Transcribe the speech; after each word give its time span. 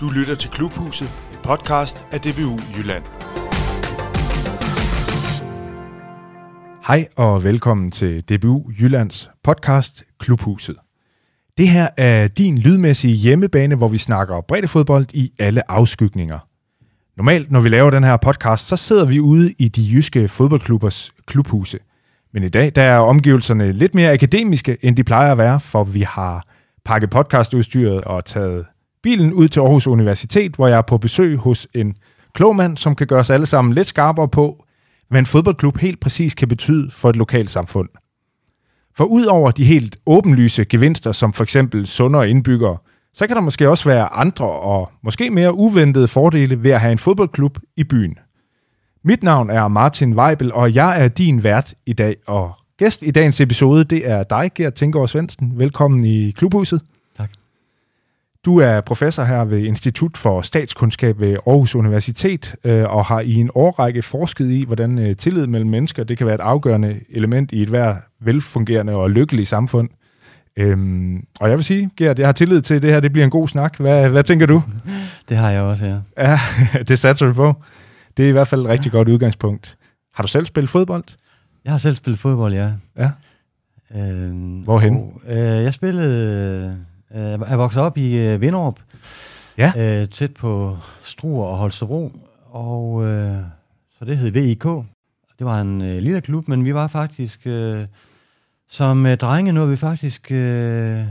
Du 0.00 0.08
lytter 0.08 0.34
til 0.34 0.50
Klubhuset, 0.50 1.08
en 1.32 1.38
podcast 1.42 2.04
af 2.12 2.20
DBU 2.20 2.58
Jylland. 2.78 3.04
Hej 6.86 7.08
og 7.16 7.44
velkommen 7.44 7.90
til 7.90 8.20
DBU 8.20 8.70
Jyllands 8.80 9.30
podcast 9.42 10.04
Klubhuset. 10.18 10.76
Det 11.58 11.68
her 11.68 11.88
er 11.96 12.28
din 12.28 12.58
lydmæssige 12.58 13.14
hjemmebane, 13.14 13.74
hvor 13.74 13.88
vi 13.88 13.98
snakker 13.98 14.40
breddefodbold 14.40 15.06
i 15.14 15.32
alle 15.38 15.70
afskygninger. 15.70 16.38
Normalt, 17.16 17.50
når 17.50 17.60
vi 17.60 17.68
laver 17.68 17.90
den 17.90 18.04
her 18.04 18.16
podcast, 18.16 18.68
så 18.68 18.76
sidder 18.76 19.04
vi 19.04 19.20
ude 19.20 19.54
i 19.58 19.68
de 19.68 19.88
jyske 19.92 20.28
fodboldklubbers 20.28 21.12
klubhuse. 21.26 21.78
Men 22.32 22.42
i 22.42 22.48
dag, 22.48 22.72
der 22.74 22.82
er 22.82 22.98
omgivelserne 22.98 23.72
lidt 23.72 23.94
mere 23.94 24.12
akademiske, 24.12 24.76
end 24.82 24.96
de 24.96 25.04
plejer 25.04 25.32
at 25.32 25.38
være, 25.38 25.60
for 25.60 25.84
vi 25.84 26.02
har 26.02 26.44
pakket 26.84 27.10
podcastudstyret 27.10 28.00
og 28.04 28.24
taget 28.24 28.64
bilen 29.02 29.32
ud 29.32 29.48
til 29.48 29.60
Aarhus 29.60 29.86
Universitet, 29.86 30.54
hvor 30.54 30.68
jeg 30.68 30.78
er 30.78 30.82
på 30.82 30.98
besøg 30.98 31.36
hos 31.36 31.68
en 31.74 31.96
klog 32.34 32.56
mand, 32.56 32.76
som 32.76 32.94
kan 32.94 33.06
gøre 33.06 33.20
os 33.20 33.30
alle 33.30 33.46
sammen 33.46 33.74
lidt 33.74 33.86
skarpere 33.86 34.28
på, 34.28 34.64
hvad 35.08 35.18
en 35.18 35.26
fodboldklub 35.26 35.78
helt 35.78 36.00
præcis 36.00 36.34
kan 36.34 36.48
betyde 36.48 36.90
for 36.90 37.10
et 37.10 37.16
lokalt 37.16 37.50
samfund. 37.50 37.88
For 38.96 39.04
ud 39.04 39.24
over 39.24 39.50
de 39.50 39.64
helt 39.64 39.96
åbenlyse 40.06 40.64
gevinster, 40.64 41.12
som 41.12 41.32
for 41.32 41.42
eksempel 41.42 41.86
sundere 41.86 42.30
indbyggere, 42.30 42.76
så 43.14 43.26
kan 43.26 43.36
der 43.36 43.42
måske 43.42 43.68
også 43.68 43.88
være 43.88 44.12
andre 44.12 44.46
og 44.46 44.90
måske 45.02 45.30
mere 45.30 45.54
uventede 45.54 46.08
fordele 46.08 46.62
ved 46.62 46.70
at 46.70 46.80
have 46.80 46.92
en 46.92 46.98
fodboldklub 46.98 47.58
i 47.76 47.84
byen. 47.84 48.18
Mit 49.04 49.22
navn 49.22 49.50
er 49.50 49.68
Martin 49.68 50.14
Weibel, 50.14 50.52
og 50.52 50.74
jeg 50.74 51.04
er 51.04 51.08
din 51.08 51.44
vært 51.44 51.74
i 51.86 51.92
dag, 51.92 52.16
og 52.26 52.52
gæst 52.78 53.02
i 53.02 53.10
dagens 53.10 53.40
episode, 53.40 53.84
det 53.84 54.10
er 54.10 54.22
dig, 54.22 54.50
Gert 54.54 54.74
Tinkegaard 54.74 55.08
Svendsen. 55.08 55.52
Velkommen 55.58 56.04
i 56.04 56.30
Klubhuset. 56.30 56.80
Du 58.44 58.58
er 58.58 58.80
professor 58.80 59.24
her 59.24 59.44
ved 59.44 59.58
Institut 59.58 60.16
for 60.16 60.40
Statskundskab 60.40 61.20
ved 61.20 61.36
Aarhus 61.46 61.74
Universitet, 61.74 62.56
øh, 62.64 62.84
og 62.84 63.04
har 63.04 63.20
i 63.20 63.34
en 63.34 63.50
årrække 63.54 64.02
forsket 64.02 64.50
i, 64.50 64.64
hvordan 64.64 64.98
øh, 64.98 65.16
tillid 65.16 65.46
mellem 65.46 65.70
mennesker, 65.70 66.04
det 66.04 66.18
kan 66.18 66.26
være 66.26 66.34
et 66.34 66.40
afgørende 66.40 67.00
element 67.10 67.52
i 67.52 67.62
et 67.62 67.68
hver 67.68 67.96
velfungerende 68.20 68.96
og 68.96 69.10
lykkeligt 69.10 69.48
samfund. 69.48 69.88
Øhm, 70.56 71.24
og 71.40 71.48
jeg 71.48 71.56
vil 71.56 71.64
sige, 71.64 71.90
Gert, 71.96 72.18
jeg 72.18 72.28
har 72.28 72.32
tillid 72.32 72.60
til, 72.60 72.74
at 72.74 72.82
det 72.82 72.90
her 72.90 73.00
det 73.00 73.12
bliver 73.12 73.24
en 73.24 73.30
god 73.30 73.48
snak. 73.48 73.76
Hvad, 73.80 74.08
hvad 74.08 74.24
tænker 74.24 74.46
du? 74.46 74.62
Det 75.28 75.36
har 75.36 75.50
jeg 75.50 75.62
også, 75.62 75.86
ja. 75.86 75.98
Ja, 76.18 76.40
det 76.88 76.98
satser 76.98 77.26
du 77.26 77.32
på. 77.32 77.54
Det 78.16 78.24
er 78.24 78.28
i 78.28 78.32
hvert 78.32 78.48
fald 78.48 78.60
et 78.60 78.68
rigtig 78.68 78.92
godt 78.92 79.08
udgangspunkt. 79.08 79.76
Har 80.14 80.22
du 80.22 80.28
selv 80.28 80.46
spillet 80.46 80.70
fodbold? 80.70 81.04
Jeg 81.64 81.72
har 81.72 81.78
selv 81.78 81.94
spillet 81.94 82.20
fodbold, 82.20 82.54
ja. 82.54 82.70
Ja. 82.98 83.10
Øhm, 83.96 84.60
Hvorhen? 84.60 84.94
Og, 84.94 85.20
øh, 85.28 85.36
jeg 85.38 85.74
spillede... 85.74 86.89
Øh, 87.14 87.40
jeg 87.50 87.58
voksede 87.58 87.84
op 87.84 87.98
i 87.98 88.18
øh, 88.18 88.40
Vinderup. 88.40 88.80
Ja. 89.58 89.72
Øh, 90.02 90.08
tæt 90.08 90.34
på 90.34 90.76
Struer 91.02 91.46
og 91.46 91.56
Holstebro. 91.56 92.12
Og 92.44 93.04
øh, 93.04 93.36
så 93.98 94.04
det 94.04 94.18
hed 94.18 94.30
VIK. 94.30 94.64
Det 95.38 95.46
var 95.46 95.60
en 95.60 95.82
øh, 95.82 95.98
lille 95.98 96.20
klub, 96.20 96.48
men 96.48 96.64
vi 96.64 96.74
var 96.74 96.86
faktisk... 96.86 97.46
Øh, 97.46 97.86
som 98.70 99.06
øh, 99.06 99.16
drenge 99.16 99.52
nåede 99.52 99.70
vi 99.70 99.76
faktisk 99.76 100.30
øh, 100.30 101.04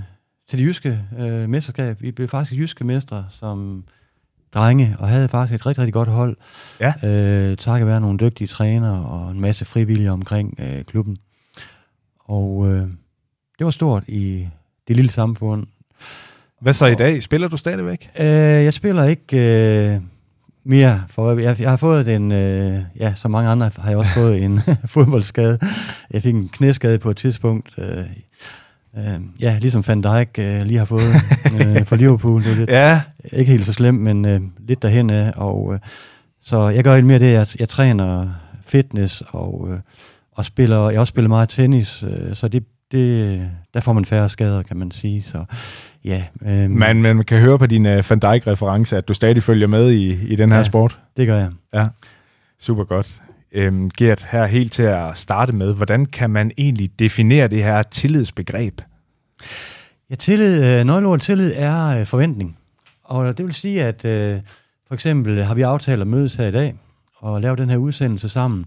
til 0.50 0.60
det 0.60 0.66
jyske 0.66 1.02
øh, 1.20 1.50
mesterskab. 1.50 2.02
Vi 2.02 2.12
blev 2.12 2.28
faktisk 2.28 2.60
jyske 2.60 2.84
mestre 2.84 3.26
som 3.30 3.84
drenge, 4.54 4.96
og 5.00 5.08
havde 5.08 5.28
faktisk 5.28 5.56
et 5.56 5.66
rigtig, 5.66 5.82
rigtig 5.82 5.94
godt 5.94 6.10
hold. 6.10 6.38
Ja. 6.80 6.94
Øh, 7.04 7.58
takket 7.58 7.88
være 7.88 8.02
nogle 8.02 8.20
dygtige 8.20 8.48
trænere 8.48 9.06
og 9.06 9.32
en 9.32 9.40
masse 9.42 9.66
frivillige 9.66 10.12
omkring 10.12 10.56
øh, 10.60 10.84
klubben. 10.84 11.18
Og 12.20 12.68
øh, 12.68 12.82
det 13.60 13.66
var 13.66 13.72
stort 13.72 14.04
i 14.08 14.48
det 14.88 14.96
lille 14.96 15.12
samfund. 15.12 15.68
Hvad 16.62 16.74
så 16.74 16.86
i 16.86 16.96
dag? 16.96 17.24
Spiller 17.24 17.48
du 17.48 17.58
stadigvæk? 17.58 18.10
Øh, 18.20 18.26
jeg 18.28 18.74
spiller 18.74 19.04
ikke 19.04 19.38
øh, 19.94 19.98
mere, 20.64 21.04
for 21.10 21.40
jeg, 21.40 21.60
jeg 21.62 21.70
har 21.70 21.78
fået 21.78 22.16
en, 22.16 22.32
øh, 22.32 22.82
ja, 23.00 23.14
som 23.16 23.32
mange 23.32 23.50
andre 23.50 23.72
har 23.78 23.90
jeg 23.90 23.98
også 23.98 24.12
fået 24.14 24.44
en 24.44 24.60
fodboldskade. 24.86 25.60
Jeg 26.12 26.24
fik 26.24 26.34
en 26.36 26.50
knæskade 26.50 27.00
på 27.00 27.10
et 27.10 27.18
tidspunkt, 27.18 27.76
øh, 27.78 27.98
øh, 28.98 29.20
ja, 29.40 29.58
ligesom 29.62 29.84
Van 29.88 30.02
Dijk 30.02 30.30
øh, 30.40 30.62
lige 30.62 30.78
har 30.78 30.86
fået 30.86 31.14
øh, 31.54 31.86
for 31.86 31.96
Liverpool. 31.96 32.44
Det 32.44 32.52
er 32.52 32.56
lidt, 32.56 32.70
Ja. 32.80 33.02
ikke 33.34 33.52
helt 33.52 33.66
så 33.66 33.74
slemt, 33.74 34.02
men 34.02 34.26
øh, 34.26 34.42
lidt 34.68 34.82
derhen 34.82 35.10
af. 35.10 35.34
Og, 35.36 35.74
øh, 35.74 35.80
så 36.42 36.70
jeg 36.70 36.84
gør 36.84 36.94
helt 36.96 37.08
mere 37.08 37.20
det, 37.20 37.36
at 37.36 37.56
jeg 37.56 37.70
træner 37.70 38.30
fitness 38.66 39.24
og, 39.28 39.68
øh, 39.72 39.80
og 40.32 40.46
spiller, 40.46 40.90
jeg 40.90 41.00
også 41.00 41.12
spiller 41.12 41.30
meget 41.30 41.50
tennis, 41.50 42.04
øh, 42.04 42.36
så 42.36 42.48
det, 42.48 42.64
det, 42.92 43.42
der 43.74 43.80
får 43.80 43.94
man 43.94 44.06
færre 44.06 44.30
skader, 44.30 44.64
kan 44.64 44.78
man 44.78 44.92
sige. 44.92 45.24
Så 45.24 45.44
ja, 46.06 46.24
øh, 46.46 46.70
Man, 46.70 47.02
man 47.02 47.24
kan 47.24 47.40
høre 47.40 47.60
på 47.60 47.66
din 47.66 47.86
uh, 47.86 48.10
Van 48.10 48.20
Dijk-reference, 48.20 48.98
at 48.98 49.08
du 49.08 49.14
stadig 49.14 49.44
følger 49.44 49.68
med 49.68 49.92
i, 49.92 50.28
i 50.28 50.36
den 50.36 50.50
her 50.52 50.58
Ja. 50.58 50.64
sport. 50.64 51.00
det 51.18 51.28
gør 51.28 51.38
jeg. 51.38 51.50
Ja, 51.74 51.86
super 52.60 52.84
godt. 52.84 53.22
Øhm, 53.52 53.90
Gert, 53.98 54.28
her 54.32 54.46
helt 54.46 54.74
til 54.74 54.84
at 54.84 55.18
starte 55.18 55.54
med, 55.56 55.74
hvordan 55.74 56.06
kan 56.06 56.30
man 56.30 56.52
egentlig 56.58 57.00
definere 57.00 57.48
det 57.48 57.64
her 57.64 57.84
tillidsbegreb? 57.84 58.82
Ja, 60.10 60.16
tillid, 60.16 60.66
øh, 60.80 60.86
nøgleordet 60.86 61.22
tillid 61.22 61.54
er 61.56 62.00
øh, 62.00 62.06
forventning. 62.06 62.58
Og 63.04 63.38
det 63.38 63.46
vil 63.46 63.54
sige, 63.54 63.84
at 63.84 64.06
øh, 64.06 64.40
for 64.88 64.94
eksempel 64.94 65.44
har 65.44 65.56
vi 65.56 65.62
aftalt 65.62 66.02
at 66.02 66.08
mødes 66.08 66.36
her 66.36 66.48
i 66.48 66.52
dag 66.52 66.76
og 67.18 67.42
lave 67.42 67.56
den 67.56 67.70
her 67.70 67.78
udsendelse 67.78 68.30
sammen. 68.30 68.66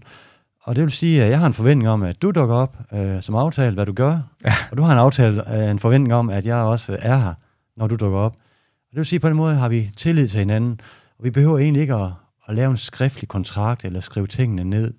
Og 0.63 0.75
det 0.75 0.83
vil 0.83 0.91
sige, 0.91 1.23
at 1.23 1.29
jeg 1.29 1.39
har 1.39 1.47
en 1.47 1.53
forventning 1.53 1.89
om, 1.89 2.03
at 2.03 2.21
du 2.21 2.31
dukker 2.31 2.55
op 2.55 2.77
øh, 2.93 3.21
som 3.21 3.35
aftalt, 3.35 3.73
hvad 3.75 3.85
du 3.85 3.93
gør. 3.93 4.19
Ja. 4.45 4.53
Og 4.71 4.77
du 4.77 4.81
har 4.83 4.91
en 4.93 4.99
aftale, 4.99 5.57
øh, 5.63 5.71
en 5.71 5.79
forventning 5.79 6.13
om, 6.13 6.29
at 6.29 6.45
jeg 6.45 6.55
også 6.55 6.97
er 7.01 7.17
her, 7.17 7.33
når 7.77 7.87
du 7.87 7.95
dukker 7.95 8.19
op. 8.19 8.31
Og 8.33 8.89
det 8.91 8.97
vil 8.97 9.05
sige, 9.05 9.17
at 9.17 9.21
på 9.21 9.27
den 9.29 9.37
måde 9.37 9.55
har 9.55 9.69
vi 9.69 9.91
tillid 9.97 10.27
til 10.27 10.39
hinanden. 10.39 10.79
Og 11.19 11.23
vi 11.25 11.29
behøver 11.29 11.57
egentlig 11.57 11.81
ikke 11.81 11.93
at, 11.95 12.11
at 12.47 12.55
lave 12.55 12.71
en 12.71 12.77
skriftlig 12.77 13.27
kontrakt 13.29 13.85
eller 13.85 13.99
skrive 13.99 14.27
tingene 14.27 14.63
ned. 14.63 14.93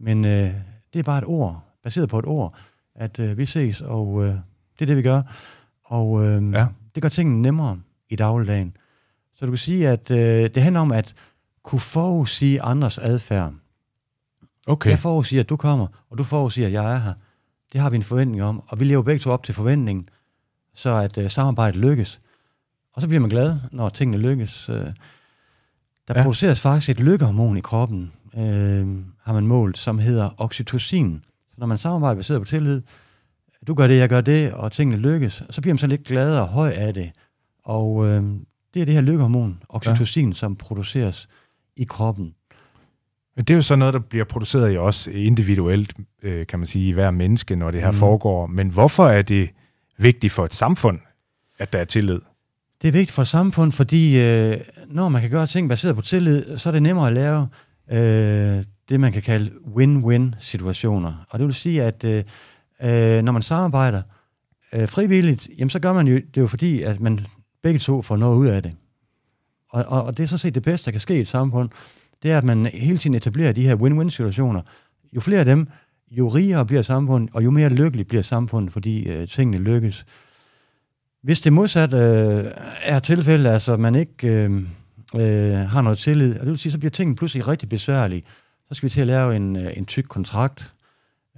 Men 0.00 0.24
øh, 0.24 0.50
det 0.92 0.98
er 0.98 1.02
bare 1.02 1.18
et 1.18 1.24
ord, 1.26 1.64
baseret 1.84 2.08
på 2.08 2.18
et 2.18 2.26
ord, 2.26 2.54
at 2.94 3.18
øh, 3.18 3.38
vi 3.38 3.46
ses, 3.46 3.80
og 3.80 4.22
øh, 4.24 4.28
det 4.28 4.80
er 4.80 4.86
det, 4.86 4.96
vi 4.96 5.02
gør. 5.02 5.22
Og 5.84 6.24
øh, 6.26 6.52
Ja. 6.52 6.66
det 6.94 7.02
gør 7.02 7.08
tingene 7.08 7.42
nemmere 7.42 7.78
i 8.10 8.16
dagligdagen. 8.16 8.76
Så 9.36 9.44
du 9.46 9.50
kan 9.50 9.58
sige, 9.58 9.88
at 9.88 10.10
øh, 10.10 10.50
det 10.54 10.62
handler 10.62 10.80
om 10.80 10.92
at 10.92 11.14
kunne 11.62 11.80
forudsige 11.80 12.62
andres 12.62 12.98
adfærd. 12.98 13.52
Okay. 14.68 14.90
Jeg 14.90 14.98
forudsiger, 14.98 15.42
at 15.42 15.48
du 15.48 15.56
kommer, 15.56 15.86
og 16.10 16.18
du 16.18 16.24
forudsiger, 16.24 16.66
at 16.66 16.72
jeg 16.72 16.94
er 16.94 16.98
her. 16.98 17.12
Det 17.72 17.80
har 17.80 17.90
vi 17.90 17.96
en 17.96 18.02
forventning 18.02 18.42
om, 18.42 18.62
og 18.68 18.80
vi 18.80 18.84
lever 18.84 19.02
begge 19.02 19.18
to 19.20 19.30
op 19.30 19.42
til 19.42 19.54
forventningen, 19.54 20.08
så 20.74 20.94
at 20.94 21.18
øh, 21.18 21.30
samarbejdet 21.30 21.80
lykkes. 21.80 22.20
Og 22.92 23.00
så 23.00 23.08
bliver 23.08 23.20
man 23.20 23.30
glad, 23.30 23.56
når 23.72 23.88
tingene 23.88 24.18
lykkes. 24.18 24.68
Øh, 24.68 24.74
der 24.76 26.14
Ja. 26.16 26.22
produceres 26.22 26.60
faktisk 26.60 26.88
et 26.88 27.00
lykkehormon 27.04 27.56
i 27.56 27.60
kroppen, 27.60 28.12
øh, 28.36 28.86
har 29.22 29.32
man 29.32 29.46
målt, 29.46 29.78
som 29.78 29.98
hedder 29.98 30.30
oxytocin. 30.38 31.24
Så 31.48 31.54
når 31.58 31.66
man 31.66 31.78
samarbejder 31.78 32.16
baseret 32.16 32.40
på 32.40 32.48
tillid, 32.48 32.82
du 33.66 33.74
gør 33.74 33.86
det, 33.86 33.98
jeg 33.98 34.08
gør 34.08 34.20
det, 34.20 34.52
og 34.52 34.72
tingene 34.72 34.98
lykkes, 35.00 35.42
så 35.50 35.60
bliver 35.60 35.74
man 35.74 35.78
så 35.78 35.86
lidt 35.86 36.04
gladere 36.04 36.42
og 36.42 36.48
høj 36.48 36.70
af 36.70 36.94
det. 36.94 37.10
Og 37.64 38.06
øh, 38.06 38.22
det 38.74 38.82
er 38.82 38.86
det 38.86 38.94
her 38.94 39.00
lykkehormon, 39.00 39.62
oxytocin, 39.68 40.28
ja. 40.28 40.34
som 40.34 40.56
produceres 40.56 41.28
i 41.76 41.84
kroppen. 41.84 42.34
Men 43.38 43.44
det 43.44 43.54
er 43.54 43.56
jo 43.56 43.62
så 43.62 43.76
noget, 43.76 43.94
der 43.94 44.00
bliver 44.00 44.24
produceret 44.24 44.74
i 44.74 44.76
os 44.76 45.06
individuelt, 45.06 45.94
øh, 46.22 46.46
kan 46.46 46.58
man 46.58 46.66
sige, 46.66 46.88
i 46.88 46.92
hver 46.92 47.10
menneske, 47.10 47.56
når 47.56 47.70
det 47.70 47.80
her 47.80 47.90
mm. 47.90 47.96
Foregår. 47.96 48.46
Men 48.46 48.68
hvorfor 48.68 49.08
er 49.08 49.22
det 49.22 49.50
vigtigt 49.98 50.32
for 50.32 50.44
et 50.44 50.54
samfund, 50.54 50.98
at 51.58 51.72
der 51.72 51.78
er 51.78 51.84
tillid? 51.84 52.20
Det 52.82 52.88
er 52.88 52.92
vigtigt 52.92 53.10
for 53.10 53.22
et 53.22 53.28
samfund, 53.28 53.72
fordi 53.72 54.20
øh, 54.20 54.56
når 54.86 55.08
man 55.08 55.20
kan 55.20 55.30
gøre 55.30 55.46
ting 55.46 55.68
baseret 55.68 55.96
på 55.96 56.02
tillid, 56.02 56.58
så 56.58 56.68
er 56.68 56.72
det 56.72 56.82
nemmere 56.82 57.06
at 57.06 57.12
lave 57.12 57.48
øh, 57.92 58.64
det, 58.88 59.00
man 59.00 59.12
kan 59.12 59.22
kalde 59.22 59.50
win-win-situationer. 59.76 61.26
Og 61.30 61.38
det 61.38 61.46
vil 61.46 61.54
sige, 61.54 61.82
at 61.82 62.04
øh, 62.04 62.24
øh, 62.82 63.22
når 63.22 63.32
man 63.32 63.42
samarbejder 63.42 64.02
øh, 64.72 64.88
frivilligt, 64.88 65.48
jamen, 65.58 65.70
så 65.70 65.78
gør 65.78 65.92
man 65.92 66.08
jo 66.08 66.14
det 66.14 66.36
er 66.36 66.40
jo 66.40 66.46
fordi, 66.46 66.82
at 66.82 67.00
man 67.00 67.26
begge 67.62 67.78
to 67.78 68.02
får 68.02 68.16
noget 68.16 68.36
ud 68.36 68.46
af 68.46 68.62
det. 68.62 68.74
Og, 69.70 69.84
og, 69.84 70.02
og 70.02 70.16
det 70.16 70.22
er 70.22 70.28
så 70.28 70.38
set 70.38 70.54
det 70.54 70.62
bedste, 70.62 70.84
der 70.84 70.90
kan 70.90 71.00
ske 71.00 71.16
i 71.16 71.20
et 71.20 71.28
samfund, 71.28 71.70
det 72.22 72.30
er, 72.32 72.38
at 72.38 72.44
man 72.44 72.66
hele 72.66 72.98
tiden 72.98 73.14
etablerer 73.16 73.52
de 73.52 73.62
her 73.62 73.74
win-win-situationer. 73.74 74.60
Jo 75.12 75.20
flere 75.20 75.38
af 75.38 75.44
dem, 75.44 75.68
jo 76.10 76.28
rigere 76.28 76.66
bliver 76.66 76.82
samfundet, 76.82 77.30
og 77.32 77.44
jo 77.44 77.50
mere 77.50 77.68
lykkeligt 77.68 78.08
bliver 78.08 78.22
samfundet, 78.22 78.72
fordi 78.72 79.08
øh, 79.08 79.28
tingene 79.28 79.58
lykkes. 79.58 80.06
Hvis 81.22 81.40
det 81.40 81.52
modsat 81.52 81.92
øh, 81.94 82.44
er 82.82 82.98
tilfældet, 82.98 83.50
altså 83.50 83.76
man 83.76 83.94
ikke 83.94 84.28
øh, 84.28 84.62
øh, 85.16 85.58
har 85.58 85.82
noget 85.82 85.98
tillid, 85.98 86.34
og 86.34 86.40
det 86.40 86.48
vil 86.48 86.58
sige, 86.58 86.72
så 86.72 86.78
bliver 86.78 86.90
tingene 86.90 87.16
pludselig 87.16 87.48
rigtig 87.48 87.68
besværlige. 87.68 88.22
Så 88.68 88.74
skal 88.74 88.86
vi 88.88 88.92
til 88.92 89.00
at 89.00 89.06
lave 89.06 89.36
en, 89.36 89.56
øh, 89.56 89.72
en 89.76 89.86
tyk 89.86 90.04
kontrakt. 90.08 90.72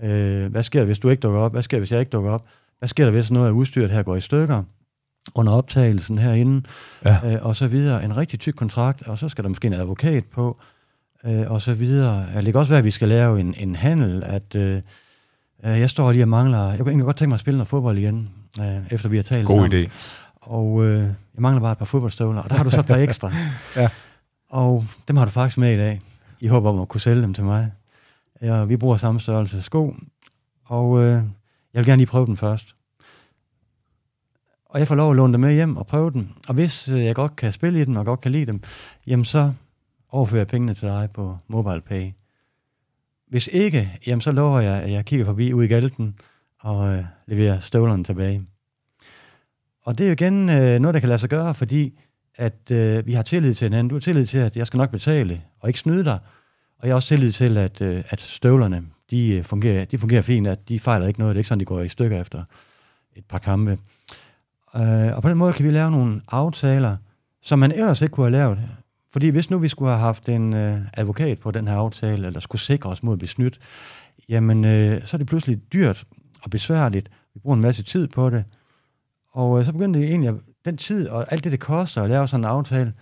Øh, 0.03 0.47
hvad 0.51 0.63
sker 0.63 0.79
der, 0.81 0.87
hvis 0.87 0.99
du 0.99 1.09
ikke 1.09 1.21
dukker 1.21 1.41
op? 1.41 1.53
Hvad 1.53 1.63
sker 1.63 1.77
der, 1.77 1.81
hvis 1.81 1.93
jeg 1.93 2.01
ikke 2.01 2.11
dukker 2.11 2.31
op? 2.31 2.47
Hvad 2.79 2.89
sker 2.89 3.05
der, 3.05 3.11
hvis 3.13 3.31
noget 3.31 3.47
af 3.49 3.53
udstyret 3.53 3.91
her 3.91 4.03
går 4.03 4.17
i 4.17 4.21
stykker? 4.21 4.63
Under 5.35 5.53
optagelsen 5.53 6.19
herinde, 6.19 6.63
Ja. 7.05 7.17
øh, 7.35 7.47
og 7.47 7.57
så 7.57 7.67
videre. 7.67 8.05
En 8.05 8.17
rigtig 8.17 8.41
tyk 8.41 8.55
kontrakt, 8.55 9.03
og 9.03 9.19
så 9.19 9.29
skal 9.29 9.45
der 9.45 9.49
måske 9.49 9.67
en 9.67 9.73
advokat 9.73 10.25
på, 10.25 10.61
øh, 11.27 11.51
og 11.51 11.63
så 11.63 11.75
videre. 11.75 12.27
Det 12.35 12.45
kan 12.45 12.57
også 12.57 12.71
være, 12.71 12.79
at 12.79 12.85
vi 12.85 12.91
skal 12.91 13.09
lave 13.09 13.41
en, 13.41 13.55
en 13.55 13.75
handel, 13.75 14.23
at 14.25 14.55
øh, 14.55 14.77
øh, 15.65 15.81
jeg 15.81 15.91
står 15.91 16.13
lige 16.13 16.25
og 16.25 16.29
mangler, 16.29 16.69
jeg 16.69 16.79
kunne 16.79 16.89
egentlig 16.89 17.05
godt 17.05 17.17
tænke 17.17 17.29
mig 17.29 17.35
at 17.35 17.41
spille 17.41 17.59
noget 17.59 17.69
fodbold 17.69 17.99
igen, 17.99 18.31
øh, 18.61 18.77
efter 18.91 19.09
vi 19.09 19.17
har 19.17 19.23
talt 19.23 19.47
God 19.47 19.57
sammen. 19.61 19.85
idé. 19.85 19.91
og 20.41 20.85
øh, 20.85 21.01
jeg 21.35 21.43
mangler 21.43 21.61
bare 21.61 21.73
et 21.73 21.79
par 21.79 21.85
fodboldstøvler, 21.85 22.43
og 22.43 22.51
der 22.51 22.57
har 22.57 22.65
du 22.65 22.71
så 22.71 22.81
et 22.81 22.87
par 22.87 22.97
ekstra. 22.97 23.33
Ja. 23.77 23.89
Og 24.51 24.87
dem 25.09 25.17
har 25.17 25.25
du 25.25 25.31
faktisk 25.31 25.59
med 25.59 25.75
i 25.75 25.77
dag, 25.77 26.01
i 26.41 26.47
håb 26.47 26.65
om 26.65 26.81
at 26.81 26.89
kunne 26.89 27.01
sælge 27.01 27.23
dem 27.23 27.35
til 27.35 27.45
mig. 27.45 27.73
Ja, 28.43 28.65
vi 28.65 28.77
bruger 28.77 28.97
samme 28.97 29.21
størrelse 29.21 29.63
sko, 29.63 29.95
og 30.65 30.99
øh, 30.99 31.13
jeg 31.75 31.81
vil 31.81 31.85
gerne 31.85 31.97
lige 31.97 32.07
prøve 32.07 32.27
den 32.27 32.37
først. 32.37 32.75
Og 34.67 34.79
jeg 34.79 34.89
får 34.89 34.95
lov 34.95 35.11
at 35.11 35.17
låne 35.17 35.33
dem 35.33 35.41
med 35.41 35.55
hjem 35.55 35.77
og 35.77 35.87
prøve 35.87 36.11
dem. 36.11 36.29
Og 36.49 36.55
hvis 36.55 36.89
øh, 36.89 37.05
jeg 37.05 37.15
godt 37.15 37.37
kan 37.37 37.53
spille 37.53 37.81
i 37.81 37.85
dem 37.85 37.97
og 37.97 38.05
godt 38.05 38.21
kan 38.21 38.33
lide 38.33 38.47
dem, 38.47 38.63
jamen 39.07 39.25
så 39.25 39.53
overfører 40.13 40.45
pengene 40.45 40.75
til 40.75 40.89
dig 40.89 41.09
på 41.15 41.39
MobilePay. 41.49 42.11
Hvis 43.29 43.49
ikke, 43.53 43.99
jamen 44.07 44.21
så 44.21 44.33
lover 44.33 44.61
jeg, 44.61 44.83
at 44.83 44.91
jeg 44.91 45.05
kigger 45.05 45.27
forbi 45.27 45.53
ud 45.53 45.65
i 45.65 45.67
galten 45.67 46.19
og 46.61 46.95
øh, 46.95 47.05
leverer 47.27 47.61
støvlerne 47.61 48.05
tilbage. 48.05 48.47
Og 49.83 49.99
det 49.99 50.05
er 50.05 50.09
jo 50.09 50.13
igen 50.13 50.51
øh, 50.51 50.79
noget, 50.79 50.95
der 50.95 51.01
kan 51.01 51.09
lade 51.09 51.19
sig 51.19 51.29
gøre, 51.29 51.55
fordi 51.55 51.99
at 52.37 52.71
øh, 52.71 53.07
vi 53.07 53.13
har 53.13 53.23
tillid 53.23 53.55
til 53.55 53.65
hinanden. 53.65 53.89
Du 53.89 53.95
har 53.95 54.01
tillid 54.01 54.27
til, 54.27 54.39
at 54.39 54.57
jeg 54.57 54.67
skal 54.67 54.79
nok 54.79 54.91
betale 54.91 55.43
og 55.61 55.69
ikke 55.69 55.79
snyde 55.79 56.05
dig. 56.05 56.19
Og 56.79 56.87
jeg 56.87 56.93
har 56.93 56.97
også 56.97 57.09
tillid 57.09 57.33
til, 57.33 57.57
at, 57.57 57.81
øh, 57.81 58.05
at 58.09 58.21
støvlerne, 58.21 58.83
de, 59.11 59.29
øh, 59.29 59.45
fungerer, 59.45 59.85
de 59.85 59.99
fungerer 59.99 60.23
fint, 60.23 60.47
at 60.47 60.69
de 60.69 60.81
fejler 60.81 61.07
ikke 61.07 61.21
noget. 61.21 61.35
Det 61.35 61.39
er 61.39 61.41
ikke 61.41 61.49
sådan, 61.49 61.61
de 61.61 61.65
går 61.65 61.81
i 61.81 61.89
stykker 61.89 62.21
efter 62.21 62.45
et 63.17 63.25
par 63.25 63.39
kampe. 63.39 63.79
Øh, 64.77 65.17
og 65.17 65.23
på 65.23 65.29
den 65.29 65.39
måde 65.39 65.53
kan 65.53 65.67
vi 65.67 65.71
lave 65.71 65.91
nogle 65.91 66.21
aftaler, 66.29 66.97
som 67.43 67.59
man 67.59 67.73
ellers 67.73 68.03
ikke 68.03 68.13
kunne 68.13 68.27
have 68.27 68.33
lavet. 68.33 68.59
Fordi 69.13 69.29
hvis 69.29 69.51
nu 69.51 69.59
vi 69.59 69.69
skulle 69.69 69.91
have 69.91 70.01
haft 70.01 70.29
en 70.29 70.55
øh, 70.55 70.81
advokat 70.95 71.39
på 71.39 71.51
den 71.51 71.69
her 71.69 71.77
aftale, 71.77 72.27
eller 72.27 72.41
skulle 72.41 72.63
sikre 72.63 72.91
os 72.91 73.03
mod 73.03 73.13
at 73.13 73.19
blive 73.19 73.29
snydt, 73.29 73.61
jamen 74.29 74.65
øh, 74.65 75.07
så 75.07 75.17
er 75.17 75.19
det 75.19 75.27
pludselig 75.27 75.73
dyrt 75.73 76.05
og 76.43 76.51
besværligt. 76.51 77.11
Vi 77.35 77.41
bruger 77.41 77.57
en 77.57 77.63
masse 77.63 77.83
tid 77.83 78.09
på 78.09 78.31
det. 78.31 78.45
Og 79.33 79.59
øh, 79.59 79.65
så 79.65 79.73
begynder 79.73 80.01
det 80.01 80.09
egentlig, 80.09 80.29
at 80.29 80.37
den 80.65 80.77
tid 80.77 81.09
og 81.09 81.33
alt 81.33 81.45
det, 81.45 81.53
det 81.53 81.61
koster 81.61 82.03
at 82.03 82.09
lave 82.09 82.29
sådan 82.29 82.45
en 82.45 82.51
aftale, 82.51 82.93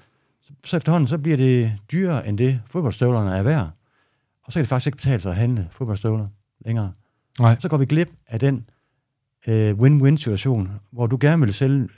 så, 0.41 0.53
så 0.65 0.77
efterhånden 0.77 1.09
så 1.09 1.19
bliver 1.19 1.37
det 1.37 1.73
dyrere 1.93 2.29
end 2.29 2.39
det 2.39 2.61
fodboldstøvlerne 2.67 3.37
er 3.37 3.43
værd. 3.43 3.71
Og 4.45 4.53
så 4.53 4.59
kan 4.59 4.63
det 4.63 4.69
faktisk 4.69 4.87
ikke 4.87 4.97
betale 4.97 5.21
sig 5.21 5.31
at 5.31 5.37
handle 5.37 5.69
fodboldstøvler 5.71 6.27
længere. 6.61 6.93
Nej. 7.41 7.57
Så 7.61 7.69
går 7.69 7.77
vi 7.77 7.87
glip 7.87 8.11
af 8.27 8.41
den 8.41 8.69
øh, 9.47 9.75
win-win 9.75 10.17
situation, 10.17 10.71
hvor 10.91 11.07
du 11.07 11.19
gerne 11.21 11.45
vil 11.45 11.55
sælge 11.55 11.89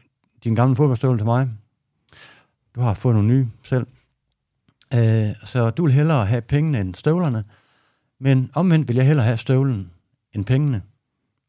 din 0.45 0.55
gamle 0.55 0.77
fodboldstøvle 0.77 1.19
til 1.19 1.27
mig. 1.27 1.49
Du 2.75 2.81
har 2.81 2.95
fået 2.95 3.15
nogle 3.15 3.29
nye 3.29 3.49
selv. 3.62 3.87
Øh, 4.95 5.29
så 5.45 5.71
du 5.71 5.85
vil 5.85 5.95
hellere 5.95 6.27
have 6.27 6.41
pengene 6.41 6.81
end 6.81 6.95
støvlerne. 6.95 7.45
Men 8.21 8.51
omvendt 8.55 8.89
vil 8.89 8.97
jeg 8.97 9.07
hellere 9.07 9.27
have 9.27 9.37
støvlen 9.37 9.91
end 10.33 10.45
pengene. 10.45 10.83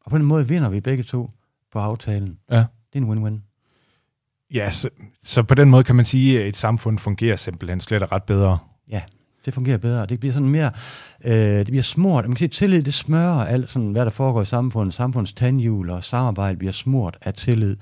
Og 0.04 0.10
på 0.10 0.18
den 0.18 0.26
måde 0.26 0.48
vinder 0.48 0.68
vi 0.68 0.80
begge 0.80 1.02
to 1.02 1.30
på 1.72 1.78
aftalen. 1.78 2.38
Ja. 2.50 2.64
Det 2.92 2.98
er 2.98 2.98
en 2.98 3.08
win-win. 3.08 3.40
Ja, 4.54 4.70
så, 4.70 4.88
så 5.22 5.42
på 5.42 5.54
den 5.54 5.70
måde 5.70 5.84
kan 5.84 5.96
man 5.96 6.04
sige, 6.04 6.40
at 6.40 6.48
et 6.48 6.56
samfund 6.56 6.98
fungerer 6.98 7.36
simpelthen 7.36 7.80
slet 7.80 8.02
og 8.02 8.12
ret 8.12 8.22
bedre. 8.22 8.58
Ja, 8.88 9.02
det 9.44 9.54
fungerer 9.54 9.78
bedre. 9.78 10.06
Det 10.06 10.20
bliver 10.20 10.32
sådan 10.32 10.48
mere, 10.48 10.70
øh, 11.24 11.32
det 11.32 11.66
bliver 11.66 11.82
smurt. 11.82 12.24
Man 12.24 12.34
kan 12.34 12.38
sige, 12.38 12.48
tillid, 12.48 12.82
det 12.82 12.94
smører 12.94 13.44
alt, 13.44 13.70
sådan, 13.70 13.92
hvad 13.92 14.04
der 14.04 14.10
foregår 14.10 14.42
i 14.42 14.44
samfundet. 14.44 14.94
Samfundets 14.94 15.32
tandhjul 15.32 15.90
og 15.90 16.04
samarbejde 16.04 16.58
bliver 16.58 16.72
smurt 16.72 17.18
af 17.20 17.34
tillid, 17.34 17.76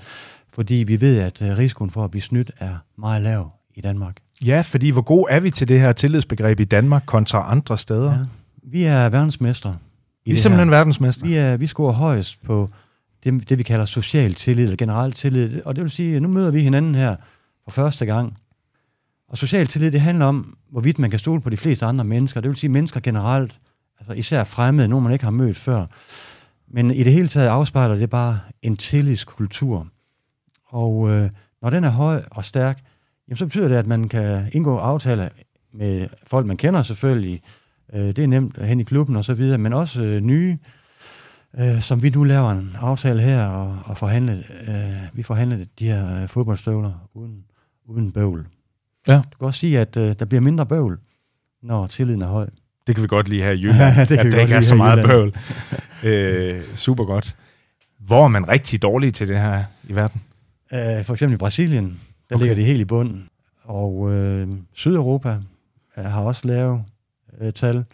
fordi 0.53 0.75
vi 0.75 1.01
ved, 1.01 1.19
at 1.19 1.43
øh, 1.43 1.59
risikoen 1.59 1.91
for 1.91 2.05
at 2.05 2.11
blive 2.11 2.23
snydt 2.23 2.51
er 2.59 2.77
meget 2.97 3.23
lav 3.23 3.53
i 3.75 3.81
Danmark. 3.81 4.17
Ja, 4.45 4.61
fordi 4.61 4.91
hvor 4.91 5.03
god 5.03 5.27
er 5.31 5.41
vi 5.41 5.51
til 5.51 5.69
det 5.69 5.81
her 5.81 5.93
tillidsbegreb 5.93 6.61
i 6.61 6.65
Danmark 6.65 7.03
kontra 7.07 7.53
andre 7.53 7.79
steder? 7.79 8.13
Ja. 8.13 8.19
Vi 8.63 8.85
er 8.85 9.09
verdensmestre. 9.09 9.77
Vi 10.25 10.33
er 10.33 10.37
simpelthen 10.37 10.69
her. 10.69 10.77
verdensmester. 10.77 11.27
Vi, 11.27 11.35
er, 11.35 11.57
vi 11.57 11.67
scorer 11.67 11.93
højst 11.93 12.43
på 12.43 12.69
det, 13.25 13.49
det, 13.49 13.59
vi 13.59 13.63
kalder 13.63 13.85
social 13.85 14.35
tillid, 14.35 14.65
eller 14.65 14.77
generelt 14.77 15.17
tillid. 15.17 15.63
Og 15.65 15.77
det 15.77 15.83
vil 15.83 15.91
sige, 15.91 16.17
at 16.17 16.23
nu 16.23 16.29
møder 16.29 16.51
vi 16.51 16.61
hinanden 16.61 16.95
her 16.95 17.17
for 17.65 17.71
første 17.71 18.07
gang. 18.07 18.37
Og 19.29 19.39
social 19.39 19.67
tillid, 19.67 19.91
det 19.91 20.01
handler 20.01 20.27
om, 20.27 20.57
hvorvidt 20.71 20.99
man 20.99 21.11
kan 21.11 21.19
stole 21.19 21.41
på 21.41 21.51
de 21.51 21.57
fleste 21.57 21.87
andre 21.87 22.05
mennesker. 22.05 22.41
Det 22.41 22.49
vil 22.49 22.57
sige 22.57 22.71
mennesker 22.71 23.01
generelt, 23.01 23.59
altså 23.99 24.13
især 24.13 24.45
fremmede, 24.45 24.89
nogen 24.89 25.03
man 25.03 25.13
ikke 25.13 25.25
har 25.25 25.33
mødt 25.33 25.57
før. 25.57 25.87
Men 26.69 26.91
i 26.91 27.03
det 27.03 27.13
hele 27.13 27.29
taget 27.29 27.47
afspejler 27.47 27.95
det 27.95 28.11
bare 28.11 28.39
en 28.63 28.77
tillidskultur. 28.77 29.87
Og 30.67 31.11
øh, 31.11 31.31
når 31.63 31.71
den 31.71 31.85
er 31.85 31.91
høj 31.91 32.23
og 32.31 32.45
stærk, 32.45 32.79
jamen, 33.31 33.37
så 33.37 33.47
betyder 33.47 33.69
det, 33.69 33.77
at 33.77 33.87
man 33.87 34.09
kan 34.09 34.43
indgå 34.53 34.77
aftaler 34.77 35.29
med 35.73 36.09
folk, 36.27 36.47
man 36.47 36.57
kender 36.57 36.83
selvfølgelig. 36.83 37.41
Øh, 37.95 38.01
det 38.01 38.19
er 38.19 38.27
nemt 38.27 38.65
hen 38.65 38.81
i 38.81 38.83
klubben 38.83 39.17
og 39.17 39.25
så 39.25 39.35
videre, 39.35 39.59
men 39.59 39.73
også 39.73 40.03
øh, 40.03 40.21
nye, 40.21 40.59
øh, 41.61 41.81
som 41.83 42.03
vi 42.03 42.11
nu 42.11 42.25
laver 42.25 42.51
en 42.51 42.77
aftale 42.79 43.21
her 43.23 43.47
og, 43.47 43.79
og 43.85 43.99
forhandle, 43.99 44.45
øh, 44.69 45.17
vi 45.17 45.23
forhandler 45.23 45.65
de 45.79 45.87
her 45.87 46.23
øh, 46.23 46.29
fodboldstøvler 46.29 47.09
uden, 47.15 47.45
uden 47.87 48.13
bøvl. 48.13 48.47
Ja. 49.09 49.15
Du 49.33 49.39
kan 49.39 49.47
også 49.47 49.61
sige, 49.61 49.79
at 49.81 49.97
øh, 49.97 50.15
der 50.19 50.25
bliver 50.25 50.41
mindre 50.41 50.67
bøvl, 50.67 50.99
når 51.63 51.87
tilliden 51.87 52.23
er 52.23 52.27
høj. 52.27 52.47
Det 52.87 52.95
kan 52.95 53.03
vi 53.03 53.09
godt 53.09 53.29
lide 53.29 53.43
her 53.43 53.51
i 53.51 53.61
Jylland, 53.61 53.79
Ja, 53.97 54.01
det 54.09 54.09
kan 54.09 54.19
at 54.19 54.27
vi 54.27 54.31
der 54.31 54.37
godt 54.37 54.43
ikke 54.43 54.55
er 54.55 54.61
så 54.61 54.75
meget 54.75 55.05
bøvl. 55.05 55.35
øh, 56.05 56.65
super 56.75 57.05
godt. 57.05 57.37
Hvor 57.99 58.25
er 58.25 58.29
man 58.29 58.49
rigtig 58.49 58.83
dårlig 58.83 59.15
til 59.15 59.29
det 59.29 59.39
her 59.41 59.65
i 59.89 59.95
verden? 59.95 60.23
Øh, 60.73 61.05
for 61.05 61.13
eksempel 61.13 61.35
i 61.35 61.39
Brasilien, 61.39 62.01
der 62.31 62.37
Okay. 62.37 62.45
ligger 62.47 62.63
de 62.63 62.65
helt 62.65 62.81
i 62.81 62.85
bunden. 62.85 63.29
Og 63.63 64.13
øh, 64.13 64.49
Sydeuropa 64.73 65.39
øh, 65.97 66.05
har 66.05 66.21
også 66.21 66.49
lave 66.49 66.85
øh, 67.41 67.53
tal. 67.53 67.85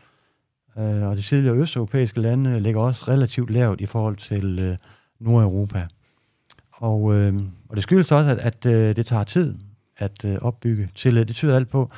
Øh, 0.78 1.02
og 1.02 1.16
de 1.16 1.22
tidligere 1.22 1.56
østeuropæiske 1.56 2.20
lande 2.20 2.60
ligger 2.60 2.80
også 2.80 3.04
relativt 3.08 3.50
lavt 3.50 3.80
i 3.80 3.86
forhold 3.86 4.16
til 4.16 4.58
øh, 4.58 4.76
Nordeuropa. 5.20 5.86
Og, 6.72 7.14
øh, 7.14 7.34
og 7.68 7.76
det 7.76 7.82
skyldes 7.82 8.12
også, 8.12 8.30
at, 8.30 8.38
at 8.38 8.66
øh, 8.66 8.96
det 8.96 9.06
tager 9.06 9.24
tid 9.24 9.54
at 9.98 10.24
øh, 10.24 10.36
opbygge 10.40 10.90
tillid. 10.94 11.24
Det 11.24 11.36
tyder 11.36 11.56
alt 11.56 11.68
på, 11.68 11.90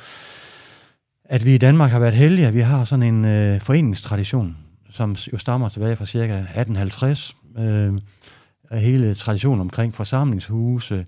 at 1.25 1.45
vi 1.45 1.55
i 1.55 1.57
Danmark 1.57 1.91
har 1.91 1.99
været 1.99 2.13
heldige, 2.13 2.47
at 2.47 2.53
vi 2.53 2.61
har 2.61 2.83
sådan 2.83 3.13
en 3.13 3.25
øh, 3.25 3.61
foreningstradition, 3.61 4.57
som 4.91 5.15
jo 5.33 5.37
stammer 5.37 5.69
tilbage 5.69 5.95
fra 5.95 6.05
cirka 6.05 6.33
1850. 6.33 7.35
Øh, 7.57 7.93
hele 8.71 9.15
traditionen 9.15 9.61
omkring 9.61 9.93
forsamlingshuse, 9.95 11.05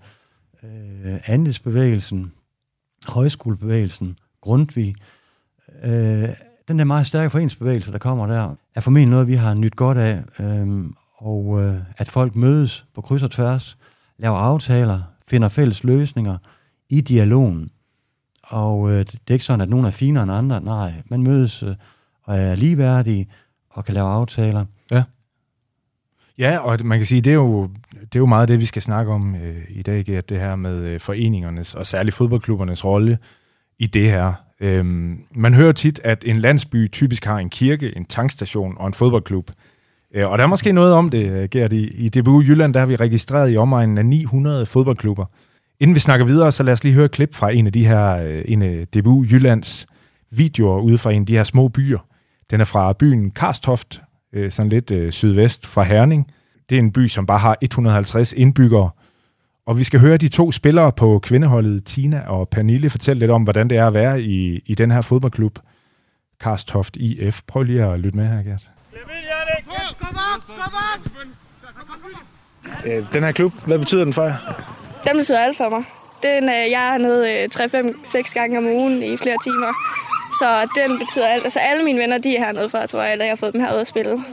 øh, 0.64 1.20
andelsbevægelsen, 1.26 2.32
højskolebevægelsen, 3.08 4.20
Grundtvig. 4.42 4.96
Øh, 5.84 6.30
den 6.68 6.80
der 6.80 6.84
meget 6.84 7.08
stærke 7.08 7.30
foreningsbevægelse, 7.30 7.92
der 7.92 7.98
kommer 7.98 8.28
der, 8.28 8.56
er 8.76 8.82
formentlig 8.82 9.10
noget, 9.10 9.28
vi 9.28 9.36
har 9.36 9.54
nyt 9.54 9.76
godt 9.76 9.98
af. 9.98 10.24
Øh, 10.40 10.86
og 11.18 11.62
øh, 11.62 11.80
at 11.98 12.10
folk 12.10 12.36
mødes 12.36 12.86
på 12.94 13.02
kryds 13.02 13.24
og 13.24 13.32
tværs, 13.32 13.78
laver 14.18 14.38
aftaler, 14.38 15.02
finder 15.28 15.50
fælles 15.50 15.84
løsninger 15.84 16.38
i 16.90 17.02
dialogen. 17.02 17.72
Og 18.44 18.92
øh, 18.92 19.00
det 19.00 19.20
er 19.28 19.34
ikke 19.34 19.46
sådan, 19.46 19.62
at 19.62 19.70
nogen 19.70 19.86
er 19.86 19.92
finere 19.92 20.24
end 20.24 20.32
andre. 20.32 20.62
Nej, 20.62 20.94
man 21.10 21.24
mødes 21.24 21.64
øh, 21.64 21.76
og 22.24 22.38
er 22.38 22.56
ligeværdige 22.56 23.28
og 23.70 23.86
kan 23.86 23.94
lave 23.94 24.10
aftaler. 24.10 24.66
Ja, 24.92 25.04
Ja, 26.42 26.58
og 26.58 26.80
man 26.84 27.00
kan 27.00 27.06
sige, 27.06 27.22
det 27.22 27.30
er 27.30 27.36
jo, 27.36 27.70
det 27.92 28.16
er 28.16 28.20
jo 28.20 28.26
meget 28.26 28.48
det, 28.48 28.60
vi 28.60 28.66
skal 28.66 28.82
snakke 28.82 29.12
om 29.12 29.36
øh, 29.36 29.58
i 29.70 29.82
dag, 29.82 30.06
Gert, 30.06 30.30
det 30.30 30.40
her 30.40 30.56
med 30.56 30.80
øh, 30.80 31.00
foreningernes 31.00 31.76
og 31.76 31.88
særligt 31.88 32.16
fodboldklubbernes 32.16 32.86
rolle 32.86 33.18
i 33.80 33.88
det 33.88 34.10
her. 34.10 34.34
Øhm, 34.60 35.20
man 35.36 35.54
hører 35.54 35.72
tit, 35.72 36.00
at 36.04 36.24
en 36.28 36.40
landsby 36.40 36.92
typisk 36.92 37.26
har 37.26 37.38
en 37.38 37.50
kirke, 37.50 37.98
en 37.98 38.06
tankstation 38.06 38.76
og 38.78 38.88
en 38.88 38.94
fodboldklub. 38.94 39.52
Øh, 40.14 40.32
og 40.32 40.38
der 40.38 40.44
er 40.44 40.48
måske 40.48 40.72
noget 40.72 40.94
om 40.94 41.10
det, 41.10 41.32
øh, 41.32 41.50
Gert. 41.50 41.74
I, 41.74 41.88
I 41.88 42.10
DBU 42.10 42.42
Jylland, 42.42 42.74
der 42.74 42.80
har 42.80 42.88
vi 42.88 42.96
registreret 42.96 43.54
i 43.54 43.58
omegnen 43.58 43.98
af 43.98 44.06
900 44.06 44.66
fodboldklubber. 44.66 45.26
Inden 45.80 45.96
vi 45.96 46.00
snakker 46.00 46.26
videre, 46.26 46.52
så 46.52 46.64
lad 46.64 46.74
os 46.74 46.84
lige 46.84 46.94
høre 46.94 47.06
et 47.06 47.12
klip 47.12 47.36
fra 47.36 47.52
en 47.52 47.68
af 47.68 47.74
de 47.74 47.88
her, 47.88 48.24
øh, 48.24 48.42
en 48.46 48.62
af 48.62 48.88
DBU 48.88 49.26
Jyllands 49.32 49.88
videoer 50.32 50.82
ude 50.82 50.98
fra 50.98 51.12
en 51.12 51.22
af 51.22 51.26
de 51.26 51.36
her 51.36 51.44
små 51.44 51.68
byer. 51.68 52.00
Den 52.52 52.62
er 52.62 52.66
fra 52.66 52.94
byen 52.94 53.32
Karstoft, 53.32 54.02
øh, 54.34 54.52
sådan 54.52 54.70
lidt 54.70 54.92
øh, 54.92 55.12
sydvest 55.12 55.68
fra 55.68 55.84
Herning. 55.84 56.32
Det 56.70 56.76
er 56.76 56.80
en 56.80 56.92
by, 56.92 57.08
som 57.08 57.26
bare 57.26 57.40
har 57.40 57.58
150 57.62 58.34
indbyggere. 58.34 58.90
Og 59.66 59.78
vi 59.78 59.84
skal 59.84 60.00
høre 60.00 60.18
de 60.18 60.30
to 60.30 60.52
spillere 60.52 60.92
på 60.92 61.20
kvindeholdet, 61.20 61.86
Tina 61.86 62.24
og 62.28 62.50
Pernille, 62.50 62.90
fortælle 62.90 63.20
lidt 63.20 63.32
om, 63.32 63.44
hvordan 63.44 63.70
det 63.70 63.78
er 63.78 63.88
at 63.88 63.94
være 63.94 64.22
i, 64.22 64.62
i 64.66 64.76
den 64.76 64.92
her 64.92 65.02
fodboldklub, 65.02 65.60
Karstoft 66.40 66.96
IF. 66.96 67.42
Prøv 67.48 67.64
lige 67.64 67.84
at 67.86 68.00
lytte 68.00 68.18
med 68.18 68.26
her, 68.28 68.44
Gert. 68.44 68.70
Øh, 72.86 73.14
Den 73.14 73.24
her 73.24 73.32
klub, 73.32 73.54
hvad 73.66 73.80
betyder 73.80 74.04
den 74.04 74.14
for 74.14 74.24
jer? 74.24 74.36
Den 75.08 75.18
betyder 75.18 75.40
alt 75.40 75.58
for 75.58 75.70
mig. 75.70 75.84
Den, 76.24 76.44
øh, 76.44 76.72
jeg 76.72 76.94
er 76.94 76.98
nede 76.98 77.32
øh, 77.34 77.50
3-5-6 77.56 78.34
gange 78.34 78.58
om 78.58 78.66
ugen 78.66 79.04
i 79.04 79.18
flere 79.18 79.38
timer. 79.44 79.72
Så 80.40 80.68
den 80.76 81.00
betyder 81.00 81.28
alt. 81.28 81.44
Altså 81.44 81.60
alle 81.60 81.84
mine 81.84 82.00
venner, 82.00 82.18
de 82.18 82.36
er 82.36 82.40
hernede 82.40 82.70
fra, 82.70 82.88
tror 82.88 83.02
jeg, 83.02 83.20
da 83.20 83.24
jeg 83.24 83.32
har 83.32 83.36
fået 83.36 83.54
dem 83.54 83.62
herude 83.62 83.82
at 83.82 83.88
spille. 83.88 84.24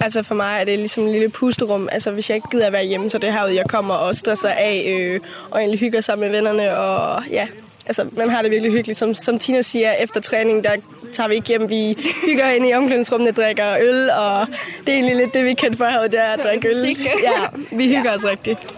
Altså 0.00 0.22
for 0.22 0.34
mig 0.34 0.60
er 0.60 0.64
det 0.64 0.78
ligesom 0.78 1.02
en 1.04 1.12
lille 1.12 1.28
pusterum. 1.28 1.88
Altså 1.92 2.10
hvis 2.10 2.30
jeg 2.30 2.36
ikke 2.36 2.48
gider 2.50 2.66
at 2.66 2.72
være 2.72 2.84
hjemme, 2.84 3.10
så 3.10 3.16
er 3.16 3.20
det 3.20 3.32
herude, 3.32 3.54
jeg 3.54 3.64
kommer 3.68 3.94
og 3.94 4.14
stresser 4.14 4.48
af 4.48 4.84
øh, 4.98 5.20
og 5.50 5.58
egentlig 5.60 5.80
hygger 5.80 6.00
sammen 6.00 6.30
med 6.30 6.36
vennerne. 6.36 6.76
Og 6.76 7.24
ja, 7.30 7.46
altså 7.86 8.06
man 8.12 8.30
har 8.30 8.42
det 8.42 8.50
virkelig 8.50 8.72
hyggeligt. 8.72 8.98
Som, 8.98 9.14
som 9.14 9.38
Tina 9.38 9.62
siger, 9.62 9.92
efter 9.92 10.20
træning, 10.20 10.64
der 10.64 10.76
tager 11.12 11.28
vi 11.28 11.34
ikke 11.34 11.48
hjem. 11.48 11.70
Vi 11.70 11.96
hygger 12.26 12.50
ind 12.50 12.68
i 12.68 12.74
omklædningsrummene, 12.74 13.32
drikker 13.32 13.76
øl, 13.80 14.10
og 14.10 14.46
det 14.86 14.88
er 14.88 14.92
egentlig 14.92 15.16
lidt 15.16 15.34
det, 15.34 15.44
vi 15.44 15.54
kan 15.54 15.76
for 15.76 15.84
herude, 15.84 16.08
det 16.08 16.20
er 16.20 16.24
at 16.32 16.40
drikke 16.42 16.68
øl. 16.68 16.96
Ja, 17.22 17.46
vi 17.72 17.88
hygger 17.96 18.14
os 18.14 18.24
rigtigt. 18.24 18.74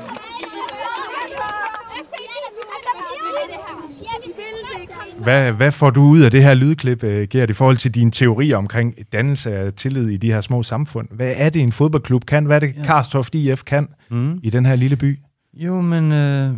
Hvad, 5.27 5.53
hvad 5.53 5.73
får 5.73 5.91
du 5.91 6.03
ud 6.03 6.21
af 6.21 6.31
det 6.31 6.43
her 6.43 6.55
lydklip, 6.55 7.05
øh, 7.05 7.29
Gert, 7.29 7.51
i 7.51 7.53
forhold 7.53 7.77
til 7.77 7.95
dine 7.95 8.11
teorier 8.11 8.57
omkring 8.57 8.95
dannelse 9.13 9.53
af 9.57 9.73
tillid 9.73 10.09
i 10.09 10.17
de 10.17 10.33
her 10.33 10.41
små 10.41 10.63
samfund? 10.63 11.09
Hvad 11.11 11.33
er 11.37 11.49
det, 11.51 11.63
en 11.63 11.73
fodboldklub 11.73 12.25
kan? 12.25 12.45
Hvad 12.45 12.57
er 12.57 12.61
det, 12.61 12.75
Ja. 12.77 12.83
Karstoft 12.85 13.35
IF 13.35 13.63
kan 13.63 13.89
Mm. 14.11 14.41
i 14.43 14.51
den 14.51 14.67
her 14.67 14.77
lille 14.77 14.97
by? 14.97 15.19
Jo, 15.55 15.81
men 15.81 16.13
øh, 16.13 16.53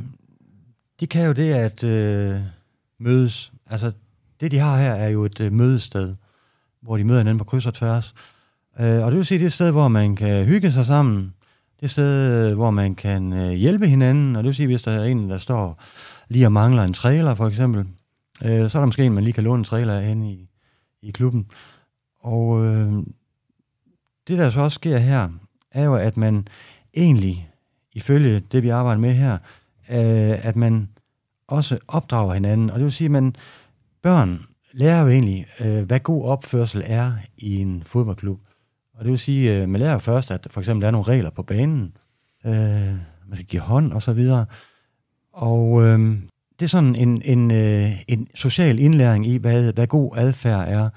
de 1.00 1.06
kan 1.06 1.26
jo 1.26 1.32
det 1.32 1.52
at 1.52 1.84
øh, 1.84 2.40
mødes. 3.00 3.52
Altså, 3.70 3.92
det 4.40 4.50
de 4.50 4.58
har 4.58 4.78
her 4.78 4.92
er 4.92 5.08
jo 5.08 5.25
et 5.25 5.40
øh, 5.40 5.52
mødested, 5.52 6.14
hvor 6.82 6.96
de 6.96 7.04
møder 7.04 7.18
hinanden 7.20 7.38
på 7.38 7.44
kryds 7.44 7.66
og 7.66 7.75
tværs. 7.75 8.14
Øh, 8.80 9.04
og 9.04 9.10
det 9.10 9.16
vil 9.16 9.26
sige, 9.26 9.38
det 9.38 9.44
er 9.44 9.48
et 9.48 9.52
sted, 9.52 9.70
hvor 9.70 9.88
man 9.88 10.16
kan 10.16 10.44
hygge 10.46 10.72
sig 10.72 10.87
sammen. 10.87 11.16
Det 11.76 11.82
er 11.82 11.84
et 11.87 11.90
sted, 11.90 12.48
øh, 12.50 12.56
hvor 12.56 12.70
man 12.70 12.94
kan 12.94 13.32
øh, 13.32 13.50
hjælpe 13.52 13.87
hinanden. 13.87 14.37
Og 14.37 14.42
det 14.42 14.48
vil 14.48 14.54
sige, 14.56 14.66
hvis 14.66 14.82
der 14.82 14.92
er 14.92 15.04
en, 15.04 15.30
der 15.30 15.38
står 15.38 15.82
lige 16.28 16.46
og 16.46 16.52
mangler 16.52 16.82
en 16.84 16.92
trailer, 16.92 17.34
for 17.34 17.48
eksempel, 17.48 17.84
øh, 18.45 18.71
så 18.71 18.78
er 18.78 18.80
der 18.80 18.87
måske 18.87 19.04
en, 19.04 19.12
man 19.12 19.25
lige 19.25 19.33
kan 19.33 19.45
låne 19.45 19.59
en 19.59 19.64
trailer 19.64 19.95
af 19.95 20.04
henne 20.04 20.33
i, 20.33 20.49
i 21.02 21.11
klubben. 21.11 21.47
Og 22.21 22.64
øh, 22.64 22.92
det, 24.28 24.38
der 24.38 24.50
så 24.50 24.61
også 24.61 24.75
sker 24.75 24.99
her, 24.99 25.28
er 25.71 25.85
jo, 25.85 25.95
at 25.95 26.16
man 26.16 26.49
egentlig, 26.95 27.50
ifølge 27.92 28.40
det, 28.40 28.62
vi 28.62 28.68
arbejder 28.68 29.00
med 29.00 29.12
her, 29.12 29.33
øh, 29.90 30.47
at 30.47 30.57
man 30.57 30.88
også 31.47 31.78
opdrager 31.88 32.35
hinanden. 32.35 32.71
Og 32.71 32.76
det 32.76 32.85
vil 32.85 32.92
sige, 32.92 33.07
at 33.07 33.11
man, 33.11 33.37
børn 34.02 34.45
lærer 34.73 35.02
jo 35.02 35.09
egentlig, 35.09 35.47
øh, 35.61 35.83
hvad 35.83 36.00
god 36.00 36.25
opførsel 36.25 36.83
er 36.87 37.12
i 37.37 37.57
en 37.57 37.83
fodboldklub. 37.87 38.40
Og 38.95 39.04
det 39.04 39.11
vil 39.11 39.18
sige, 39.18 39.62
øh, 39.62 39.68
man 39.68 39.80
lærer 39.80 39.99
først, 39.99 40.30
at 40.30 40.47
for 40.50 40.61
eksempel 40.61 40.80
der 40.80 40.87
er 40.87 40.92
nogle 40.92 41.07
regler 41.07 41.30
på 41.30 41.42
banen. 41.42 41.97
Øh, 42.47 42.52
man 43.26 43.35
skal 43.35 43.45
give 43.47 43.62
hånd 43.62 43.92
og 43.92 44.02
så 44.02 44.12
videre. 44.12 44.47
Og 45.33 45.83
øh, 45.83 46.18
det 46.58 46.64
er 46.64 46.68
sådan 46.68 46.96
en, 46.96 47.22
en, 47.24 47.50
øh, 47.50 47.90
en 48.08 48.28
social 48.34 48.78
indlæring 48.78 49.26
i, 49.26 49.36
hvad, 49.36 49.72
hvad 49.72 49.86
god 49.86 50.16
adfærd 50.16 50.68
er. 50.68 50.88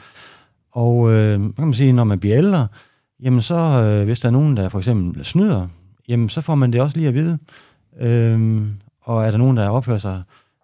Og 0.71 1.11
øh, 1.11 1.41
man 1.41 1.53
kan 1.53 1.65
man 1.65 1.73
sige, 1.73 1.93
når 1.93 2.03
man 2.03 2.19
bliver 2.19 2.37
ældre, 2.37 2.67
jamen 3.19 3.41
så, 3.41 3.55
øh, 3.55 4.05
hvis 4.05 4.19
der 4.19 4.27
er 4.27 4.31
nogen, 4.31 4.57
der 4.57 4.69
for 4.69 4.77
eksempel 4.79 5.25
snyder, 5.25 5.67
jamen 6.07 6.29
så 6.29 6.41
får 6.41 6.55
man 6.55 6.73
det 6.73 6.81
også 6.81 6.97
lige 6.97 7.07
at 7.07 7.13
vide. 7.13 7.37
Øh, 7.99 8.61
og 9.01 9.25
er 9.25 9.31
der 9.31 9.37
nogen, 9.37 9.57
der 9.57 9.69
opfører 9.69 9.97
sig 9.97 10.23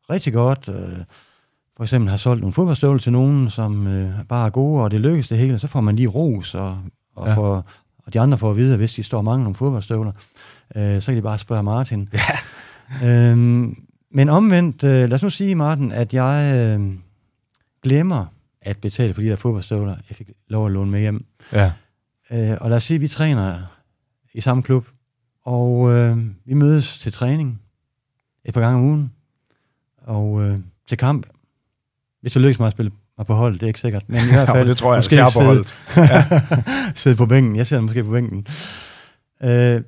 rigtig 0.09 0.33
godt, 0.33 0.69
øh, 0.69 0.97
for 1.77 1.83
eksempel 1.83 2.09
har 2.09 2.17
solgt 2.17 2.41
nogle 2.41 2.53
fodboldstøvler 2.53 2.99
til 2.99 3.11
nogen, 3.11 3.49
som 3.49 3.87
øh, 3.87 4.11
bare 4.29 4.45
er 4.45 4.49
gode, 4.49 4.83
og 4.83 4.91
det 4.91 5.01
lykkes 5.01 5.27
det 5.27 5.37
hele, 5.37 5.59
så 5.59 5.67
får 5.67 5.81
man 5.81 5.95
lige 5.95 6.07
ros, 6.07 6.55
og, 6.55 6.77
og, 7.15 7.27
ja. 7.27 7.33
får, 7.33 7.65
og 8.05 8.13
de 8.13 8.19
andre 8.19 8.37
får 8.37 8.51
at 8.51 8.57
vide, 8.57 8.73
at 8.73 8.79
hvis 8.79 8.93
de 8.93 9.03
står 9.03 9.17
og 9.17 9.23
mangler 9.23 9.43
nogle 9.43 9.55
fodboldstøvler, 9.55 10.11
øh, 10.75 11.01
så 11.01 11.11
kan 11.11 11.17
de 11.17 11.21
bare 11.21 11.37
spørge 11.37 11.63
Martin. 11.63 12.09
Ja. 12.13 12.19
Øhm, 13.31 13.87
men 14.11 14.29
omvendt, 14.29 14.83
øh, 14.83 14.91
lad 14.91 15.13
os 15.13 15.23
nu 15.23 15.29
sige, 15.29 15.55
Martin, 15.55 15.91
at 15.91 16.13
jeg 16.13 16.55
øh, 16.79 16.91
glemmer 17.83 18.25
at 18.61 18.77
betale 18.77 19.13
for 19.13 19.21
de 19.21 19.27
der 19.27 19.35
fodboldstøvler, 19.35 19.95
jeg 20.09 20.15
fik 20.15 20.29
lov 20.47 20.65
at 20.65 20.71
låne 20.71 20.91
med 20.91 20.99
hjem. 20.99 21.25
Ja. 21.53 21.71
Øh, 22.31 22.57
og 22.61 22.69
lad 22.69 22.77
os 22.77 22.83
sige, 22.83 22.95
at 22.95 23.01
vi 23.01 23.07
træner 23.07 23.59
i 24.33 24.41
samme 24.41 24.63
klub, 24.63 24.87
og 25.45 25.91
øh, 25.91 26.17
vi 26.45 26.53
mødes 26.53 26.99
til 26.99 27.11
træning 27.11 27.61
et 28.45 28.53
par 28.53 28.61
gange 28.61 28.77
om 28.77 28.83
ugen, 28.85 29.11
og 29.97 30.43
øh, 30.43 30.57
til 30.87 30.97
kamp. 30.97 31.27
Hvis 32.21 32.33
det 32.33 32.41
lykkes 32.41 32.59
mig 32.59 32.65
at 32.67 32.71
spille 32.71 32.91
mig 33.17 33.27
på 33.27 33.33
hold, 33.33 33.53
det 33.53 33.63
er 33.63 33.67
ikke 33.67 33.79
sikkert, 33.79 34.03
men 34.09 34.19
i 34.19 34.31
hvert 34.31 34.47
Ja, 34.49 34.53
fald 34.53 34.67
det 34.67 34.77
tror 34.77 34.93
jeg, 34.93 34.97
måske 34.99 35.15
jeg 35.15 35.25
på 35.25 35.31
sidde, 35.31 35.45
holdet. 35.45 35.67
sidde 36.99 37.15
på 37.15 37.25
bænken. 37.25 37.55
Jeg 37.55 37.67
sidder 37.67 37.81
måske 37.83 38.03
på 38.03 38.11
bænken. 38.11 38.47
Øh, 39.43 39.81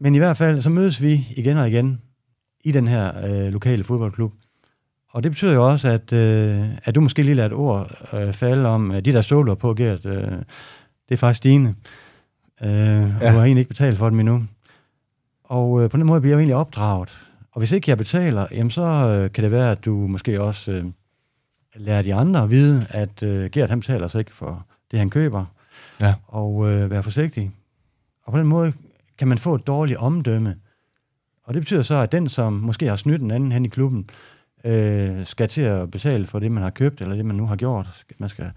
men 0.00 0.14
i 0.14 0.18
hvert 0.18 0.36
fald, 0.36 0.62
så 0.62 0.70
mødes 0.70 1.02
vi 1.02 1.28
igen 1.36 1.56
og 1.56 1.68
igen 1.68 2.00
i 2.64 2.72
den 2.72 2.88
her 2.88 3.12
øh, 3.24 3.52
lokale 3.52 3.84
fodboldklub. 3.84 4.32
Og 5.10 5.22
det 5.22 5.32
betyder 5.32 5.54
jo 5.54 5.70
også, 5.70 5.88
at, 5.88 6.12
øh, 6.12 6.64
at 6.84 6.94
du 6.94 7.00
måske 7.00 7.22
lige 7.22 7.34
lader 7.34 7.48
et 7.48 7.54
ord 7.54 7.90
øh, 8.12 8.32
falde 8.32 8.68
om, 8.68 8.90
at 8.90 9.04
de 9.04 9.12
der 9.12 9.22
ståler 9.22 9.54
på, 9.54 9.74
Gert, 9.74 10.06
øh, 10.06 10.30
det 11.08 11.14
er 11.14 11.16
faktisk 11.16 11.42
dine. 11.44 11.74
Øh, 12.62 12.70
ja. 12.70 13.04
Og 13.04 13.20
du 13.20 13.38
har 13.38 13.44
egentlig 13.44 13.60
ikke 13.60 13.68
betalt 13.68 13.98
for 13.98 14.10
dem 14.10 14.20
endnu. 14.20 14.44
Og 15.44 15.82
øh, 15.82 15.90
på 15.90 15.96
den 15.96 16.06
måde 16.06 16.20
bliver 16.20 16.32
jeg 16.32 16.36
jo 16.36 16.40
egentlig 16.40 16.56
opdraget. 16.56 17.18
Og 17.52 17.58
hvis 17.58 17.72
ikke 17.72 17.90
jeg 17.90 17.98
betaler, 17.98 18.46
jamen 18.50 18.70
så 18.70 18.82
øh, 18.82 19.32
kan 19.32 19.44
det 19.44 19.50
være, 19.50 19.70
at 19.70 19.84
du 19.84 19.94
måske 19.94 20.42
også 20.42 20.72
øh, 20.72 20.84
lærer 21.74 22.02
de 22.02 22.14
andre 22.14 22.42
at 22.42 22.50
vide, 22.50 22.86
at 22.90 23.22
øh, 23.22 23.50
Gert 23.50 23.70
han 23.70 23.80
betaler 23.80 24.08
sig 24.08 24.18
ikke 24.18 24.32
for 24.32 24.66
det, 24.90 24.98
han 24.98 25.10
køber. 25.10 25.44
Ja. 26.00 26.14
Og 26.26 26.72
øh, 26.72 26.90
være 26.90 27.02
forsigtig. 27.02 27.52
Og 28.24 28.32
på 28.32 28.38
den 28.38 28.46
måde 28.46 28.72
kan 29.18 29.28
man 29.28 29.38
få 29.38 29.54
et 29.54 29.66
dårligt 29.66 29.98
omdømme. 29.98 30.54
Og 31.44 31.54
det 31.54 31.62
betyder 31.62 31.82
så, 31.82 31.96
at 31.96 32.12
den, 32.12 32.28
som 32.28 32.52
måske 32.52 32.86
har 32.86 32.96
snydt 32.96 33.20
den 33.20 33.30
anden 33.30 33.52
hen 33.52 33.64
i 33.64 33.68
klubben, 33.68 34.10
øh, 34.64 35.26
skal 35.26 35.48
til 35.48 35.60
at 35.60 35.90
betale 35.90 36.26
for 36.26 36.38
det, 36.38 36.52
man 36.52 36.62
har 36.62 36.70
købt, 36.70 37.00
eller 37.00 37.16
det, 37.16 37.26
man 37.26 37.36
nu 37.36 37.46
har 37.46 37.56
gjort. 37.56 38.04
Man 38.18 38.28
skal 38.28 38.50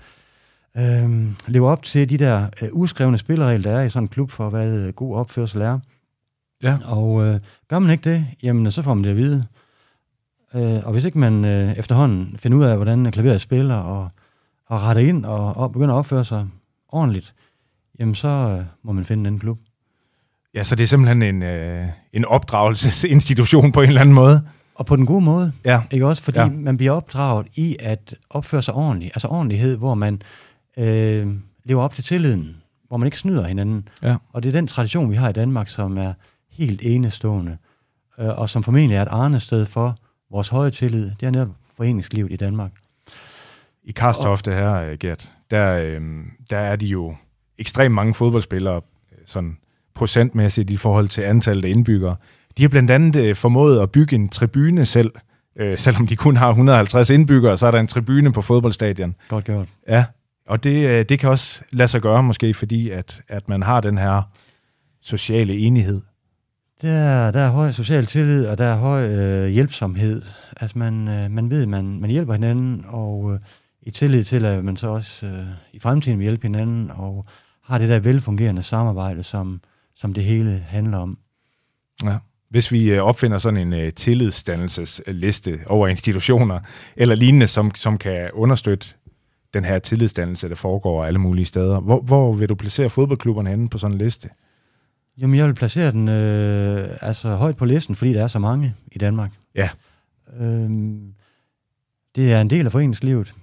øh, 0.78 1.26
leve 1.48 1.68
op 1.68 1.84
til 1.84 2.10
de 2.10 2.18
der 2.18 2.50
øh, 2.62 2.70
uskrevne 2.72 3.18
spilleregler, 3.18 3.72
der 3.72 3.78
er 3.78 3.84
i 3.84 3.90
sådan 3.90 4.04
en 4.04 4.08
klub 4.08 4.32
for, 4.32 4.50
hvad 4.50 4.88
øh, 4.88 4.94
god 4.94 5.16
opførsel 5.16 5.62
er. 5.62 5.80
Ja. 6.64 6.78
Og 6.86 7.26
øh, 7.26 7.40
gør 7.68 7.80
man 7.80 7.92
ikke 7.92 8.10
det, 8.10 8.26
jamen 8.44 8.72
så 8.72 8.82
får 8.82 8.94
man 8.94 9.04
det 9.04 9.10
at 9.10 9.18
vide. 9.18 9.46
Øh, 10.56 10.86
og 10.86 10.92
hvis 10.92 11.06
ikke 11.06 11.20
man 11.20 11.46
øh, 11.46 11.78
efterhånden 11.78 12.38
finder 12.40 12.58
ud 12.58 12.64
af, 12.64 12.76
hvordan 12.76 13.12
klaveret 13.12 13.42
spiller, 13.42 13.76
og, 13.76 14.12
og 14.66 14.82
retter 14.82 15.02
ind 15.02 15.26
og, 15.26 15.58
og 15.58 15.72
begynder 15.72 15.96
at 15.96 16.00
opføre 16.00 16.26
sig 16.26 16.48
ordentligt, 16.90 17.34
jamen 18.00 18.16
så 18.16 18.28
øh, 18.28 18.66
må 18.84 18.92
man 18.92 19.06
finde 19.06 19.22
en 19.22 19.26
anden 19.26 19.40
klub. 19.40 19.60
Ja, 20.58 20.64
så 20.64 20.76
det 20.76 20.84
er 20.84 20.88
simpelthen 20.88 21.22
en, 21.22 21.44
øh, 21.44 21.88
en 22.14 22.26
opdragelsesinstitution 22.26 23.72
på 23.72 23.82
en 23.82 23.88
eller 23.88 24.02
anden 24.02 24.16
måde. 24.16 24.42
Og 24.76 24.86
på 24.86 24.96
den 24.96 25.06
gode 25.06 25.22
måde, 25.22 25.52
Ja. 25.66 25.82
ikke 25.92 26.08
også? 26.08 26.24
Fordi 26.24 26.40
Ja. 26.40 26.50
man 26.50 26.78
bliver 26.78 26.92
opdraget 26.92 27.48
i 27.56 27.76
at 27.80 28.16
opføre 28.30 28.62
sig 28.62 28.74
ordentligt. 28.74 29.12
Altså 29.16 29.28
ordentlighed, 29.28 29.78
hvor 29.78 29.94
man 29.94 30.22
øh, 30.78 31.28
lever 31.64 31.82
op 31.84 31.96
til 31.96 32.04
tilliden, 32.04 32.58
hvor 32.88 32.98
man 32.98 33.08
ikke 33.08 33.18
snyder 33.20 33.48
hinanden. 33.48 33.88
Ja. 34.04 34.16
Og 34.34 34.44
det 34.44 34.50
er 34.50 34.54
den 34.54 34.68
tradition, 34.68 35.12
vi 35.12 35.16
har 35.16 35.30
i 35.30 35.34
Danmark, 35.34 35.70
som 35.70 35.98
er 35.98 36.14
helt 36.52 36.82
enestående, 36.84 37.58
øh, 38.20 38.40
og 38.40 38.50
som 38.50 38.64
formentlig 38.64 38.96
er 38.98 39.02
et 39.02 39.08
arnested 39.12 39.66
for 39.66 39.98
vores 40.32 40.48
høje 40.48 40.72
tillid. 40.72 41.12
Det 41.20 41.26
er 41.26 41.32
netop 41.32 41.50
foreningslivet 41.78 42.32
i 42.32 42.36
Danmark. 42.36 42.72
I 43.84 43.92
Karstofte 43.92 44.54
her, 44.54 44.74
øh, 44.74 44.98
Gert, 44.98 45.30
der, 45.52 45.74
øh, 45.78 46.02
der 46.50 46.58
er 46.58 46.76
de 46.76 46.86
jo 46.86 47.16
ekstremt 47.58 47.96
mange 47.96 48.14
fodboldspillere, 48.14 48.76
øh, 48.76 49.18
sådan 49.26 49.58
procentmæssigt 49.98 50.70
i 50.70 50.78
forhold 50.78 51.08
til 51.08 51.22
antallet 51.22 51.66
af 51.66 51.70
indbyggere. 51.70 52.16
De 52.58 52.64
har 52.64 52.70
blandt 52.70 52.92
andet 52.92 53.16
øh, 53.16 53.36
formået 53.36 53.80
at 53.80 53.92
bygge 53.92 54.16
en 54.16 54.30
tribune 54.30 54.86
selv, 54.86 55.12
øh, 55.56 55.78
selvom 55.78 56.08
de 56.08 56.16
kun 56.16 56.38
har 56.38 56.50
150 56.50 57.10
indbyggere, 57.10 57.58
så 57.58 57.68
er 57.68 57.72
der 57.72 57.80
en 57.80 57.88
tribune 57.88 58.34
på 58.34 58.42
fodboldstadion. 58.42 59.16
Godt 59.30 59.46
gjort. 59.46 59.68
Ja, 59.88 60.06
og 60.48 60.64
det, 60.64 60.90
øh, 60.90 61.06
det 61.10 61.20
kan 61.20 61.30
også 61.30 61.62
lade 61.72 61.88
sig 61.88 62.02
gøre 62.02 62.24
måske, 62.24 62.54
fordi 62.54 62.90
at, 62.90 63.22
at 63.28 63.50
man 63.50 63.64
har 63.64 63.82
den 63.82 63.98
her 63.98 64.22
sociale 65.02 65.58
enighed. 65.58 66.02
Der, 66.82 67.32
der 67.32 67.40
er 67.40 67.50
høj 67.50 67.72
social 67.72 68.06
tillid, 68.06 68.46
og 68.46 68.58
der 68.58 68.66
er 68.66 68.78
høj 68.78 69.08
øh, 69.08 69.48
hjælpsomhed. 69.48 70.22
Altså 70.62 70.78
man, 70.78 71.08
øh, 71.08 71.32
man 71.32 71.50
ved, 71.50 71.66
man, 71.66 72.00
man 72.00 72.10
hjælper 72.10 72.34
hinanden, 72.34 72.86
og 72.88 73.34
øh, 73.34 73.40
i 73.82 73.92
tillid 73.92 74.24
til, 74.24 74.46
at 74.46 74.64
man 74.64 74.78
så 74.78 74.88
også 74.88 75.26
øh, 75.26 75.46
i 75.74 75.80
fremtiden 75.80 76.20
vil 76.20 76.24
hjælpe 76.24 76.48
hinanden, 76.48 76.92
og 76.92 77.26
har 77.64 77.78
det 77.78 77.90
der 77.90 78.00
velfungerende 78.00 78.64
samarbejde, 78.64 79.24
som, 79.24 79.62
som 79.98 80.14
det 80.14 80.24
hele 80.24 80.66
handler 80.68 80.98
om. 80.98 81.18
Ja. 82.04 82.18
Hvis 82.50 82.72
vi 82.72 82.92
øh, 82.92 83.02
opfinder 83.04 83.38
sådan 83.38 83.60
en 83.60 83.74
øh, 83.74 83.94
tillidsdannelsesliste 83.94 85.60
over 85.66 85.88
institutioner 85.88 86.60
eller 86.96 87.16
lignende, 87.16 87.48
som, 87.48 87.76
som 87.76 87.98
kan 87.98 88.30
understøtte 88.34 88.88
den 89.54 89.64
her 89.66 89.80
tillidsdannelse, 89.80 90.50
der 90.50 90.56
foregår 90.56 91.06
alle 91.06 91.20
mulige 91.20 91.46
steder, 91.46 91.80
hvor, 91.80 92.02
hvor 92.02 92.34
vil 92.34 92.50
du 92.50 92.56
placere 92.56 92.90
fodboldklubberne 92.90 93.50
henne 93.50 93.70
på 93.70 93.78
sådan 93.78 93.96
en 93.96 94.02
liste? 94.02 94.30
Jamen, 95.18 95.36
jeg 95.36 95.48
vil 95.48 95.54
placere 95.54 95.92
den 95.92 96.08
øh, 96.10 96.98
altså 97.02 97.30
højt 97.30 97.58
på 97.58 97.66
listen, 97.66 97.96
fordi 97.96 98.14
der 98.14 98.24
er 98.24 98.28
så 98.28 98.40
mange 98.40 98.76
i 98.92 98.98
Danmark. 98.98 99.32
Ja. 99.56 99.70
Øhm, 100.40 101.14
det 102.16 102.34
er 102.34 102.42
en 102.42 102.50
del 102.50 102.66
af 102.66 102.72
foreningslivet, 102.72 103.34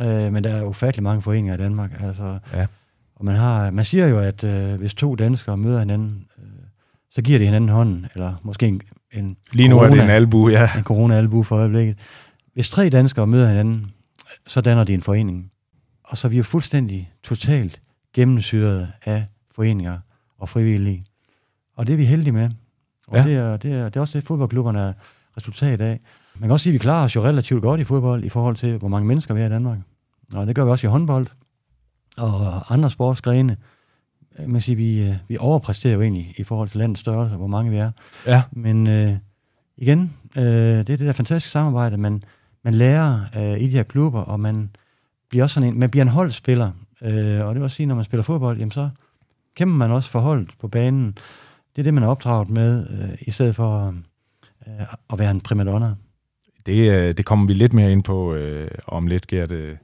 øh, 0.00 0.32
men 0.32 0.44
der 0.44 0.50
er 0.50 0.64
ufattelig 0.64 1.02
mange 1.02 1.22
foreninger 1.22 1.54
i 1.54 1.58
Danmark. 1.58 2.00
Altså, 2.00 2.38
Ja. 2.52 2.66
Og 3.20 3.26
man, 3.26 3.36
har, 3.36 3.70
man 3.70 3.84
siger 3.84 4.06
jo, 4.06 4.18
at 4.18 4.44
øh, 4.44 4.74
hvis 4.74 4.94
to 4.94 5.14
danskere 5.14 5.56
møder 5.56 5.78
hinanden, 5.78 6.26
øh, 6.38 6.44
så 7.10 7.22
giver 7.22 7.38
de 7.38 7.44
hinanden 7.44 7.70
hånden, 7.70 8.06
eller 8.14 8.34
måske 8.42 8.66
en, 8.66 8.80
en 9.12 9.36
Lige 9.52 9.68
nu 9.68 9.78
er 9.78 9.88
det 9.88 9.98
corona- 9.98 10.02
en 10.02 10.10
albu, 10.10 10.48
ja. 10.48 10.68
en 10.76 10.82
corona-albu 10.84 11.42
for 11.42 11.56
øjeblikket. 11.56 11.98
Hvis 12.54 12.70
tre 12.70 12.88
danskere 12.88 13.26
møder 13.26 13.48
hinanden, 13.48 13.90
så 14.46 14.60
danner 14.60 14.84
de 14.84 14.94
en 14.94 15.02
forening. 15.02 15.50
Og 16.04 16.18
så 16.18 16.28
er 16.28 16.30
vi 16.30 16.36
jo 16.36 16.42
fuldstændig 16.42 17.12
totalt 17.22 17.80
gennemsyret 18.14 18.92
af 19.04 19.24
foreninger 19.54 19.98
og 20.38 20.48
frivillige. 20.48 21.02
Og 21.76 21.86
det 21.86 21.92
er 21.92 21.96
vi 21.96 22.04
heldige 22.04 22.32
med. 22.32 22.50
Og 23.08 23.16
ja. 23.16 23.24
det, 23.24 23.34
er, 23.34 23.56
det, 23.56 23.72
er, 23.72 23.84
det 23.84 23.96
er 23.96 24.00
også 24.00 24.18
det, 24.18 24.26
fodboldklubberne 24.26 24.80
er 24.80 24.92
resultat 25.36 25.80
af. 25.80 26.00
Man 26.34 26.48
kan 26.48 26.50
også 26.50 26.62
sige, 26.64 26.70
at 26.70 26.74
vi 26.74 26.78
klarer 26.78 27.04
os 27.04 27.16
jo 27.16 27.24
relativt 27.24 27.62
godt 27.62 27.80
i 27.80 27.84
fodbold 27.84 28.24
i 28.24 28.28
forhold 28.28 28.56
til, 28.56 28.78
hvor 28.78 28.88
mange 28.88 29.08
mennesker 29.08 29.34
vi 29.34 29.40
er 29.40 29.46
i 29.46 29.50
Danmark. 29.50 29.78
Og 30.34 30.46
det 30.46 30.54
gør 30.54 30.64
vi 30.64 30.70
også 30.70 30.86
i 30.86 30.90
håndbold 30.90 31.26
og 32.16 32.72
andre 32.72 32.90
sportsgrene. 32.90 33.56
Man 34.38 34.52
kan 34.52 34.60
sige, 34.60 34.76
vi, 34.76 35.02
øh, 35.02 35.14
vi 35.28 35.36
overpræsterer 35.38 35.94
jo 35.94 36.00
egentlig 36.00 36.34
i 36.36 36.42
forhold 36.42 36.68
til 36.68 36.78
landets 36.78 37.00
størrelse, 37.00 37.36
hvor 37.36 37.46
mange 37.46 37.70
vi 37.70 37.76
er. 37.76 37.90
Ja, 38.26 38.42
Men 38.52 38.86
øh, 38.86 39.12
igen, 39.76 40.16
øh, 40.36 40.42
det 40.44 40.78
er 40.78 40.82
det 40.82 41.00
der 41.00 41.12
fantastiske 41.12 41.52
samarbejde, 41.52 41.96
man, 41.96 42.24
man 42.62 42.74
lærer 42.74 43.20
øh, 43.36 43.60
i 43.60 43.66
de 43.66 43.70
her 43.70 43.82
klubber, 43.82 44.20
og 44.20 44.40
man 44.40 44.70
bliver 45.28 45.44
også 45.44 45.54
sådan 45.54 45.68
en, 45.68 45.78
man 45.78 45.90
bliver 45.90 46.02
en 46.02 46.08
holdspiller. 46.08 46.70
Øh, 47.02 47.46
og 47.46 47.48
det 47.48 47.54
vil 47.54 47.62
også 47.62 47.76
sige, 47.76 47.86
når 47.86 47.94
man 47.94 48.04
spiller 48.04 48.22
fodbold, 48.22 48.58
jamen 48.58 48.70
så 48.70 48.90
kæmper 49.54 49.76
man 49.76 49.90
også 49.90 50.10
for 50.10 50.20
holdet 50.20 50.50
på 50.60 50.68
banen. 50.68 51.18
Det 51.76 51.78
er 51.78 51.82
det, 51.82 51.94
man 51.94 52.02
er 52.02 52.08
opdraget 52.08 52.50
med, 52.50 52.86
øh, 52.90 53.18
i 53.20 53.30
stedet 53.30 53.56
for 53.56 53.94
øh, 54.66 54.94
at 55.12 55.18
være 55.18 55.30
en 55.30 55.40
primadonna. 55.40 55.94
Det, 56.66 56.90
øh, 56.90 57.14
det 57.16 57.24
kommer 57.24 57.46
vi 57.46 57.54
lidt 57.54 57.72
mere 57.72 57.92
ind 57.92 58.04
på 58.04 58.34
øh, 58.34 58.70
om 58.86 59.06
lidt, 59.06 59.26
Gert. 59.26 59.52
Øh, 59.52 59.76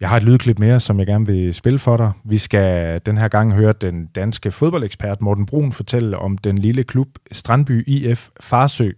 jeg 0.00 0.08
har 0.08 0.16
et 0.16 0.22
lydklip 0.22 0.58
mere, 0.58 0.80
som 0.80 0.98
jeg 0.98 1.06
gerne 1.06 1.26
vil 1.26 1.54
spille 1.54 1.78
for 1.78 1.96
dig. 1.96 2.12
Vi 2.24 2.38
skal 2.38 3.00
den 3.06 3.18
her 3.18 3.28
gang 3.28 3.54
høre 3.54 3.72
den 3.72 4.06
danske 4.06 4.52
fodboldekspert 4.52 5.20
Morten 5.20 5.46
Brun 5.46 5.72
fortælle 5.72 6.18
om 6.18 6.38
den 6.38 6.58
lille 6.58 6.84
klub 6.84 7.08
Strandby 7.32 7.88
IF 7.88 8.28
Farsø, 8.40 8.90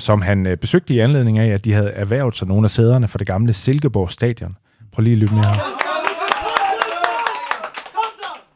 som 0.00 0.22
han 0.22 0.46
øh, 0.46 0.56
besøgte 0.56 0.94
i 0.94 0.98
anledning 0.98 1.38
af, 1.38 1.48
at 1.48 1.64
de 1.64 1.72
havde 1.72 1.90
erhvervet 1.90 2.36
sig 2.36 2.48
nogle 2.48 2.64
af 2.64 2.70
sæderne 2.70 3.08
for 3.08 3.18
det 3.18 3.26
gamle 3.26 3.52
Silkeborg 3.52 4.10
Stadion. 4.10 4.56
Prøv 4.92 5.02
lige 5.02 5.12
at 5.12 5.18
lytte 5.18 5.34
med 5.34 5.44
her. 5.44 5.78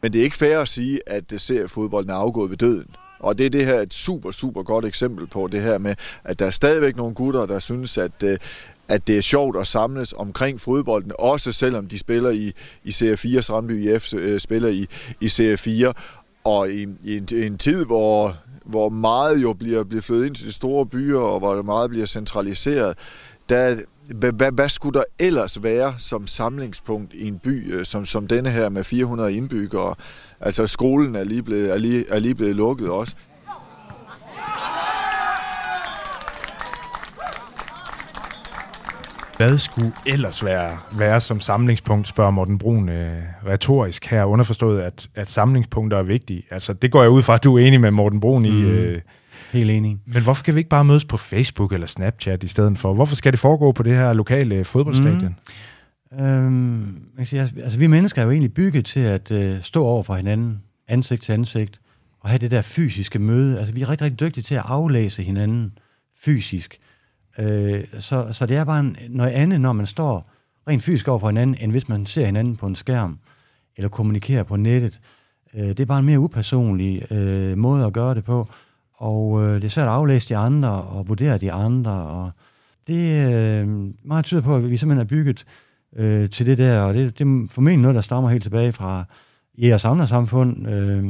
Men 0.03 0.13
det 0.13 0.19
er 0.19 0.25
ikke 0.25 0.37
fair 0.37 0.59
at 0.59 0.69
sige, 0.69 1.01
at 1.07 1.33
øh, 1.33 1.39
seriefodbolden 1.39 2.11
er 2.11 2.15
afgået 2.15 2.51
ved 2.51 2.57
døden. 2.57 2.87
Og 3.23 3.39
det 3.39 3.47
er 3.47 3.51
det 3.51 3.67
her 3.67 3.81
et 3.81 3.95
super, 3.95 4.31
super 4.31 4.63
godt 4.63 4.85
eksempel 4.85 5.27
på, 5.27 5.49
det 5.53 5.63
her 5.63 5.79
med, 5.79 5.95
at 6.25 6.39
der 6.39 6.47
er 6.47 6.51
stadigvæk 6.51 6.97
nogle 6.97 7.15
gutter, 7.15 7.47
der 7.47 7.59
synes, 7.59 7.99
at, 7.99 8.23
øh, 8.25 8.39
at 8.89 9.07
det 9.07 9.17
er 9.17 9.21
sjovt 9.21 9.57
at 9.57 9.67
samles 9.67 10.12
omkring 10.12 10.61
fodbolden, 10.61 11.12
også 11.19 11.53
selvom 11.53 11.87
de 11.87 11.99
spiller 11.99 12.31
i, 12.31 12.53
i 12.85 12.91
Serie 12.91 13.17
4, 13.17 13.43
Strandby 13.43 13.95
IF 13.95 14.15
øh, 14.15 14.41
spiller 14.41 14.69
i, 14.69 14.87
i 15.21 15.29
Serie 15.29 15.57
4, 15.57 15.93
Og 16.45 16.71
i, 16.71 16.87
i, 17.05 17.17
en, 17.17 17.29
i 17.33 17.47
en 17.47 17.59
tid, 17.59 17.85
hvor, 17.85 18.37
hvor 18.65 18.89
meget 18.89 19.43
jo 19.43 19.53
bliver, 19.53 19.85
bliver 19.85 20.03
flyttet 20.03 20.27
ind 20.27 20.35
til 20.35 20.47
de 20.47 20.53
store 20.53 20.87
byer, 20.87 21.19
og 21.19 21.39
hvor 21.39 21.62
meget 21.62 21.91
bliver 21.91 22.07
centraliseret, 22.07 22.99
der, 23.49 23.77
hvad, 24.15 24.33
hvad, 24.33 24.53
hvad 24.53 24.69
skulle 24.69 24.99
der 24.99 25.05
ellers 25.19 25.62
være 25.62 25.95
som 25.99 26.27
samlingspunkt 26.27 27.15
i 27.15 27.27
en 27.27 27.39
by 27.39 27.75
øh, 27.75 27.85
som, 27.85 28.05
som 28.05 28.27
denne 28.27 28.51
her 28.51 28.69
med 28.69 28.85
400 28.85 29.35
indbyggere? 29.35 29.95
Altså 30.41 30.67
skolen 30.67 31.17
er 31.17 31.25
lige 31.25 31.43
blevet, 31.43 31.71
er 31.71 31.79
lige, 31.79 32.05
er 32.09 32.19
lige 32.19 32.35
blevet 32.35 32.57
lukket 32.57 32.91
også. 32.91 33.17
Hvad 39.43 39.59
skulle 39.59 39.93
ellers 40.07 40.45
være, 40.45 40.79
være 40.97 41.21
som 41.21 41.41
samlingspunkt, 41.41 42.09
spørger 42.09 42.31
Morten 42.31 42.59
Brun 42.59 42.89
øh, 42.89 43.23
retorisk 43.47 44.07
her, 44.07 44.25
underforstået, 44.25 44.81
at, 44.81 45.09
at 45.15 45.31
samlingspunkter 45.31 45.99
er 45.99 46.03
vigtige. 46.03 46.43
Altså, 46.51 46.73
det 46.73 46.91
går 46.91 47.03
jeg 47.03 47.11
ud 47.11 47.23
fra, 47.23 47.35
at 47.35 47.45
du 47.45 47.59
er 47.59 47.67
enig 47.67 47.81
med 47.81 47.91
Morten 47.91 48.21
Brun 48.21 48.43
mm. 48.43 48.49
i. 48.49 48.63
Øh, 48.63 49.01
Helt 49.53 49.71
enig. 49.71 49.99
Men 50.07 50.23
hvorfor 50.23 50.45
kan 50.45 50.55
vi 50.55 50.59
ikke 50.61 50.71
bare 50.71 50.85
mødes 50.85 51.05
på 51.05 51.17
Facebook 51.17 51.73
eller 51.73 51.87
Snapchat 51.87 52.43
i 52.43 52.49
stedet 52.49 52.79
for? 52.79 52.95
Hvorfor 52.95 53.17
skal 53.17 53.33
det 53.33 53.41
foregå 53.41 53.73
på 53.73 53.83
det 53.83 53.95
her 53.95 54.13
lokale 54.13 54.65
fodboldstadion? 54.65 55.37
Mm. 56.13 56.25
Øhm, 56.25 57.03
altså, 57.19 57.79
vi 57.79 57.87
mennesker 57.87 58.21
er 58.21 58.25
jo 58.25 58.31
egentlig 58.31 58.55
bygget 58.55 58.85
til 58.85 59.01
at 59.01 59.31
øh, 59.31 59.63
stå 59.63 59.85
over 59.85 60.03
for 60.03 60.15
hinanden, 60.15 60.63
ansigt 60.89 61.23
til 61.23 61.33
ansigt, 61.33 61.81
og 62.21 62.29
have 62.29 62.39
det 62.39 62.51
der 62.51 62.63
fysiske 62.63 63.19
møde. 63.19 63.59
Altså, 63.59 63.75
vi 63.75 63.83
er 63.83 63.89
rigtig, 63.89 64.05
rigtig 64.05 64.21
dygtige 64.21 64.45
til 64.45 64.55
at 64.55 64.63
aflæse 64.65 65.23
hinanden 65.23 65.73
fysisk. 66.21 66.79
Øh, 66.81 66.92
så, 67.99 68.29
så 68.33 68.47
det 68.47 68.57
er 68.57 68.65
bare 68.65 68.81
en, 68.81 68.97
noget 69.09 69.31
andet, 69.31 69.61
når 69.61 69.73
man 69.73 69.87
står 69.87 70.31
rent 70.69 70.83
fysisk 70.83 71.09
over 71.09 71.19
for 71.19 71.29
hinanden, 71.29 71.57
end 71.61 71.73
hvis 71.73 71.89
man 71.89 72.07
ser 72.07 72.27
hinanden 72.27 72.57
på 72.57 72.67
en 72.67 72.75
skærm, 72.75 73.19
eller 73.77 73.89
kommunikerer 73.89 74.43
på 74.43 74.57
nettet. 74.57 75.01
Øh, 75.55 75.69
det 75.69 75.81
er 75.81 75.87
bare 75.87 75.99
en 75.99 76.05
mere 76.05 76.21
upersonlig 76.21 77.12
øh, 77.12 77.59
måde 77.59 77.87
at 77.87 77.93
gøre 77.93 78.15
det 78.15 78.25
på. 78.25 78.49
Og 78.95 79.43
øh, 79.43 79.55
det 79.55 79.65
er 79.65 79.69
svært 79.69 79.89
at 79.89 79.95
aflæse 79.95 80.29
de 80.29 80.37
andre 80.37 80.71
og 80.71 81.09
vurdere 81.09 81.39
de 81.39 81.53
andre. 81.53 81.92
Og 81.92 82.31
det 82.87 83.33
øh, 83.35 83.68
meget 84.05 84.25
tyder 84.25 84.40
på, 84.40 84.57
at 84.57 84.71
vi 84.71 84.77
simpelthen 84.77 85.07
er 85.07 85.09
bygget 85.09 85.45
øh, 85.97 86.31
til 86.31 86.47
det 86.47 86.59
der. 86.59 86.81
Og 86.81 86.95
det, 86.95 87.18
det 87.18 87.25
er 87.25 87.47
formentlig 87.51 87.83
noget, 87.83 87.95
der 87.95 88.01
stammer 88.01 88.31
helt 88.31 88.42
tilbage 88.42 88.73
fra 88.73 89.05
jeres 89.59 90.09
samfund. 90.09 90.68
Øh, 90.68 91.05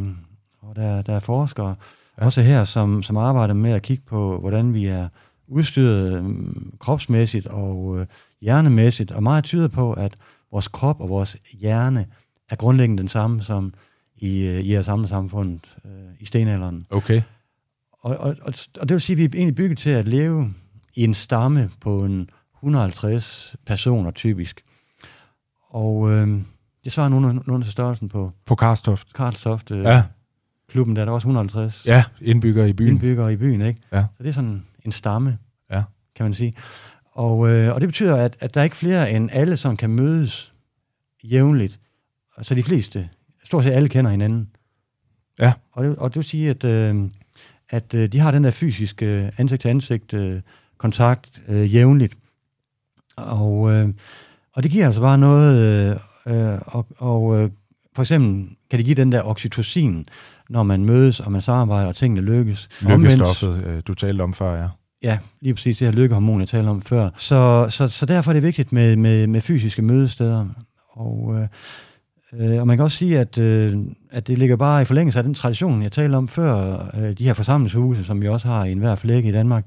og 0.60 0.76
der, 0.76 1.02
der 1.02 1.12
er 1.12 1.20
forskere, 1.20 1.74
ja. 2.18 2.24
også 2.24 2.42
her, 2.42 2.64
som, 2.64 3.02
som 3.02 3.16
arbejder 3.16 3.54
med 3.54 3.72
at 3.72 3.82
kigge 3.82 4.02
på, 4.06 4.38
hvordan 4.38 4.74
vi 4.74 4.86
er 4.86 5.08
udstyret 5.52 6.12
øh, 6.12 6.24
kropsmæssigt 6.78 7.46
og 7.46 8.00
øh, 8.00 8.06
hjernemæssigt. 8.40 9.10
Og 9.10 9.22
meget 9.22 9.44
tyder 9.44 9.68
på, 9.68 9.92
at 9.92 10.16
vores 10.50 10.68
krop 10.68 11.00
og 11.00 11.08
vores 11.08 11.36
hjerne 11.52 12.06
er 12.50 12.56
grundlæggende 12.56 13.00
den 13.00 13.08
samme 13.08 13.42
som 13.42 13.74
i, 14.16 14.46
øh, 14.46 14.60
i 14.60 14.72
jeres 14.72 14.86
samfund 14.86 15.60
øh, 15.84 15.90
i 16.20 16.24
stenalderen. 16.24 16.86
Okay. 16.90 17.22
Og, 17.92 18.16
og, 18.16 18.36
og, 18.42 18.54
og 18.80 18.88
det 18.88 18.94
vil 18.94 19.00
sige, 19.00 19.14
at 19.14 19.18
vi 19.18 19.24
er 19.24 19.28
egentlig 19.34 19.54
bygget 19.54 19.78
til 19.78 19.90
at 19.90 20.08
leve 20.08 20.54
i 20.94 21.04
en 21.04 21.14
stamme 21.14 21.70
på 21.80 22.04
en 22.04 22.30
150 22.56 23.56
personer 23.66 24.10
typisk. 24.10 24.62
Og 25.70 26.10
øh, 26.10 26.28
det 26.84 26.92
svarer 26.92 27.08
nogle 27.46 27.64
til 27.64 27.72
størrelsen 27.72 28.08
på... 28.08 28.32
På 28.46 28.54
Karstoft. 28.54 29.12
Karstoft. 29.12 29.70
Øh, 29.70 29.82
ja. 29.82 30.02
Klubben 30.68 30.96
der 30.96 31.02
er 31.02 31.06
der 31.06 31.12
også 31.12 31.24
150. 31.24 31.86
Ja, 31.86 32.04
indbyggere 32.20 32.68
i 32.68 32.72
byen. 32.72 32.88
Indbyggere 32.88 33.32
i 33.32 33.36
byen, 33.36 33.60
ikke? 33.60 33.80
Ja. 33.92 34.04
Så 34.16 34.22
det 34.22 34.28
er 34.28 34.32
sådan 34.32 34.62
en 34.84 34.92
stamme, 34.92 35.38
ja. 35.70 35.82
kan 36.14 36.24
man 36.24 36.34
sige. 36.34 36.54
Og, 37.12 37.48
øh, 37.48 37.74
og 37.74 37.80
det 37.80 37.88
betyder, 37.88 38.16
at, 38.16 38.36
at 38.40 38.54
der 38.54 38.60
er 38.60 38.64
ikke 38.64 38.76
flere 38.76 39.10
end 39.12 39.30
alle, 39.32 39.56
som 39.56 39.76
kan 39.76 39.90
mødes 39.90 40.52
jævnligt. 41.24 41.80
Altså 42.36 42.54
de 42.54 42.62
fleste, 42.62 43.08
stort 43.44 43.64
set 43.64 43.72
alle 43.72 43.88
kender 43.88 44.10
hinanden. 44.10 44.50
Ja. 45.38 45.52
Og 45.72 45.84
det, 45.84 45.96
og 45.96 46.10
det 46.10 46.16
vil 46.16 46.24
sige, 46.24 46.50
at... 46.50 46.64
Øh, 46.64 47.10
at 47.72 47.94
øh, 47.94 48.12
de 48.12 48.18
har 48.18 48.30
den 48.30 48.44
der 48.44 48.50
fysiske 48.50 49.06
øh, 49.06 49.32
ansigt-til-ansigt 49.36 50.14
øh, 50.14 50.40
kontakt 50.78 51.42
øh, 51.48 51.74
jævnligt. 51.74 52.14
Og, 53.16 53.72
øh, 53.72 53.92
og 54.52 54.62
det 54.62 54.70
giver 54.70 54.86
altså 54.86 55.00
bare 55.00 55.18
noget, 55.18 55.58
øh, 56.26 56.52
øh, 56.52 56.58
og, 56.66 56.86
og 56.98 57.40
øh, 57.40 57.50
for 57.94 58.02
eksempel 58.02 58.56
kan 58.70 58.78
det 58.78 58.86
give 58.86 58.96
den 58.96 59.12
der 59.12 59.22
oxytocin, 59.22 60.06
når 60.52 60.62
man 60.62 60.84
mødes, 60.84 61.20
og 61.20 61.32
man 61.32 61.42
samarbejder, 61.42 61.88
og 61.88 61.96
tingene 61.96 62.20
lykkes. 62.20 62.68
Lykkestoffet, 62.80 63.66
øh, 63.66 63.82
du 63.86 63.94
talte 63.94 64.22
om 64.22 64.34
før, 64.34 64.62
ja. 64.62 64.68
Ja, 65.02 65.18
lige 65.40 65.54
præcis 65.54 65.76
det 65.78 65.86
her 65.86 65.92
lykkehormon, 65.92 66.40
jeg 66.40 66.48
talte 66.48 66.68
om 66.68 66.82
før. 66.82 67.10
Så, 67.18 67.66
så, 67.68 67.88
så 67.88 68.06
derfor 68.06 68.30
er 68.30 68.32
det 68.32 68.42
vigtigt 68.42 68.72
med, 68.72 68.96
med, 68.96 69.26
med 69.26 69.40
fysiske 69.40 69.82
mødesteder. 69.82 70.46
Og 70.92 71.34
øh, 71.36 71.48
Øh, 72.38 72.60
og 72.60 72.66
man 72.66 72.76
kan 72.76 72.84
også 72.84 72.96
sige, 72.96 73.18
at, 73.18 73.38
øh, 73.38 73.78
at 74.10 74.26
det 74.26 74.38
ligger 74.38 74.56
bare 74.56 74.82
i 74.82 74.84
forlængelse 74.84 75.18
af 75.18 75.24
den 75.24 75.34
tradition, 75.34 75.82
jeg 75.82 75.92
talte 75.92 76.16
om 76.16 76.28
før, 76.28 76.86
øh, 76.96 77.18
de 77.18 77.24
her 77.24 77.32
forsamlingshuse, 77.32 78.04
som 78.04 78.20
vi 78.20 78.28
også 78.28 78.48
har 78.48 78.64
i 78.64 78.72
enhver 78.72 78.94
flække 78.94 79.28
i 79.28 79.32
Danmark, 79.32 79.66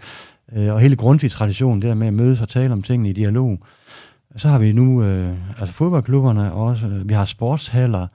øh, 0.55 0.73
og 0.73 0.79
hele 0.79 0.95
Grundtvig-traditionen, 0.95 1.81
det 1.81 1.87
der 1.87 1.95
med 1.95 2.07
at 2.07 2.13
mødes 2.13 2.41
og 2.41 2.49
tale 2.49 2.73
om 2.73 2.81
tingene 2.81 3.09
i 3.09 3.13
dialog. 3.13 3.59
Så 4.35 4.47
har 4.47 4.59
vi 4.59 4.71
nu 4.71 5.03
øh, 5.03 5.33
altså 5.59 5.75
fodboldklubberne 5.75 6.53
også, 6.53 6.87
øh, 6.87 7.09
vi 7.09 7.13
har 7.13 7.25
sportshaller, 7.25 8.07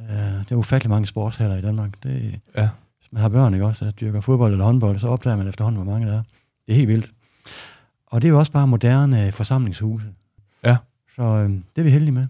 øh, 0.00 0.38
det 0.44 0.52
er 0.52 0.56
ufattelig 0.56 0.90
mange 0.90 1.06
sportshaller 1.06 1.56
i 1.56 1.62
Danmark. 1.62 2.02
Det, 2.02 2.40
ja. 2.56 2.68
Hvis 2.98 3.12
man 3.12 3.22
har 3.22 3.28
børn, 3.28 3.54
ikke 3.54 3.66
også, 3.66 3.84
der 3.84 3.90
dyrker 3.90 4.20
fodbold 4.20 4.52
eller 4.52 4.64
håndbold, 4.64 4.98
så 4.98 5.08
opdager 5.08 5.36
man 5.36 5.48
efterhånden, 5.48 5.82
hvor 5.82 5.92
mange 5.92 6.06
der 6.06 6.12
er. 6.12 6.22
Det 6.66 6.72
er 6.72 6.76
helt 6.76 6.88
vildt. 6.88 7.10
Og 8.06 8.22
det 8.22 8.28
er 8.28 8.32
jo 8.32 8.38
også 8.38 8.52
bare 8.52 8.66
moderne 8.66 9.32
forsamlingshuse. 9.32 10.06
Ja. 10.64 10.76
Så 11.16 11.22
øh, 11.22 11.50
det 11.50 11.62
er 11.76 11.82
vi 11.82 11.90
heldige 11.90 12.12
med. 12.12 12.26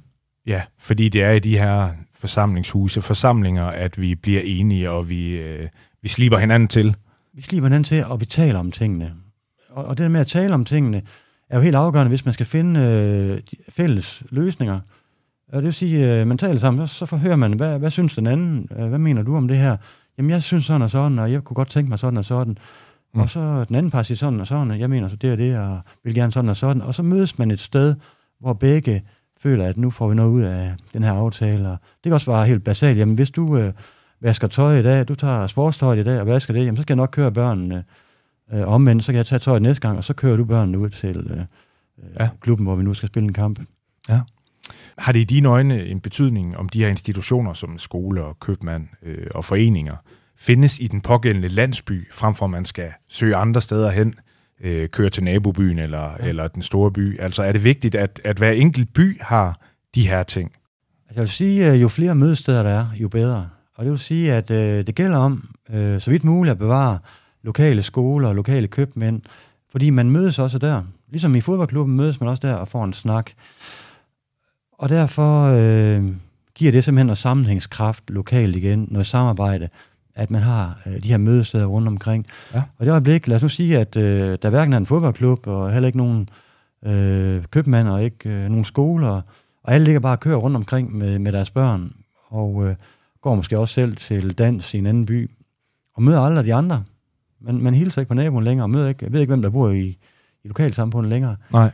Ja, 0.46 0.62
fordi 0.78 1.08
det 1.08 1.22
er 1.22 1.30
i 1.30 1.38
de 1.38 1.58
her 1.58 1.90
forsamlingshuse, 2.14 3.02
forsamlinger, 3.02 3.66
at 3.66 4.00
vi 4.00 4.14
bliver 4.14 4.40
enige, 4.44 4.90
og 4.90 5.08
vi, 5.08 5.28
øh, 5.28 5.68
vi 6.02 6.08
sliber 6.08 6.38
hinanden 6.38 6.68
til. 6.68 6.96
Vi 7.32 7.42
sliber 7.42 7.66
hinanden 7.66 7.84
til, 7.84 8.04
og 8.04 8.20
vi 8.20 8.26
taler 8.26 8.58
om 8.58 8.72
tingene. 8.72 9.14
Og, 9.70 9.84
og 9.84 9.98
det 9.98 10.10
med 10.10 10.20
at 10.20 10.26
tale 10.26 10.54
om 10.54 10.64
tingene, 10.64 11.02
er 11.50 11.56
jo 11.56 11.62
helt 11.62 11.76
afgørende, 11.76 12.08
hvis 12.08 12.24
man 12.24 12.34
skal 12.34 12.46
finde 12.46 12.80
øh, 12.80 13.40
fælles 13.68 14.22
løsninger. 14.30 14.80
Og 15.52 15.56
det 15.56 15.64
vil 15.64 15.74
sige, 15.74 16.06
at 16.06 16.20
øh, 16.20 16.26
man 16.26 16.38
taler 16.38 16.58
sammen, 16.58 16.88
så, 16.88 16.94
så 16.94 17.06
forhører 17.06 17.36
man, 17.36 17.52
hvad, 17.52 17.78
hvad 17.78 17.90
synes 17.90 18.14
den 18.14 18.26
anden? 18.26 18.68
Øh, 18.78 18.88
hvad 18.88 18.98
mener 18.98 19.22
du 19.22 19.36
om 19.36 19.48
det 19.48 19.56
her? 19.56 19.76
Jamen, 20.18 20.30
jeg 20.30 20.42
synes 20.42 20.64
sådan 20.64 20.82
og 20.82 20.90
sådan, 20.90 21.18
og 21.18 21.32
jeg 21.32 21.44
kunne 21.44 21.54
godt 21.54 21.68
tænke 21.68 21.88
mig 21.88 21.98
sådan 21.98 22.16
og 22.16 22.24
sådan. 22.24 22.58
Mm. 23.14 23.20
Og 23.20 23.30
så 23.30 23.64
den 23.64 23.76
anden 23.76 23.90
part 23.90 24.06
siger 24.06 24.18
sådan 24.18 24.40
og 24.40 24.46
sådan, 24.46 24.70
og 24.70 24.78
jeg 24.78 24.90
mener 24.90 25.08
så 25.08 25.16
det 25.16 25.32
og 25.32 25.38
det, 25.38 25.58
og 25.58 25.80
vil 26.04 26.14
gerne 26.14 26.32
sådan 26.32 26.48
og 26.48 26.56
sådan. 26.56 26.82
Og 26.82 26.94
så 26.94 27.02
mødes 27.02 27.38
man 27.38 27.50
et 27.50 27.60
sted, 27.60 27.94
hvor 28.40 28.52
begge 28.52 29.02
føler, 29.40 29.64
at 29.64 29.76
nu 29.76 29.90
får 29.90 30.08
vi 30.08 30.14
noget 30.14 30.30
ud 30.30 30.42
af 30.42 30.74
den 30.92 31.02
her 31.02 31.12
aftale. 31.12 31.68
Og 31.68 31.76
det 31.80 32.02
kan 32.04 32.12
også 32.12 32.30
være 32.30 32.46
helt 32.46 32.64
basalt. 32.64 32.98
Jamen, 32.98 33.14
hvis 33.14 33.30
du 33.30 33.58
øh, 33.58 33.72
vasker 34.20 34.48
tøj 34.48 34.78
i 34.78 34.82
dag, 34.82 35.08
du 35.08 35.14
tager 35.14 35.46
sportstøj 35.46 35.94
i 35.94 36.04
dag 36.04 36.20
og 36.20 36.26
vasker 36.26 36.52
det, 36.52 36.60
jamen, 36.60 36.76
så 36.76 36.82
skal 36.82 36.94
jeg 36.94 36.96
nok 36.96 37.10
køre 37.10 37.32
børnene 37.32 37.84
øh, 38.52 38.68
omvendt. 38.68 39.04
Så 39.04 39.12
kan 39.12 39.16
jeg 39.16 39.26
tage 39.26 39.38
tøjet 39.38 39.62
næste 39.62 39.80
gang, 39.80 39.98
og 39.98 40.04
så 40.04 40.14
kører 40.14 40.36
du 40.36 40.44
børnene 40.44 40.78
ud 40.78 40.90
til 40.90 41.16
øh, 41.16 41.44
ja. 42.20 42.28
klubben, 42.40 42.66
hvor 42.66 42.76
vi 42.76 42.82
nu 42.82 42.94
skal 42.94 43.08
spille 43.08 43.26
en 43.26 43.32
kamp. 43.32 43.60
Ja. 44.08 44.20
Har 44.98 45.12
det 45.12 45.20
i 45.20 45.24
dine 45.24 45.48
øjne 45.48 45.86
en 45.86 46.00
betydning, 46.00 46.56
om 46.56 46.68
de 46.68 46.80
her 46.80 46.88
institutioner 46.88 47.54
som 47.54 47.78
skole 47.78 48.24
og 48.24 48.40
købmand 48.40 48.88
øh, 49.02 49.26
og 49.30 49.44
foreninger 49.44 49.96
findes 50.36 50.78
i 50.78 50.86
den 50.86 51.00
pågældende 51.00 51.48
landsby, 51.48 52.12
frem 52.12 52.34
for 52.34 52.44
at 52.44 52.50
man 52.50 52.64
skal 52.64 52.92
søge 53.08 53.36
andre 53.36 53.60
steder 53.60 53.90
hen, 53.90 54.14
øh, 54.60 54.88
køre 54.88 55.10
til 55.10 55.24
nabobyen 55.24 55.78
eller, 55.78 56.16
ja. 56.20 56.28
eller 56.28 56.48
den 56.48 56.62
store 56.62 56.90
by? 56.90 57.20
Altså 57.20 57.42
er 57.42 57.52
det 57.52 57.64
vigtigt, 57.64 57.94
at, 57.94 58.20
at 58.24 58.38
hver 58.38 58.50
enkelt 58.50 58.94
by 58.94 59.20
har 59.20 59.60
de 59.94 60.08
her 60.08 60.22
ting? 60.22 60.52
Jeg 61.14 61.20
vil 61.20 61.28
sige, 61.28 61.66
at 61.66 61.76
jo 61.76 61.88
flere 61.88 62.14
mødesteder 62.14 62.62
der 62.62 62.70
er, 62.70 62.86
jo 62.96 63.08
bedre. 63.08 63.48
Og 63.74 63.84
det 63.84 63.90
vil 63.90 63.98
sige, 63.98 64.32
at 64.32 64.50
øh, 64.50 64.86
det 64.86 64.94
gælder 64.94 65.18
om, 65.18 65.48
øh, 65.70 66.00
så 66.00 66.10
vidt 66.10 66.24
muligt, 66.24 66.50
at 66.50 66.58
bevare 66.58 66.98
lokale 67.42 67.82
skoler 67.82 68.28
og 68.28 68.34
lokale 68.34 68.68
købmænd, 68.68 69.22
fordi 69.70 69.90
man 69.90 70.10
mødes 70.10 70.38
også 70.38 70.58
der. 70.58 70.82
ligesom 71.10 71.34
i 71.34 71.40
fodboldklubben 71.40 71.96
mødes 71.96 72.20
man 72.20 72.28
også 72.28 72.46
der 72.46 72.54
og 72.54 72.68
får 72.68 72.84
en 72.84 72.92
snak. 72.92 73.30
Og 74.78 74.88
derfor 74.88 75.44
øh, 75.44 76.04
giver 76.54 76.72
det 76.72 76.84
simpelthen 76.84 77.06
noget 77.06 77.18
sammenhængskraft 77.18 78.10
lokalt 78.10 78.56
igen, 78.56 78.88
noget 78.90 79.06
samarbejde, 79.06 79.68
at 80.14 80.30
man 80.30 80.42
har 80.42 80.80
øh, 80.86 81.02
de 81.02 81.08
her 81.08 81.18
mødesteder 81.18 81.66
rundt 81.66 81.88
omkring. 81.88 82.26
Ja. 82.54 82.62
Og 82.78 82.86
det 82.86 82.92
øjeblik, 82.92 83.28
lad 83.28 83.36
os 83.36 83.42
nu 83.42 83.48
sige, 83.48 83.78
at 83.78 83.96
øh, 83.96 84.38
der 84.42 84.50
hverken 84.50 84.72
er 84.72 84.76
en 84.76 84.86
fodboldklub, 84.86 85.46
og 85.46 85.72
heller 85.72 85.86
ikke 85.86 85.98
nogen 85.98 86.28
øh, 86.86 87.44
købmand, 87.50 87.88
og 87.88 88.04
ikke 88.04 88.28
øh, 88.28 88.48
nogen 88.48 88.64
skoler, 88.64 89.22
og 89.62 89.74
alle 89.74 89.84
ligger 89.84 90.00
bare 90.00 90.14
og 90.14 90.20
kører 90.20 90.36
rundt 90.36 90.56
omkring 90.56 90.96
med, 90.96 91.18
med 91.18 91.32
deres 91.32 91.50
børn, 91.50 91.92
og 92.28 92.68
øh, 92.68 92.74
går 93.22 93.34
måske 93.34 93.58
også 93.58 93.74
selv 93.74 93.96
til 93.96 94.38
dans 94.38 94.74
i 94.74 94.78
en 94.78 94.86
anden 94.86 95.06
by, 95.06 95.30
og 95.94 96.02
møder 96.02 96.20
aldrig 96.20 96.44
de 96.44 96.54
andre. 96.54 96.84
Man, 97.40 97.58
man 97.60 97.74
hilser 97.74 98.00
ikke 98.00 98.08
på 98.08 98.14
naboen 98.14 98.44
længere, 98.44 98.64
og 98.64 98.70
møder 98.70 98.88
ikke, 98.88 99.04
jeg 99.04 99.12
ved 99.12 99.20
ikke, 99.20 99.30
hvem 99.30 99.42
der 99.42 99.50
bor 99.50 99.70
i, 99.70 99.98
i 100.44 100.48
lokalsamfundet 100.48 101.10
længere. 101.10 101.36
Nej. 101.52 101.70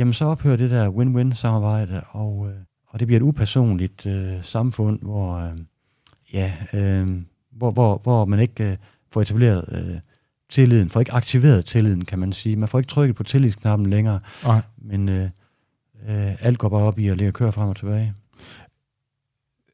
Jamen, 0.00 0.14
så 0.14 0.24
ophører 0.24 0.56
det 0.56 0.70
der 0.70 0.88
win-win-samarbejde, 0.88 2.02
og, 2.10 2.48
øh, 2.48 2.56
og 2.86 3.00
det 3.00 3.08
bliver 3.08 3.20
et 3.20 3.22
upersonligt 3.22 4.06
øh, 4.06 4.42
samfund, 4.42 5.00
hvor, 5.02 5.34
øh, 5.34 5.52
ja, 6.32 6.52
øh, 6.74 7.08
hvor, 7.52 7.70
hvor, 7.70 8.00
hvor 8.02 8.24
man 8.24 8.40
ikke 8.40 8.70
øh, 8.70 8.76
får 9.12 9.22
etableret 9.22 9.64
øh, 9.72 10.00
tilliden, 10.50 10.90
får 10.90 11.00
ikke 11.00 11.12
aktiveret 11.12 11.64
tilliden, 11.64 12.04
kan 12.04 12.18
man 12.18 12.32
sige. 12.32 12.56
Man 12.56 12.68
får 12.68 12.78
ikke 12.78 12.88
trykket 12.88 13.16
på 13.16 13.22
tillidsknappen 13.22 13.90
længere, 13.90 14.20
Nej. 14.44 14.60
men 14.78 15.08
øh, 15.08 15.30
øh, 16.08 16.44
alt 16.44 16.58
går 16.58 16.68
bare 16.68 16.82
op 16.82 16.98
i 16.98 17.08
at 17.08 17.16
ligge 17.16 17.30
og 17.30 17.34
køre 17.34 17.52
frem 17.52 17.68
og 17.68 17.76
tilbage. 17.76 18.14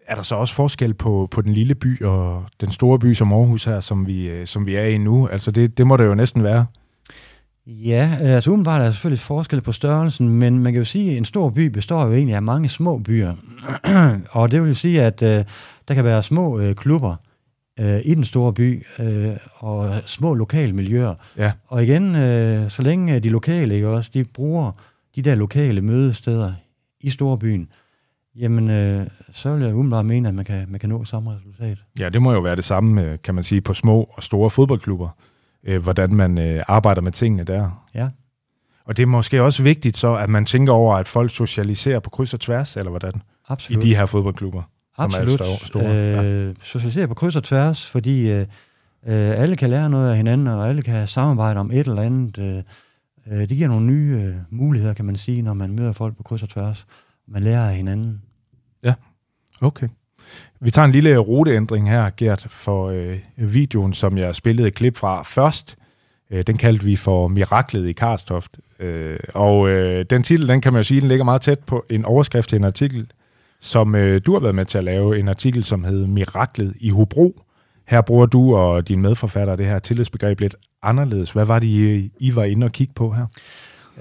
Er 0.07 0.15
der 0.15 0.23
så 0.23 0.35
også 0.35 0.55
forskel 0.55 0.95
på, 0.95 1.29
på 1.31 1.43
den 1.43 1.53
lille 1.53 1.75
by 1.75 2.03
og 2.03 2.45
den 2.61 2.71
store 2.71 2.99
by 2.99 3.13
som 3.13 3.33
Aarhus 3.33 3.65
her, 3.65 3.81
som 3.81 4.07
vi, 4.07 4.29
øh, 4.29 4.47
som 4.47 4.67
vi 4.67 4.75
er 4.75 4.85
i 4.85 4.99
nu? 4.99 5.29
Altså 5.29 5.51
det, 5.51 5.79
det 5.79 5.87
må 5.87 5.97
det 5.97 6.05
jo 6.05 6.15
næsten 6.15 6.43
være. 6.43 6.67
Ja, 7.67 8.19
øh, 8.23 8.35
altså 8.35 8.51
umiddelbart 8.51 8.81
er 8.81 8.85
der 8.85 8.93
selvfølgelig 8.93 9.21
forskel 9.21 9.61
på 9.61 9.73
størrelsen, 9.73 10.29
men 10.29 10.59
man 10.59 10.73
kan 10.73 10.81
jo 10.81 10.85
sige, 10.85 11.11
at 11.11 11.17
en 11.17 11.25
stor 11.25 11.51
by 11.51 11.67
består 11.67 12.05
jo 12.07 12.13
egentlig 12.13 12.35
af 12.37 12.43
mange 12.43 12.69
små 12.69 12.99
byer. 12.99 13.35
og 14.31 14.51
det 14.51 14.63
vil 14.63 14.77
sige, 14.77 15.03
at 15.03 15.23
øh, 15.23 15.45
der 15.89 15.95
kan 15.95 16.05
være 16.05 16.23
små 16.23 16.61
øh, 16.61 16.75
klubber 16.75 17.17
øh, 17.81 18.01
i 18.05 18.15
den 18.15 18.25
store 18.25 18.53
by, 18.53 18.87
øh, 18.99 19.37
og 19.57 20.01
små 20.05 20.35
lokale 20.35 20.73
miljøer. 20.73 21.15
Ja. 21.37 21.53
Og 21.67 21.83
igen, 21.85 22.17
øh, 22.17 22.71
så 22.71 22.83
længe 22.83 23.21
de 23.21 23.29
lokale 23.29 23.75
ikke 23.75 23.89
også, 23.89 24.11
de 24.15 24.25
bruger 24.25 24.73
de 25.17 25.23
der 25.23 25.35
lokale 25.35 25.81
mødesteder 25.81 26.53
i 27.01 27.11
storbyen, 27.11 27.69
jamen 28.37 28.71
øh, 28.71 29.07
så 29.33 29.55
vil 29.55 29.63
jeg 29.63 29.75
umiddelbart 29.75 30.07
mene, 30.07 30.29
at 30.29 30.35
man 30.35 30.45
kan, 30.45 30.67
man 30.69 30.81
kan 30.81 30.89
nå 30.89 31.05
samme 31.05 31.35
resultat. 31.35 31.79
Ja, 31.99 32.09
det 32.09 32.23
må 32.23 32.33
jo 32.33 32.41
være 32.41 32.57
det 32.57 32.65
samme, 32.65 33.03
øh, 33.03 33.19
kan 33.25 33.35
man 33.35 33.45
sige, 33.45 33.61
på 33.61 33.75
små 33.75 34.11
og 34.13 34.23
store 34.23 34.51
fodboldklubber. 34.51 35.09
Øh, 35.67 35.83
hvordan 35.83 36.15
man 36.15 36.39
øh, 36.39 36.63
arbejder 36.69 37.03
med 37.03 37.13
tingene 37.13 37.45
der. 37.45 37.85
Ja. 37.95 38.09
Og 38.85 38.97
det 38.97 39.03
er 39.03 39.07
måske 39.07 39.43
også 39.43 39.63
vigtigt 39.63 39.97
så, 39.97 40.15
at 40.15 40.29
man 40.31 40.47
tænker 40.47 40.73
over, 40.73 40.97
at 40.97 41.09
folk 41.09 41.31
socialiserer 41.31 42.01
på 42.01 42.11
kryds 42.11 42.35
og 42.35 42.41
tværs, 42.41 42.77
eller 42.77 42.91
hvordan? 42.91 43.23
Absolut. 43.49 43.85
I 43.85 43.89
de 43.89 43.97
her 43.97 44.07
fodboldklubber. 44.07 44.63
som 44.97 45.11
er 45.15 45.19
Absolut. 45.23 45.61
store- 45.67 46.39
Øh, 46.49 46.55
socialisere 46.63 47.09
på 47.09 47.15
kryds 47.15 47.37
og 47.37 47.45
tværs, 47.45 47.87
fordi 47.91 48.31
øh, 48.31 48.41
øh, 48.41 48.47
alle 49.41 49.57
kan 49.57 49.71
lære 49.71 49.91
noget 49.91 50.11
af 50.11 50.17
hinanden, 50.17 50.47
og 50.47 50.69
alle 50.69 50.83
kan 50.83 51.09
samarbejde 51.09 51.61
om 51.61 51.71
et 51.71 51.87
eller 51.87 52.03
andet. 52.03 52.39
Øh, 52.39 52.63
øh, 53.27 53.49
det 53.49 53.49
giver 53.57 53.69
nogle 53.69 53.87
nye 53.87 54.23
øh, 54.25 54.35
muligheder, 54.51 54.95
kan 54.95 55.05
man 55.05 55.17
sige, 55.17 55.43
når 55.43 55.55
man 55.55 55.71
møder 55.73 55.93
folk 55.93 56.17
på 56.17 56.23
kryds 56.23 56.43
og 56.43 56.49
tværs. 56.49 56.87
Man 57.29 57.43
lærer 57.43 57.69
af 57.69 57.77
hinanden. 57.77 58.23
Okay. 59.61 59.89
Vi 60.61 60.71
tager 60.71 60.87
en 60.87 60.93
lille 60.93 61.17
ruteændring 61.17 61.91
her, 61.91 62.11
Gert, 62.17 62.47
for 62.51 62.89
øh, 62.89 63.19
videoen, 63.37 63.93
som 63.93 64.19
jeg 64.19 64.35
spillede 64.35 64.69
et 64.69 64.75
klip 64.75 64.97
fra 64.97 65.23
først. 65.23 65.77
Øh, 66.31 66.43
den 66.47 66.57
kaldte 66.57 66.85
vi 66.85 66.97
for 66.97 67.29
Miraklet 67.29 67.89
i 67.89 67.93
Karstoft. 67.93 68.59
Øh, 68.81 69.19
og 69.35 69.69
øh, 69.69 70.05
den 70.11 70.23
titel, 70.23 70.49
den 70.49 70.61
kan 70.61 70.73
man 70.73 70.81
jo 70.81 70.85
sige, 70.85 71.01
den 71.01 71.09
ligger 71.09 71.25
meget 71.25 71.41
tæt 71.41 71.59
på 71.59 71.85
en 71.91 72.05
overskrift 72.05 72.49
til 72.49 72.57
en 72.57 72.65
artikel, 72.65 73.07
som 73.61 73.95
øh, 73.95 74.21
du 74.27 74.33
har 74.33 74.41
været 74.41 74.55
med 74.55 74.65
til 74.65 74.79
at 74.79 74.85
lave. 74.85 75.19
En 75.19 75.29
artikel, 75.29 75.65
som 75.65 75.85
hed 75.85 76.07
Miraklet 76.07 76.75
i 76.81 76.91
Hobro. 76.91 77.43
Her 77.87 78.01
bruger 78.01 78.27
du 78.27 78.57
og 78.57 78.89
din 78.89 79.03
medforfatter 79.03 79.57
det 79.57 79.67
her 79.67 79.79
tillidsbegreb 79.79 80.41
lidt 80.41 80.57
anderledes. 80.83 81.31
Hvad 81.31 81.45
var 81.45 81.59
det, 81.59 81.69
I, 81.69 82.11
I 82.19 82.35
var 82.35 82.45
inde 82.45 82.65
og 82.65 82.73
kigge 82.73 82.95
på 82.95 83.11
her? 83.11 83.27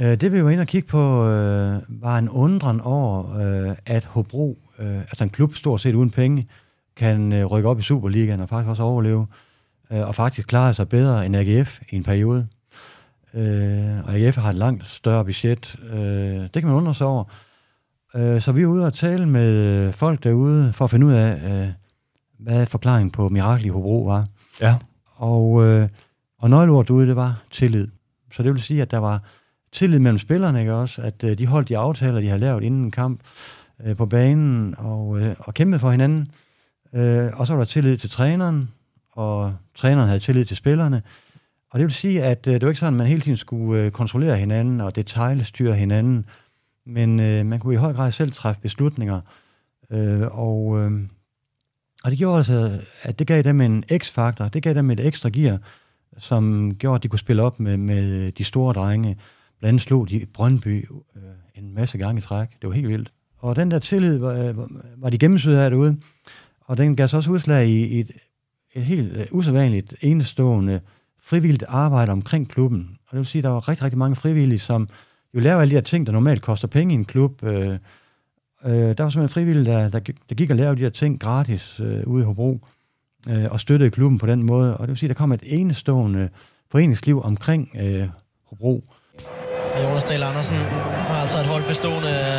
Øh, 0.01 0.21
det 0.21 0.33
vi 0.33 0.43
var 0.43 0.49
inde 0.49 0.61
og 0.61 0.67
kigge 0.67 0.87
på, 0.87 1.27
øh, 1.27 1.81
var 1.89 2.17
en 2.17 2.29
undren 2.29 2.81
over, 2.81 3.37
øh, 3.37 3.75
at 3.85 4.05
Hobro, 4.05 4.57
øh, 4.79 4.97
altså 4.97 5.23
en 5.23 5.29
klub 5.29 5.55
stort 5.55 5.81
set 5.81 5.95
uden 5.95 6.09
penge, 6.09 6.47
kan 6.95 7.33
øh, 7.33 7.45
rykke 7.45 7.69
op 7.69 7.79
i 7.79 7.81
Superligaen 7.81 8.39
og 8.41 8.49
faktisk 8.49 8.69
også 8.69 8.83
overleve, 8.83 9.27
øh, 9.91 10.07
og 10.07 10.15
faktisk 10.15 10.47
klare 10.47 10.73
sig 10.73 10.89
bedre 10.89 11.25
end 11.25 11.35
AGF 11.35 11.79
i 11.89 11.95
en 11.95 12.03
periode. 12.03 12.47
Øh, 13.33 14.05
og 14.05 14.13
AGF 14.13 14.35
har 14.35 14.49
et 14.49 14.55
langt 14.55 14.87
større 14.87 15.25
budget. 15.25 15.75
Øh, 15.93 15.99
det 16.41 16.53
kan 16.53 16.65
man 16.65 16.73
undre 16.73 16.95
sig 16.95 17.07
over. 17.07 17.23
Øh, 18.15 18.41
så 18.41 18.51
vi 18.51 18.61
er 18.61 18.67
ude 18.67 18.85
og 18.85 18.93
tale 18.93 19.25
med 19.25 19.91
folk 19.93 20.23
derude, 20.23 20.73
for 20.73 20.85
at 20.85 20.91
finde 20.91 21.05
ud 21.05 21.13
af, 21.13 21.51
øh, 21.51 21.73
hvad 22.39 22.65
forklaringen 22.65 23.11
på 23.11 23.29
mirakel 23.29 23.65
i 23.65 23.69
Hobro 23.69 24.03
var. 24.03 24.27
Ja. 24.61 24.75
Og, 25.15 25.63
øh, 25.63 25.89
og 26.37 26.49
nøgleordet 26.49 26.87
derude, 26.87 27.07
det 27.07 27.15
var 27.15 27.43
tillid. 27.51 27.87
Så 28.31 28.43
det 28.43 28.53
vil 28.53 28.61
sige, 28.61 28.81
at 28.81 28.91
der 28.91 28.97
var 28.97 29.23
tillid 29.71 29.99
mellem 29.99 30.19
spillerne, 30.19 30.59
ikke 30.59 30.73
også? 30.73 31.01
At 31.01 31.23
øh, 31.23 31.37
de 31.37 31.47
holdt 31.47 31.69
de 31.69 31.77
aftaler, 31.77 32.19
de 32.19 32.27
havde 32.27 32.41
lavet 32.41 32.63
inden 32.63 32.83
en 32.83 32.91
kamp 32.91 33.19
øh, 33.83 33.95
på 33.95 34.05
banen 34.05 34.75
og, 34.77 35.21
øh, 35.21 35.35
og 35.39 35.53
kæmpede 35.53 35.79
for 35.79 35.91
hinanden. 35.91 36.27
Øh, 36.93 37.29
og 37.33 37.47
så 37.47 37.53
var 37.53 37.59
der 37.59 37.65
tillid 37.65 37.97
til 37.97 38.09
træneren, 38.09 38.69
og 39.11 39.53
træneren 39.75 40.07
havde 40.07 40.19
tillid 40.19 40.45
til 40.45 40.57
spillerne. 40.57 41.01
Og 41.71 41.79
det 41.79 41.85
vil 41.85 41.93
sige, 41.93 42.23
at 42.23 42.47
øh, 42.47 42.53
det 42.53 42.61
var 42.61 42.67
ikke 42.67 42.79
sådan, 42.79 42.93
at 42.93 42.97
man 42.97 43.07
hele 43.07 43.21
tiden 43.21 43.37
skulle 43.37 43.83
øh, 43.83 43.91
kontrollere 43.91 44.37
hinanden 44.37 44.81
og 44.81 44.95
detaljstyre 44.95 45.75
hinanden, 45.75 46.25
men 46.85 47.19
øh, 47.19 47.45
man 47.45 47.59
kunne 47.59 47.73
i 47.73 47.77
høj 47.77 47.93
grad 47.93 48.11
selv 48.11 48.31
træffe 48.31 48.61
beslutninger. 48.61 49.21
Øh, 49.91 50.27
og, 50.31 50.79
øh, 50.79 50.91
og 52.03 52.11
det 52.11 52.17
gjorde 52.17 52.37
altså, 52.37 52.81
at 53.01 53.19
det 53.19 53.27
gav 53.27 53.41
dem 53.41 53.61
en 53.61 53.83
x-faktor, 53.97 54.47
det 54.47 54.63
gav 54.63 54.73
dem 54.73 54.91
et 54.91 55.07
ekstra 55.07 55.29
gear, 55.29 55.59
som 56.17 56.75
gjorde, 56.75 56.95
at 56.95 57.03
de 57.03 57.07
kunne 57.07 57.19
spille 57.19 57.43
op 57.43 57.59
med, 57.59 57.77
med 57.77 58.31
de 58.31 58.43
store 58.43 58.73
drenge. 58.73 59.17
Blandt 59.59 59.69
andet 59.69 59.81
slog 59.81 60.09
de 60.09 60.25
Brøndby 60.33 60.89
øh, 61.15 61.21
en 61.55 61.73
masse 61.73 61.97
gange 61.97 62.19
i 62.19 62.21
træk. 62.21 62.47
Det 62.61 62.67
var 62.67 62.75
helt 62.75 62.87
vildt. 62.87 63.11
Og 63.45 63.55
den 63.55 63.71
der 63.71 63.79
tillid 63.79 64.17
var, 64.17 64.33
øh, 64.33 64.55
var 64.97 65.09
de 65.09 65.17
gennemsyret 65.17 65.57
af 65.57 65.69
derude. 65.69 65.97
Og 66.61 66.77
den 66.77 66.95
gav 66.95 67.07
så 67.07 67.17
også 67.17 67.31
udslag 67.31 67.67
i 67.67 67.99
et, 67.99 68.11
et 68.73 68.83
helt 68.83 69.17
øh, 69.17 69.25
usædvanligt, 69.31 69.95
enestående, 70.01 70.79
frivilligt 71.23 71.63
arbejde 71.67 72.11
omkring 72.11 72.49
klubben. 72.49 72.97
Og 73.07 73.11
det 73.11 73.17
vil 73.17 73.25
sige, 73.25 73.39
at 73.39 73.43
der 73.43 73.49
var 73.49 73.69
rigtig, 73.69 73.83
rigtig 73.83 73.97
mange 73.97 74.15
frivillige, 74.15 74.59
som 74.59 74.89
jo 75.33 75.39
laver 75.39 75.61
alle 75.61 75.69
de 75.69 75.75
her 75.75 75.81
ting, 75.81 76.07
der 76.07 76.13
normalt 76.13 76.41
koster 76.41 76.67
penge 76.67 76.93
i 76.93 76.97
en 76.97 77.05
klub. 77.05 77.43
Øh, 77.43 77.69
øh, 78.65 78.71
der 78.71 79.03
var 79.03 79.09
simpelthen 79.09 79.29
frivillige, 79.29 79.65
der, 79.65 79.89
der, 79.89 79.99
der 80.29 80.35
gik 80.35 80.49
og 80.49 80.55
lavede 80.55 80.75
de 80.75 80.81
her 80.81 80.89
ting 80.89 81.19
gratis 81.19 81.79
øh, 81.79 82.07
ude 82.07 82.21
i 82.23 82.25
Hobro, 82.25 82.59
øh, 83.29 83.45
og 83.51 83.59
støttede 83.59 83.91
klubben 83.91 84.19
på 84.19 84.25
den 84.25 84.43
måde. 84.43 84.77
Og 84.77 84.81
det 84.81 84.89
vil 84.89 84.97
sige, 84.97 85.09
at 85.09 85.15
der 85.15 85.21
kom 85.21 85.31
et 85.31 85.43
enestående 85.43 86.29
foreningsliv 86.71 87.21
omkring 87.21 87.69
øh, 87.79 88.07
Hobro. 88.45 88.83
Og 89.75 89.83
Jonas 89.83 90.05
Dahl 90.09 90.23
Andersen 90.23 90.57
har 91.09 91.17
altså 91.25 91.37
et 91.43 91.45
hold 91.53 91.63
bestående 91.71 92.09
af 92.09 92.37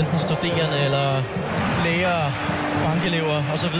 enten 0.00 0.18
studerende 0.26 0.78
eller 0.86 1.06
læger, 1.84 2.18
bankelever 2.84 3.36
osv. 3.54 3.78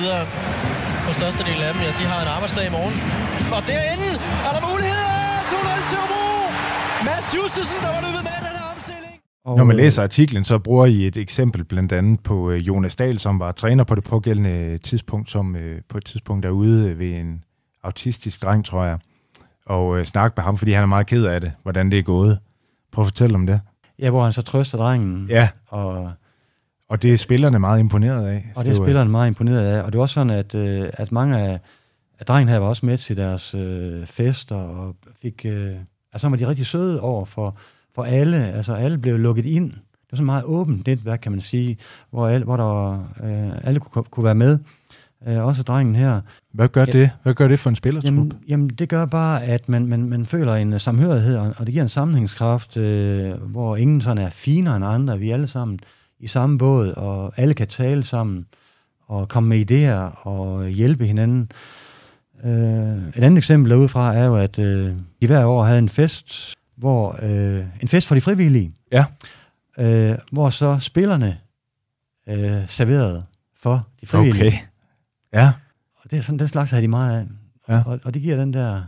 På 1.07 1.13
største 1.21 1.43
del 1.49 1.59
af 1.67 1.71
dem, 1.73 1.81
ja, 1.87 1.91
de 2.01 2.05
har 2.13 2.19
en 2.25 2.31
arbejdsdag 2.37 2.65
i 2.71 2.73
morgen. 2.79 2.97
Og 3.57 3.61
derinde 3.71 4.09
er 4.47 4.53
der 4.57 4.63
muligheder! 4.71 5.15
2-0 5.53 5.91
til 5.91 5.99
Hobro! 6.03 6.25
Mads 7.09 7.27
Justesen, 7.37 7.79
der 7.85 7.91
var 7.95 8.01
løbet 8.07 8.23
med 8.29 8.37
den 8.47 8.55
her 8.61 8.67
omstilling. 8.75 9.15
Når 9.59 9.65
man 9.71 9.77
læser 9.77 10.03
artiklen, 10.03 10.45
så 10.45 10.59
bruger 10.59 10.87
I 10.87 11.07
et 11.07 11.17
eksempel 11.17 11.65
blandt 11.65 11.93
andet 11.93 12.21
på 12.21 12.51
øh, 12.51 12.59
Jonas 12.69 12.97
Dahl, 12.97 13.19
som 13.19 13.41
var 13.41 13.53
træner 13.53 13.85
på 13.85 13.95
det 13.95 14.05
pågældende 14.05 14.79
tidspunkt, 14.79 15.31
som 15.31 15.57
øh, 15.57 15.81
på 15.89 15.99
et 15.99 16.05
tidspunkt 16.05 16.45
er 16.45 16.51
ude 16.51 16.91
øh, 16.91 16.99
ved 16.99 17.13
en 17.15 17.45
autistisk 17.85 18.43
dreng, 18.43 18.65
tror 18.65 18.85
jeg, 18.85 18.99
og 19.67 19.99
øh, 19.99 20.05
snakke 20.05 20.35
med 20.37 20.45
ham, 20.45 20.59
fordi 20.59 20.73
han 20.73 20.83
er 20.83 20.87
meget 20.87 21.07
ked 21.07 21.25
af 21.25 21.41
det, 21.41 21.53
hvordan 21.63 21.91
det 21.91 21.99
er 21.99 22.03
gået. 22.03 22.39
Prøv 22.97 23.03
at 23.03 23.07
fortælle 23.07 23.35
om 23.35 23.47
det. 23.47 23.61
Ja, 23.99 24.11
hvor 24.11 24.23
han 24.23 24.33
så 24.33 24.43
trøster 24.43 24.79
drengen. 24.79 25.27
Ja, 25.29 25.49
Og, 25.69 26.13
og 26.89 27.03
det 27.03 27.13
er 27.13 27.17
spillerne 27.17 27.59
meget 27.59 27.81
imponeret 27.81 28.27
af. 28.27 28.53
og 28.57 28.65
det 28.65 28.71
er 28.71 28.75
spilleren 28.77 29.11
meget 29.11 29.29
imponeret 29.29 29.65
af. 29.65 29.83
Og 29.83 29.93
det 29.93 29.99
var 29.99 30.03
også 30.03 30.15
sådan, 30.15 30.31
at, 30.31 30.55
øh, 30.55 30.89
at 30.93 31.13
mange 31.13 31.39
af, 31.39 31.61
af 32.19 32.27
drengene 32.27 32.53
her 32.53 32.59
var 32.59 32.67
også 32.67 32.87
med 32.87 32.99
til 32.99 33.17
deres 33.17 33.55
øh, 33.55 34.07
fester, 34.07 34.57
og 34.57 34.97
fik, 35.23 35.43
øh, 35.45 35.75
altså 36.13 36.29
var 36.29 36.37
de 36.37 36.49
rigtig 36.49 36.67
søde 36.67 37.01
over 37.01 37.25
for, 37.25 37.57
for 37.95 38.03
alle. 38.05 38.37
Altså 38.53 38.75
alle 38.75 38.99
blev 38.99 39.19
lukket 39.19 39.47
ind. 39.47 39.71
Det 39.71 40.13
var 40.13 40.17
sådan 40.17 40.23
et 40.23 40.27
meget 40.27 40.45
åbent 40.45 40.87
netværk, 40.87 41.19
kan 41.19 41.33
man 41.33 41.41
sige, 41.41 41.79
hvor, 42.11 42.29
alle, 42.29 42.45
hvor 42.45 42.57
der 42.57 42.93
øh, 43.25 43.59
alle 43.65 43.81
kunne, 43.81 44.05
kunne 44.05 44.25
være 44.25 44.35
med. 44.35 44.59
Øh, 45.29 45.45
også 45.45 45.63
drengen 45.63 45.97
her. 45.97 46.21
Hvad 46.53 46.69
gør 46.69 46.85
Ja. 46.87 46.93
det? 46.93 47.11
Hvad 47.23 47.35
gør 47.35 47.49
det 47.49 47.59
for 47.59 47.71
en 47.71 47.77
spillertrup? 47.77 48.07
Jamen, 48.15 48.33
jamen, 48.49 48.69
det 48.69 48.89
gør 48.89 49.07
bare, 49.07 49.45
at 49.45 49.69
man, 49.69 49.87
man, 49.87 50.09
man 50.09 50.27
føler 50.27 50.55
en 50.55 50.73
uh, 50.73 50.81
samhørighed, 50.81 51.37
og, 51.37 51.55
og 51.59 51.67
det 51.67 51.73
giver 51.73 51.83
en 51.83 51.89
sammenhængskraft, 51.89 52.77
øh, 52.77 53.33
hvor 53.33 53.77
ingen 53.77 54.01
sådan 54.01 54.19
er 54.25 54.31
finere 54.31 54.77
end 54.77 54.85
andre. 54.85 55.19
Vi 55.19 55.31
er 55.31 55.35
alle 55.35 55.47
sammen 55.47 55.79
i 56.21 56.27
samme 56.27 56.59
båd, 56.59 56.89
og 56.89 57.33
alle 57.37 57.55
kan 57.55 57.67
tale 57.67 58.05
sammen, 58.05 58.47
og 59.07 59.29
komme 59.29 59.49
med 59.49 59.71
idéer, 59.71 60.27
og 60.27 60.69
hjælpe 60.69 61.07
hinanden. 61.07 61.49
Øh, 62.45 63.09
et 63.09 63.23
andet 63.23 63.39
eksempel 63.39 63.71
derudefra 63.71 64.15
er 64.15 64.25
jo, 64.25 64.37
at 64.37 64.59
øh, 64.59 64.95
de 65.21 65.27
hver 65.27 65.45
år 65.45 65.65
havde 65.65 65.79
en 65.79 65.89
fest, 65.89 66.55
hvor 66.77 67.19
øh, 67.23 67.65
en 67.83 67.89
fest 67.89 68.07
for 68.07 68.15
de 68.15 68.21
frivillige, 68.21 68.73
Ja. 68.93 69.05
øh, 69.79 70.19
hvor 70.33 70.51
så 70.51 70.79
spillerne 70.81 71.39
øh, 72.29 72.63
serverede 72.67 73.23
for 73.57 73.87
de 74.01 74.07
frivillige. 74.07 74.47
Okay. 74.47 74.57
Ja. 75.41 75.53
Og 75.97 76.11
det 76.11 76.19
er 76.19 76.23
sådan, 76.23 76.39
den 76.39 76.49
slags 76.49 76.71
har 76.71 76.81
de 76.81 76.89
meget 76.89 77.21
af. 77.21 77.27
Ja. 77.75 77.83
Og, 77.87 78.01
og 78.05 78.15
det 78.15 78.23
giver 78.23 78.37
den 78.37 78.53
der 78.53 78.83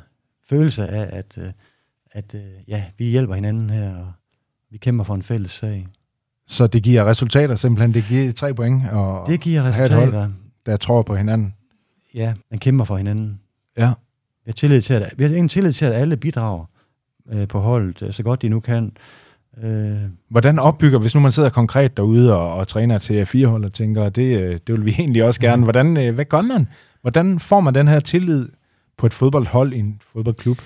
følelse 0.48 0.86
af, 0.86 1.18
at, 1.18 1.38
øh, 1.38 1.52
at 2.12 2.34
øh, 2.34 2.40
ja, 2.68 2.84
vi 2.98 3.04
hjælper 3.04 3.34
hinanden 3.34 3.70
her, 3.70 3.96
og 3.96 4.12
vi 4.70 4.78
kæmper 4.78 5.04
for 5.04 5.14
en 5.14 5.22
fælles 5.22 5.50
sag. 5.50 5.86
Så 6.46 6.66
det 6.66 6.82
giver 6.82 7.04
resultater 7.04 7.54
simpelthen. 7.54 7.94
Det 7.94 8.04
giver 8.08 8.32
tre 8.32 8.54
point, 8.54 8.90
og 8.90 9.26
Det 9.26 9.40
giver 9.40 9.60
have 9.60 9.86
et 9.86 9.92
hold. 9.92 10.08
resultater. 10.08 10.32
der 10.66 10.76
tror 10.76 11.02
på 11.02 11.16
hinanden. 11.16 11.54
Ja, 12.14 12.34
man 12.50 12.60
kæmper 12.60 12.84
for 12.84 12.96
hinanden. 12.96 13.40
Ja. 13.78 13.92
Vi 14.44 14.50
har, 14.50 14.52
tillid 14.52 14.82
til, 14.82 14.94
at, 14.94 15.14
vi 15.16 15.24
har 15.24 15.30
en 15.36 15.48
tillid 15.48 15.72
til, 15.72 15.84
at 15.84 15.92
alle 15.92 16.16
bidrager 16.16 16.64
øh, 17.30 17.48
på 17.48 17.60
holdet, 17.60 18.02
øh, 18.02 18.12
så 18.12 18.22
godt 18.22 18.42
de 18.42 18.48
nu 18.48 18.60
kan. 18.60 18.92
Øh, 19.62 19.96
Hvordan 20.28 20.58
opbygger, 20.58 20.98
hvis 20.98 21.14
nu 21.14 21.20
man 21.20 21.32
sidder 21.32 21.48
konkret 21.48 21.96
derude 21.96 22.36
og, 22.36 22.54
og 22.54 22.68
træner 22.68 22.98
til 22.98 23.26
fire 23.26 23.46
hold 23.46 23.64
og 23.64 23.72
tænker, 23.72 24.08
det, 24.08 24.40
øh, 24.40 24.60
det 24.66 24.74
vil 24.74 24.84
vi 24.84 24.90
egentlig 24.98 25.24
også 25.24 25.40
gerne. 25.40 25.62
Hvordan, 25.62 25.96
øh, 25.96 26.14
hvad 26.14 26.24
gør 26.24 26.42
man? 26.42 26.68
Hvordan 27.02 27.40
får 27.40 27.60
man 27.60 27.74
den 27.74 27.88
her 27.88 28.00
tillid 28.00 28.48
på 28.96 29.06
et 29.06 29.14
fodboldhold 29.14 29.72
i 29.72 29.78
en 29.78 30.00
fodboldklub? 30.12 30.58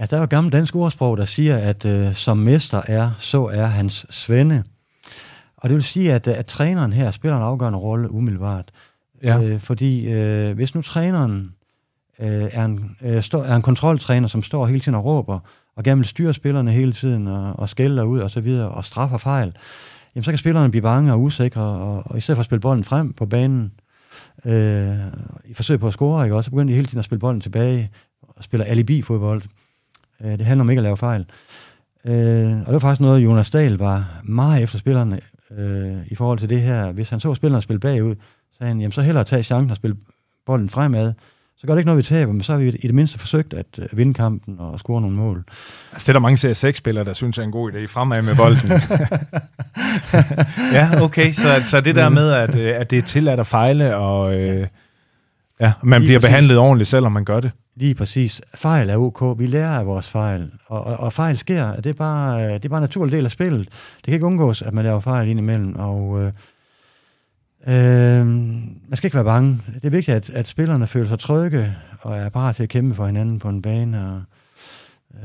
ja, 0.00 0.04
der 0.06 0.16
er 0.16 0.20
jo 0.20 0.24
et 0.24 0.30
gammelt 0.30 0.52
dansk 0.52 0.76
ordsprog, 0.76 1.16
der 1.16 1.24
siger, 1.24 1.56
at 1.56 1.84
øh, 1.84 2.14
som 2.14 2.38
mester 2.38 2.82
er, 2.86 3.10
så 3.18 3.44
er 3.44 3.66
hans 3.66 4.06
svende. 4.10 4.62
Og 5.56 5.68
det 5.68 5.74
vil 5.74 5.84
sige, 5.84 6.12
at, 6.12 6.26
øh, 6.26 6.38
at 6.38 6.46
træneren 6.46 6.92
her 6.92 7.10
spiller 7.10 7.36
en 7.36 7.42
afgørende 7.42 7.78
rolle 7.78 8.10
umiddelbart. 8.10 8.70
Ja. 9.22 9.42
Øh, 9.42 9.60
fordi 9.60 10.08
øh, 10.12 10.54
hvis 10.54 10.74
nu 10.74 10.82
træneren 10.82 11.54
øh, 12.18 12.28
er, 12.28 12.64
en, 12.64 12.96
øh, 13.02 13.22
stå, 13.22 13.40
er 13.40 13.56
en 13.56 13.62
kontroltræner, 13.62 14.28
som 14.28 14.42
står 14.42 14.66
hele 14.66 14.80
tiden 14.80 14.94
og 14.94 15.04
råber, 15.04 15.38
og 15.76 15.84
gerne 15.84 15.98
vil 15.98 16.08
styre 16.08 16.34
spillerne 16.34 16.72
hele 16.72 16.92
tiden, 16.92 17.26
og, 17.26 17.58
og 17.58 17.68
skælder 17.68 18.04
ud 18.04 18.20
og 18.20 18.30
så 18.30 18.40
videre, 18.40 18.68
og 18.68 18.84
straffer 18.84 19.18
fejl, 19.18 19.56
jamen 20.14 20.24
så 20.24 20.30
kan 20.30 20.38
spillerne 20.38 20.70
blive 20.70 20.82
bange 20.82 21.12
og 21.12 21.22
usikre, 21.22 21.62
og, 21.62 22.02
og 22.06 22.18
i 22.18 22.20
stedet 22.20 22.36
for 22.36 22.40
at 22.40 22.46
spille 22.46 22.60
bolden 22.60 22.84
frem 22.84 23.12
på 23.12 23.26
banen, 23.26 23.72
øh, 24.44 24.96
i 25.44 25.54
forsøg 25.54 25.80
på 25.80 25.86
at 25.86 25.92
score, 25.92 26.24
ikke, 26.24 26.36
også, 26.36 26.46
så 26.46 26.50
begynder 26.50 26.72
de 26.72 26.76
hele 26.76 26.86
tiden 26.86 26.98
at 26.98 27.04
spille 27.04 27.20
bolden 27.20 27.40
tilbage, 27.40 27.90
og 28.22 28.44
spiller 28.44 28.64
alibi-fodbold. 28.64 29.42
Øh, 30.20 30.30
det 30.30 30.46
handler 30.46 30.64
om 30.64 30.70
ikke 30.70 30.80
at 30.80 30.84
lave 30.84 30.96
fejl. 30.96 31.26
Øh, 32.04 32.58
og 32.60 32.66
det 32.66 32.72
var 32.72 32.78
faktisk 32.78 33.00
noget, 33.00 33.24
Jonas 33.24 33.50
Dahl 33.50 33.78
var 33.78 34.20
meget 34.24 34.62
efter 34.62 34.78
spillerne 34.78 35.20
øh, 35.50 36.06
i 36.06 36.14
forhold 36.14 36.38
til 36.38 36.48
det 36.48 36.60
her. 36.60 36.92
Hvis 36.92 37.10
han 37.10 37.20
så 37.20 37.34
spillerne 37.34 37.62
spille 37.62 37.80
bagud, 37.80 38.14
så 38.14 38.58
sagde 38.58 38.68
han, 38.68 38.80
jamen 38.80 38.92
så 38.92 39.02
hellere 39.02 39.24
tage 39.24 39.42
chancen 39.42 39.70
og 39.70 39.76
spille 39.76 39.96
bolden 40.46 40.68
fremad. 40.68 41.12
Så 41.58 41.66
gør 41.66 41.74
det 41.74 41.80
ikke 41.80 41.86
noget, 41.86 41.98
vi 41.98 42.02
taber, 42.02 42.32
men 42.32 42.42
så 42.42 42.52
har 42.52 42.58
vi 42.58 42.68
i 42.68 42.86
det 42.86 42.94
mindste 42.94 43.18
forsøgt 43.18 43.54
at 43.54 43.66
øh, 43.78 43.86
vinde 43.92 44.14
kampen 44.14 44.56
og 44.58 44.78
score 44.78 45.00
nogle 45.00 45.16
mål. 45.16 45.44
Altså, 45.92 46.04
det 46.04 46.08
er 46.08 46.12
der 46.12 46.20
mange 46.20 46.38
serie 46.38 46.72
6-spillere, 46.72 47.04
der 47.04 47.12
synes 47.12 47.38
er 47.38 47.42
en 47.42 47.50
god 47.50 47.72
idé 47.72 47.86
fremad 47.86 48.22
med 48.22 48.36
bolden. 48.36 48.70
ja, 50.78 51.02
okay. 51.02 51.32
Så, 51.32 51.62
så 51.70 51.80
det 51.80 51.94
der 51.94 52.08
med, 52.08 52.30
at, 52.30 52.56
øh, 52.56 52.80
at 52.80 52.90
det 52.90 52.98
er 52.98 53.02
tilladt 53.02 53.40
at 53.40 53.46
fejle, 53.46 53.96
og 53.96 54.34
øh, 54.40 54.66
ja, 55.60 55.72
man 55.82 56.00
Lige 56.00 56.08
bliver 56.08 56.20
præcis. 56.20 56.28
behandlet 56.28 56.58
ordentligt, 56.58 56.90
selvom 56.90 57.12
man 57.12 57.24
gør 57.24 57.40
det. 57.40 57.50
Lige 57.76 57.94
præcis. 57.94 58.42
Fejl 58.54 58.90
er 58.90 58.96
ok. 58.96 59.38
Vi 59.38 59.46
lærer 59.46 59.78
af 59.78 59.86
vores 59.86 60.10
fejl. 60.10 60.50
Og, 60.66 60.84
og, 60.84 60.96
og 60.96 61.12
fejl 61.12 61.36
sker. 61.36 61.76
Det 61.76 61.86
er, 61.86 61.92
bare, 61.94 62.44
øh, 62.44 62.52
det 62.52 62.64
er 62.64 62.68
bare 62.68 62.78
en 62.78 62.82
naturlig 62.82 63.16
del 63.16 63.24
af 63.24 63.30
spillet. 63.30 63.68
Det 63.96 64.04
kan 64.04 64.14
ikke 64.14 64.26
undgås, 64.26 64.62
at 64.62 64.74
man 64.74 64.84
laver 64.84 65.00
fejl 65.00 65.28
indimellem. 65.28 65.76
Og 65.76 66.22
øh, 66.22 66.32
øh, 67.68 68.26
man 68.26 68.92
skal 68.96 69.06
ikke 69.06 69.14
være 69.14 69.24
bange. 69.24 69.62
Det 69.74 69.84
er 69.84 69.90
vigtigt, 69.90 70.16
at, 70.16 70.30
at 70.30 70.46
spillerne 70.46 70.86
føler 70.86 71.08
sig 71.08 71.18
trygge 71.18 71.76
og 72.00 72.16
er 72.16 72.28
parat 72.28 72.56
til 72.56 72.62
at 72.62 72.68
kæmpe 72.68 72.94
for 72.94 73.06
hinanden 73.06 73.38
på 73.38 73.48
en 73.48 73.62
bane. 73.62 74.06
Og, 74.10 74.22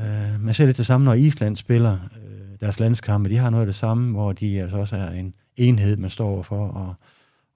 øh, 0.00 0.40
man 0.40 0.54
ser 0.54 0.66
lidt 0.66 0.76
det 0.76 0.86
samme, 0.86 1.04
når 1.04 1.14
Island 1.14 1.56
spiller 1.56 1.92
øh, 1.92 2.60
deres 2.60 2.80
landskampe. 2.80 3.30
De 3.30 3.36
har 3.36 3.50
noget 3.50 3.62
af 3.62 3.66
det 3.66 3.74
samme, 3.74 4.12
hvor 4.12 4.32
de 4.32 4.60
altså 4.60 4.76
også 4.76 4.96
er 4.96 5.10
en 5.10 5.34
enhed, 5.56 5.96
man 5.96 6.10
står 6.10 6.28
overfor. 6.28 6.66
Og, 6.66 6.94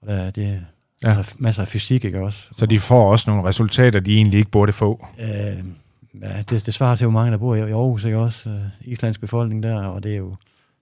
og 0.01 0.07
der 0.07 0.13
er 0.15 0.31
det 0.31 0.65
Ja. 1.03 1.11
ja. 1.11 1.23
masser 1.37 1.61
af 1.61 1.67
fysik, 1.67 2.05
ikke 2.05 2.21
også? 2.21 2.39
Så 2.57 2.65
de 2.65 2.79
får 2.79 3.11
også 3.11 3.29
nogle 3.29 3.47
resultater, 3.49 3.99
de 3.99 4.15
egentlig 4.15 4.37
ikke 4.37 4.51
burde 4.51 4.73
få. 4.73 5.07
Øh, 5.19 5.63
ja, 6.21 6.41
det, 6.49 6.65
det 6.65 6.73
svarer 6.73 6.95
til, 6.95 7.05
hvor 7.05 7.11
mange 7.11 7.31
der 7.31 7.37
bor 7.37 7.55
i, 7.55 7.59
i 7.59 7.61
Aarhus, 7.61 8.03
ikke 8.03 8.17
også? 8.17 8.49
Øh, 8.49 8.55
islandsk 8.81 9.21
befolkning 9.21 9.63
der, 9.63 9.85
og 9.85 10.03
det 10.03 10.13
er 10.13 10.17
jo 10.17 10.35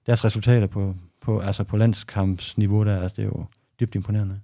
deres 0.07 0.25
resultater 0.25 0.67
på, 0.67 0.95
på, 1.21 1.39
altså 1.39 1.63
på 1.63 1.77
landskampsniveau 1.77 2.83
der, 2.85 3.01
altså 3.01 3.15
det 3.17 3.21
er 3.21 3.25
jo 3.27 3.45
dybt 3.79 3.95
imponerende. 3.95 4.39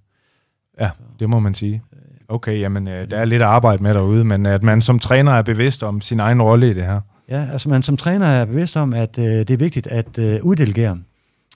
Ja, 0.80 0.90
det 1.20 1.30
må 1.30 1.38
man 1.38 1.54
sige. 1.54 1.82
Okay, 2.28 2.60
jamen, 2.60 2.88
øh, 2.88 3.10
der 3.10 3.18
er 3.18 3.24
lidt 3.24 3.42
arbejde 3.42 3.82
med 3.82 3.94
derude, 3.94 4.24
men 4.24 4.46
at 4.46 4.62
man 4.62 4.82
som 4.82 4.98
træner 4.98 5.32
er 5.32 5.42
bevidst 5.42 5.82
om 5.82 6.00
sin 6.00 6.20
egen 6.20 6.42
rolle 6.42 6.70
i 6.70 6.74
det 6.74 6.84
her. 6.84 7.00
Ja, 7.28 7.48
altså 7.52 7.68
man 7.68 7.82
som 7.82 7.96
træner 7.96 8.26
er 8.26 8.44
bevidst 8.44 8.76
om, 8.76 8.94
at 8.94 9.18
øh, 9.18 9.24
det 9.24 9.50
er 9.50 9.56
vigtigt 9.56 9.86
at 9.86 10.18
øh, 10.18 10.40
uddelegere 10.42 10.98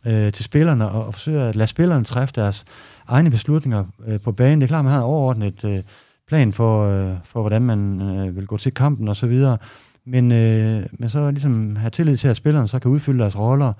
øh, 0.07 0.33
til 0.33 0.45
spillerne, 0.45 0.91
og, 0.91 1.07
og 1.07 1.15
forsøge 1.15 1.41
at 1.41 1.57
lade 1.57 1.69
spillerne 1.69 2.05
træffe 2.05 2.35
deres 2.35 2.65
egne 3.07 3.31
beslutninger 3.31 3.85
øh, 4.07 4.21
på 4.21 4.33
banen. 4.33 4.61
Det 4.61 4.67
er 4.67 4.69
klart, 4.69 4.85
man 4.85 4.93
har 4.93 5.01
en 5.01 5.05
overordnet 5.05 5.65
øh, 5.65 5.83
plan 6.29 6.53
for, 6.53 6.89
øh, 6.89 7.17
for, 7.25 7.41
hvordan 7.41 7.62
man 7.62 8.01
øh, 8.01 8.37
vil 8.37 8.47
gå 8.47 8.59
til 8.59 8.75
kampen 8.75 9.09
og 9.09 9.17
så 9.17 9.27
videre. 9.27 9.59
Men, 10.05 10.33
øh, 10.33 10.87
men 10.93 11.11
så 11.11 11.31
ligesom 11.31 11.77
have 11.77 11.91
tillid 11.91 12.17
til, 12.17 12.29
at 12.29 12.37
spillerne 12.37 12.69
så 12.69 12.79
kan 12.79 12.91
udfylde 12.91 13.19
deres 13.19 13.39
roller 13.39 13.73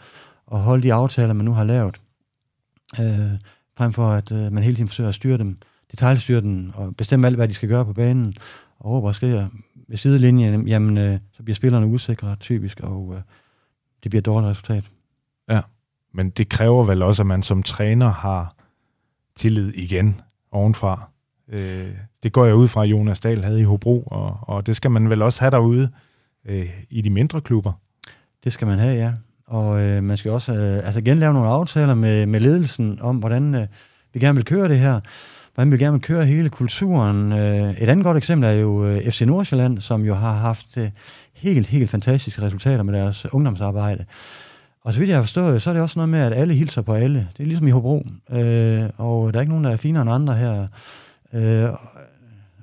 og 0.47 0.61
holde 0.61 0.83
de 0.83 0.93
aftaler, 0.93 1.33
man 1.33 1.45
nu 1.45 1.53
har 1.53 1.65
lavet. 1.65 2.01
Øh, 3.01 3.31
frem 3.77 3.93
for, 3.93 4.09
at 4.09 4.33
øh, 4.33 4.53
man 4.53 4.63
hele 4.63 4.77
tiden 4.77 4.89
forsøger 4.89 5.09
at 5.09 5.15
styre 5.15 5.39
dem, 5.39 5.59
detaljstyre 5.91 6.41
dem 6.41 6.73
og 6.75 6.97
bestemme 6.97 7.27
alt, 7.27 7.37
hvad 7.37 7.49
de 7.49 7.55
skal 7.55 7.69
gøre 7.69 7.85
på 7.85 7.93
banen. 7.93 8.35
Og 8.79 8.91
råber 8.91 9.09
og 9.09 9.15
skriger 9.15 9.49
ved 9.89 9.97
sidelinjen, 9.97 10.69
jamen, 10.69 10.99
øh, 10.99 11.21
så 11.33 11.43
bliver 11.43 11.57
spillerne 11.57 11.87
usikre 11.87 12.37
typisk, 12.37 12.81
og 12.81 13.15
øh, 13.17 13.23
det 14.03 14.11
bliver 14.11 14.21
et 14.21 14.27
dårligt 14.27 14.51
resultat. 14.51 14.85
Men 16.17 16.31
det 16.31 16.49
kræver 16.49 16.85
vel 16.85 17.03
også, 17.03 17.23
at 17.23 17.27
man 17.27 17.43
som 17.43 17.63
træner 17.63 18.09
har 18.09 18.55
tillid 19.37 19.73
igen 19.75 20.21
ovenfra. 20.51 21.09
Øh, 21.49 21.95
det 22.23 22.33
går 22.33 22.45
jeg 22.45 22.55
ud 22.55 22.69
fra, 22.69 22.83
at 22.85 22.91
Jonas 22.91 23.21
Dahl 23.21 23.45
havde 23.45 23.61
i 23.61 23.65
Hobro, 23.65 24.03
og, 24.03 24.39
og 24.43 24.67
det 24.67 24.77
skal 24.77 24.91
man 24.91 25.11
vel 25.11 25.23
også 25.23 25.41
have 25.41 25.51
derude 25.51 25.91
øh, 26.45 26.71
i 26.91 27.01
de 27.01 27.11
mindre 27.11 27.41
klubber. 27.41 27.73
Det 28.45 28.53
skal 28.53 28.67
man 28.67 28.79
have, 28.79 28.97
ja. 28.97 29.13
Og 29.47 29.83
øh, 29.83 30.03
man 30.03 30.17
skal 30.17 30.31
også 30.31 30.53
øh, 30.53 30.87
altså 30.87 30.99
igen 30.99 31.19
lave 31.19 31.33
nogle 31.33 31.49
aftaler 31.49 31.95
med, 31.95 32.27
med 32.27 32.41
ledelsen 32.41 32.99
om, 33.01 33.17
hvordan 33.17 33.55
øh, 33.55 33.67
vi 34.13 34.21
gerne 34.21 34.37
vil 34.37 34.45
køre 34.45 34.69
det 34.69 34.79
her. 34.79 35.01
Hvordan 35.55 35.73
vi 35.73 35.79
gerne 35.79 35.93
vil 35.93 36.03
køre 36.03 36.27
hele 36.27 36.49
kulturen. 36.49 37.33
Øh, 37.33 37.71
et 37.71 37.89
andet 37.89 38.05
godt 38.05 38.17
eksempel 38.17 38.49
er 38.49 38.53
jo 38.53 38.87
øh, 38.87 39.11
FC 39.11 39.21
Nordsjælland, 39.21 39.81
som 39.81 40.05
jo 40.05 40.15
har 40.15 40.33
haft 40.33 40.77
øh, 40.77 40.91
helt, 41.35 41.67
helt 41.67 41.91
fantastiske 41.91 42.43
resultater 42.43 42.83
med 42.83 42.95
deres 42.95 43.27
ungdomsarbejde. 43.33 44.05
Og 44.83 44.93
så 44.93 44.99
vidt 44.99 45.09
jeg 45.09 45.17
har 45.17 45.23
forstået, 45.23 45.63
så 45.63 45.71
er 45.71 45.75
det 45.75 45.83
også 45.83 45.99
noget 45.99 46.09
med, 46.09 46.19
at 46.19 46.33
alle 46.33 46.55
hilser 46.55 46.83
på 46.83 46.93
alle. 46.93 47.29
Det 47.37 47.43
er 47.43 47.47
ligesom 47.47 47.67
i 47.67 47.71
Hobro. 47.71 48.07
Øh, 48.31 48.85
og 48.97 49.33
der 49.33 49.39
er 49.39 49.41
ikke 49.41 49.53
nogen, 49.53 49.65
der 49.65 49.71
er 49.71 49.77
finere 49.77 50.03
end 50.03 50.11
andre 50.11 50.35
her. 50.35 50.67
Øh, 51.33 51.71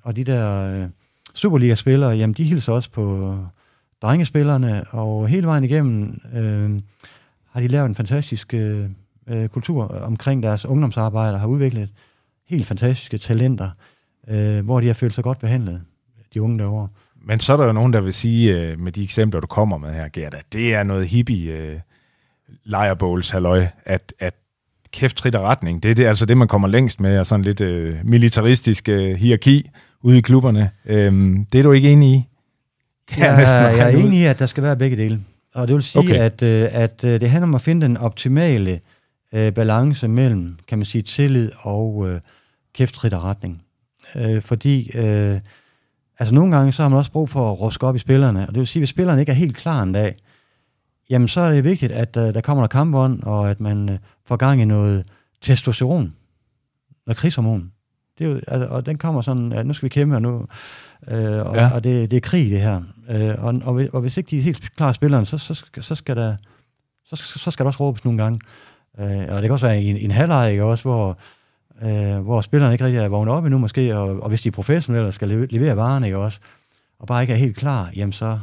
og 0.04 0.16
de 0.16 0.24
der 0.24 0.74
øh, 0.74 0.90
Superliga-spillere, 1.34 2.12
jamen 2.12 2.34
de 2.34 2.44
hilser 2.44 2.74
også 2.74 2.90
på 2.92 3.36
drengespillerne, 4.04 4.84
og 4.90 5.28
hele 5.28 5.48
vejen 5.48 5.64
igennem 5.64 6.22
øh, 6.34 6.82
har 7.52 7.62
de 7.62 7.68
lavet 7.68 7.86
en 7.86 7.96
fantastisk 7.96 8.54
øh, 8.54 8.90
øh, 9.28 9.50
kultur 9.50 9.84
omkring 9.84 10.44
deres 10.44 10.66
ungdomsarbejde, 10.66 11.34
og 11.34 11.40
har 11.40 11.48
udviklet 11.48 11.90
helt 12.50 12.68
fantastiske 12.68 13.18
talenter, 13.18 13.70
øh, 14.28 14.66
hvor 14.66 14.80
de 14.80 14.88
har 14.88 14.94
følt 14.94 15.14
sig 15.14 15.24
godt 15.24 15.40
behandlet, 15.40 15.82
de 16.34 16.42
unge 16.42 16.60
derovre. 16.60 16.88
Men 17.26 17.40
så 17.40 17.54
er 17.54 17.58
der 17.58 17.66
jo 17.66 17.72
nogen, 17.72 17.94
der 17.94 18.02
vil 18.02 18.14
sige, 18.14 18.60
øh, 18.60 18.80
med 18.80 18.92
de 18.92 19.04
eksempler, 19.04 19.40
du 19.40 19.48
kommer 19.48 19.78
med 19.78 19.94
her, 19.94 20.08
Gerda, 20.08 20.38
det 20.54 20.74
er 20.74 20.84
noget 20.84 21.08
hippie 21.08 21.52
øh, 21.52 21.80
lejrebowls 22.64 23.30
halløj, 23.30 23.68
at, 23.86 24.14
at 24.20 24.34
kæft 24.92 25.18
trit 25.18 25.36
og 25.36 25.44
retning, 25.44 25.84
det 25.84 25.92
er 25.92 25.96
det, 25.96 26.06
altså 26.06 26.26
det, 26.26 26.38
man 26.38 26.48
kommer 26.48 26.68
længst 26.68 27.00
med, 27.00 27.20
og 27.20 27.26
sådan 27.26 27.46
lidt 27.46 27.62
øh, 27.62 27.96
militaristisk 28.04 28.90
øh, 28.90 29.16
hierarki 29.16 29.70
ude 30.02 30.18
i 30.18 30.22
klubberne. 30.22 30.70
Øhm, 30.86 31.46
det 31.46 31.60
er 31.60 31.64
du 31.64 31.72
ikke 31.72 31.92
enig 31.92 32.10
i? 32.10 32.24
Kan 33.14 33.24
Jeg, 33.24 33.38
næsten 33.42 33.62
jeg, 33.62 33.80
er 33.80 33.98
enig 33.98 34.20
i, 34.20 34.26
at 34.26 34.40
der 34.40 34.46
skal 34.46 34.64
være 34.64 34.78
begge 34.78 34.98
dele. 34.98 35.20
Og 35.56 35.68
det 35.68 35.74
vil 35.76 35.84
sige, 35.84 36.00
Okay. 36.00 36.16
at, 36.20 36.42
øh, 36.44 36.70
at 36.72 37.04
øh, 37.04 37.22
det 37.22 37.30
handler 37.30 37.48
om 37.48 37.56
at 37.56 37.62
finde 37.62 37.86
den 37.86 37.98
optimale 37.98 38.80
øh, 39.34 39.54
balance 39.54 40.08
mellem, 40.08 40.58
kan 40.68 40.78
man 40.78 40.86
sige, 40.86 41.02
tillid 41.02 41.52
og 41.60 42.10
øh, 42.10 42.22
kæft 42.74 42.96
trit 42.96 43.14
og 43.14 43.24
retning. 43.24 43.62
Øh, 44.16 44.42
fordi, 44.42 44.92
øh, 44.98 45.40
altså 46.20 46.34
nogle 46.34 46.56
gange, 46.56 46.72
så 46.72 46.82
har 46.82 46.90
man 46.90 46.98
også 47.00 47.12
brug 47.12 47.30
for 47.30 47.52
at 47.52 47.60
ruske 47.60 47.88
op 47.88 47.96
i 47.96 48.00
spillerne. 48.00 48.42
Og 48.42 48.48
det 48.48 48.60
vil 48.60 48.68
sige, 48.68 48.82
hvis 48.82 48.90
spillerne 48.90 49.20
ikke 49.20 49.32
er 49.32 49.36
helt 49.36 49.58
klar 49.58 49.84
en 49.84 49.94
dag, 49.94 50.16
jamen 51.10 51.28
så 51.28 51.42
er 51.42 51.52
det 51.52 51.64
vigtigt, 51.64 51.92
at 51.92 52.18
øh, 52.18 52.34
der 52.34 52.42
kommer 52.42 52.62
noget 52.62 52.72
kampånd, 52.72 53.24
og 53.24 53.50
at 53.50 53.62
man 53.62 53.90
øh, 53.90 53.98
får 54.26 54.36
gang 54.36 54.62
i 54.62 54.66
noget 54.66 55.06
testosteron, 55.42 56.14
noget 57.08 57.18
krigshormon. 57.18 57.72
Det 58.18 58.26
er 58.26 58.30
jo, 58.30 58.40
altså, 58.48 58.68
og 58.68 58.86
den 58.86 58.98
kommer 58.98 59.22
sådan, 59.22 59.52
at 59.52 59.66
nu 59.66 59.74
skal 59.74 59.86
vi 59.86 59.90
kæmpe, 59.90 60.16
og 60.16 60.22
nu, 60.22 60.46
øh, 61.08 61.46
og, 61.48 61.56
Ja. 61.56 61.70
og 61.74 61.84
det, 61.84 62.12
det 62.12 62.18
er 62.18 62.22
krig, 62.22 62.52
det 62.52 62.62
her. 62.62 62.82
Øh, 63.10 63.44
og, 63.44 63.62
og, 63.64 63.74
hvis- 63.74 63.90
og 63.90 64.02
hvis 64.02 64.18
ikke 64.18 64.30
de 64.30 64.38
er 64.38 64.42
helt 64.42 64.76
klar 64.76 64.94
spillerne, 64.94 65.26
så, 65.26 65.38
så, 65.38 65.54
skal, 65.54 65.84
så, 65.84 65.96
skal 65.96 66.16
der, 66.16 66.36
så, 67.06 67.16
skal- 67.16 67.40
så 67.40 67.52
skal 67.52 67.64
der 67.64 67.68
også 67.68 67.80
råbes 67.80 68.06
nogle 68.06 68.24
gange. 68.24 68.40
Øh, 69.00 69.06
og 69.30 69.36
det 69.36 69.42
kan 69.42 69.52
også 69.52 69.66
være 69.68 69.82
en, 69.82 69.98
en 69.98 70.12
halvleg, 70.12 70.52
ikke, 70.52 70.64
også, 70.64 70.84
hvor, 70.84 71.18
øh, 71.84 72.20
hvor 72.24 72.42
spillerne 72.42 72.74
ikke 72.74 72.86
rigtig 72.86 73.00
er 73.00 73.08
vågnet 73.08 73.34
op 73.34 73.46
endnu 73.46 73.58
måske, 73.60 73.98
og, 73.98 74.20
og 74.24 74.30
hvis 74.30 74.42
de 74.42 74.48
er 74.50 74.52
professionelle 74.52 75.08
og 75.08 75.14
skal 75.14 75.28
leve- 75.28 75.48
levere 75.50 75.76
varen, 75.78 76.04
ikke 76.04 76.18
også, 76.18 76.40
og 77.00 77.08
bare 77.08 77.22
ikke 77.22 77.34
er 77.34 77.38
helt 77.38 77.56
klar, 77.58 77.90
jamen 77.96 78.14
så, 78.14 78.40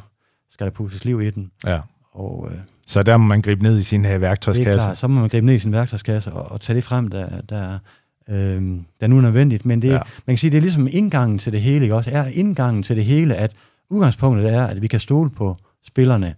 skal 0.50 0.66
der 0.66 0.72
pusses 0.72 1.04
liv 1.04 1.20
i 1.22 1.30
den. 1.30 1.50
Ja. 1.66 1.80
Og 2.12 2.48
øh, 2.52 2.58
Så 2.86 3.02
der 3.02 3.16
må 3.16 3.24
man 3.26 3.42
gribe 3.42 3.62
ned 3.62 3.78
i 3.78 3.82
sin 3.82 4.02
her 4.04 4.08
det 4.10 4.14
er 4.14 4.18
værktøjskasse. 4.18 4.72
klart, 4.72 4.98
så 4.98 5.08
må 5.08 5.20
man 5.20 5.28
gribe 5.28 5.46
ned 5.46 5.54
i 5.54 5.58
sin 5.58 5.72
værktøjskasse 5.72 6.32
og, 6.32 6.52
og 6.52 6.60
tage 6.60 6.76
det 6.76 6.84
frem, 6.84 7.08
der, 7.08 7.40
der, 7.48 7.78
øh, 8.28 8.62
der 9.00 9.06
nu 9.06 9.16
er 9.16 9.20
nødvendigt. 9.22 9.66
Men 9.66 9.82
det, 9.82 9.88
Ja. 9.88 9.98
man 10.26 10.34
kan 10.34 10.38
sige, 10.38 10.50
det 10.50 10.56
er 10.56 10.62
ligesom 10.62 10.88
indgangen 10.90 11.38
til 11.38 11.52
det 11.52 11.60
hele, 11.60 11.82
ikke 11.82 11.94
også? 11.94 12.10
Er 12.12 12.24
indgangen 12.24 12.82
til 12.82 12.96
det 12.96 13.04
hele, 13.04 13.34
at 13.34 13.52
udgangspunktet 13.90 14.52
er, 14.54 14.64
at 14.66 14.82
vi 14.82 14.86
kan 14.86 15.00
stole 15.00 15.30
på 15.30 15.56
spillerne. 15.86 16.34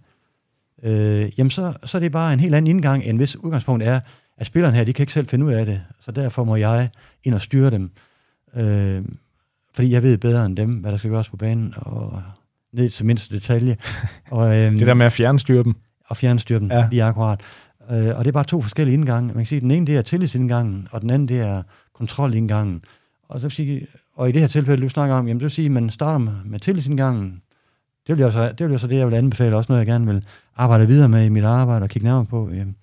Øh, 0.83 1.29
jamen 1.37 1.49
så, 1.49 1.73
så 1.85 1.97
er 1.97 1.99
det 1.99 2.11
bare 2.11 2.33
en 2.33 2.39
helt 2.39 2.55
anden 2.55 2.69
indgang, 2.75 3.03
end 3.03 3.17
hvis 3.17 3.35
udgangspunktet 3.35 3.89
er, 3.89 3.99
at 4.37 4.45
spillerne 4.45 4.77
her, 4.77 4.83
de 4.83 4.93
kan 4.93 5.03
ikke 5.03 5.13
selv 5.13 5.27
finde 5.27 5.45
ud 5.45 5.51
af 5.51 5.65
det. 5.65 5.81
Så 5.99 6.11
derfor 6.11 6.43
må 6.43 6.55
jeg 6.55 6.89
ind 7.23 7.35
og 7.35 7.41
styre 7.41 7.69
dem. 7.71 7.91
Øh, 8.55 9.01
fordi 9.75 9.91
jeg 9.91 10.03
ved 10.03 10.17
bedre 10.17 10.45
end 10.45 10.57
dem, 10.57 10.69
hvad 10.69 10.91
der 10.91 10.97
skal 10.97 11.09
gøres 11.11 11.29
på 11.29 11.37
banen, 11.37 11.73
og 11.77 12.21
ned 12.73 12.89
til 12.89 13.05
mindste 13.05 13.35
detalje. 13.35 13.77
og, 14.31 14.55
øhm, 14.57 14.77
Det 14.77 14.87
der 14.87 14.93
med 14.93 15.05
at 15.05 15.11
fjernstyre 15.13 15.63
dem. 15.63 15.75
og 16.07 16.17
fjernstyre 16.17 16.59
dem, 16.59 16.71
ja. 16.71 16.87
lige 16.89 17.03
akkurat. 17.03 17.41
Øh, 17.91 18.17
og 18.17 18.25
det 18.25 18.27
er 18.27 18.31
bare 18.31 18.43
to 18.43 18.61
forskellige 18.61 18.93
indgange. 18.93 19.27
Man 19.27 19.35
kan 19.35 19.45
sige, 19.45 19.57
at 19.57 19.63
den 19.63 19.71
ene 19.71 19.87
det 19.87 19.97
er 19.97 20.01
tillidsindgangen, 20.01 20.87
og 20.91 21.01
den 21.01 21.09
anden 21.09 21.27
det 21.27 21.39
er 21.39 21.63
kontrolindgangen. 21.93 22.83
Og, 23.29 23.39
så 23.39 23.47
vil 23.47 23.51
sige, 23.51 23.87
og 24.15 24.29
i 24.29 24.31
det 24.31 24.41
her 24.41 24.47
tilfælde, 24.47 24.83
du 24.83 24.89
snakker 24.89 25.15
om, 25.15 25.27
jamen 25.27 25.39
det 25.39 25.43
vil 25.43 25.51
sige, 25.51 25.65
at 25.65 25.71
man 25.71 25.89
starter 25.89 26.17
med, 26.17 26.33
med 26.45 26.59
tillidsindgangen. 26.59 27.41
Det 28.07 28.17
vil, 28.17 28.23
jeg 28.23 28.31
så, 28.31 28.51
det 28.51 28.65
vil 28.65 28.71
jeg 28.71 28.79
så 28.79 28.87
det, 28.87 28.97
jeg 28.97 29.07
vil 29.07 29.15
anbefale, 29.15 29.55
også 29.55 29.71
noget, 29.71 29.79
jeg 29.79 29.87
gerne 29.87 30.05
vil 30.05 30.25
arbejde 30.55 30.87
videre 30.87 31.09
med 31.09 31.25
i 31.25 31.29
mit 31.29 31.43
arbejde 31.43 31.83
og 31.83 31.89
kigge 31.89 32.07
nærmere 32.07 32.25
på. 32.25 32.49
Jamen. 32.49 32.75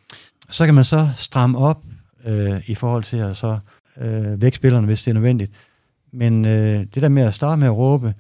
Så 0.50 0.64
kan 0.64 0.74
man 0.74 0.84
så 0.84 1.08
stramme 1.16 1.58
op 1.58 1.84
øh, 2.26 2.70
i 2.70 2.74
forhold 2.74 3.04
til 3.04 3.16
at 3.16 3.36
så 3.36 3.58
øh, 4.00 4.42
vække 4.42 4.56
spillerne, 4.56 4.86
hvis 4.86 5.02
det 5.02 5.10
er 5.10 5.14
nødvendigt. 5.14 5.52
Men 6.12 6.44
øh, 6.44 6.86
det 6.94 7.02
der 7.02 7.08
med 7.08 7.22
at 7.22 7.34
starte 7.34 7.58
med 7.58 7.66
at 7.66 7.76
råbe, 7.76 8.14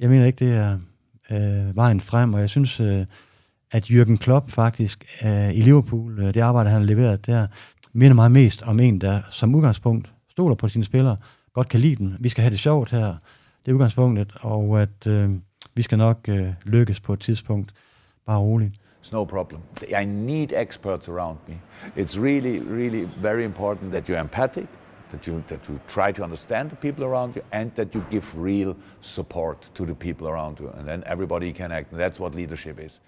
jeg 0.00 0.10
mener 0.10 0.26
ikke, 0.26 0.44
det 0.44 0.54
er 0.54 0.78
øh, 1.30 1.76
vejen 1.76 2.00
frem, 2.00 2.34
og 2.34 2.40
jeg 2.40 2.50
synes, 2.50 2.80
øh, 2.80 3.06
at 3.72 3.84
Jürgen 3.90 4.16
Klopp 4.16 4.50
faktisk 4.50 5.04
øh, 5.24 5.54
i 5.54 5.60
Liverpool, 5.60 6.18
øh, 6.18 6.34
det 6.34 6.40
arbejde, 6.40 6.70
han 6.70 6.80
har 6.80 6.86
leveret 6.86 7.26
der, 7.26 7.46
minder 7.92 8.14
mig 8.14 8.32
mest 8.32 8.62
om 8.62 8.80
en, 8.80 9.00
der 9.00 9.22
som 9.30 9.54
udgangspunkt 9.54 10.12
stoler 10.28 10.54
på 10.54 10.68
sine 10.68 10.84
spillere, 10.84 11.16
godt 11.52 11.68
kan 11.68 11.80
lide 11.80 11.96
dem. 11.96 12.16
Vi 12.20 12.28
skal 12.28 12.42
have 12.42 12.50
det 12.50 12.60
sjovt 12.60 12.90
her, 12.90 13.14
det 13.66 13.70
er 13.70 13.72
udgangspunktet, 13.72 14.32
og 14.40 14.82
at 14.82 15.06
øh, 15.06 15.30
vi 15.74 15.82
skal 15.82 15.98
nok 15.98 16.28
øh, 16.28 16.52
lykkes 16.64 17.00
på 17.00 17.12
et 17.12 17.20
tidspunkt. 17.20 17.74
Bare 18.26 18.38
roligt. 18.38 18.74
It's 19.04 19.12
no 19.12 19.24
problem. 19.24 19.60
I 20.02 20.04
need 20.04 20.48
experts 20.52 21.08
around 21.08 21.38
me. 21.48 21.54
It's 21.96 22.20
really, 22.20 22.58
really 22.58 23.08
very 23.22 23.44
important 23.44 23.92
that 23.92 24.08
you're 24.08 24.20
empathic, 24.20 24.66
that 25.10 25.26
you 25.26 25.42
that 25.48 25.60
you 25.68 25.78
try 25.88 26.12
to 26.12 26.22
understand 26.22 26.70
the 26.70 26.76
people 26.76 27.04
around 27.04 27.36
you, 27.36 27.42
and 27.52 27.70
that 27.70 27.94
you 27.94 28.02
give 28.10 28.24
real 28.36 28.74
support 29.00 29.70
to 29.74 29.84
the 29.86 29.94
people 29.94 30.26
around 30.28 30.58
you, 30.60 30.70
and 30.78 30.86
then 30.86 31.02
everybody 31.06 31.52
can 31.52 31.72
act. 31.72 31.92
And 31.92 32.00
that's 32.00 32.18
what 32.20 32.34
leadership 32.34 32.78
is. 32.86 33.00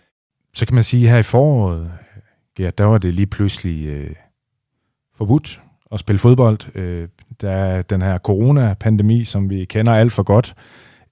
Så 0.55 0.67
kan 0.67 0.75
man 0.75 0.85
sige, 0.85 1.05
at 1.05 1.11
her 1.11 1.19
i 1.19 1.23
foråret, 1.23 1.93
ja, 2.59 2.71
der 2.79 2.85
var 2.85 2.99
det 2.99 3.15
lige 3.15 3.27
pludselig 3.27 3.87
øh, 3.87 4.15
forbudt 5.15 5.61
at 5.93 6.01
spille 6.01 6.19
fodbold. 6.19 6.77
Øh, 6.77 7.09
der 7.41 7.51
er 7.51 7.83
den 7.83 8.03
her 8.03 8.19
coronapandemi, 8.19 9.25
som 9.25 9.51
vi 9.51 9.65
kender 9.65 9.93
alt 9.93 10.13
for 10.13 10.23
godt. 10.23 10.55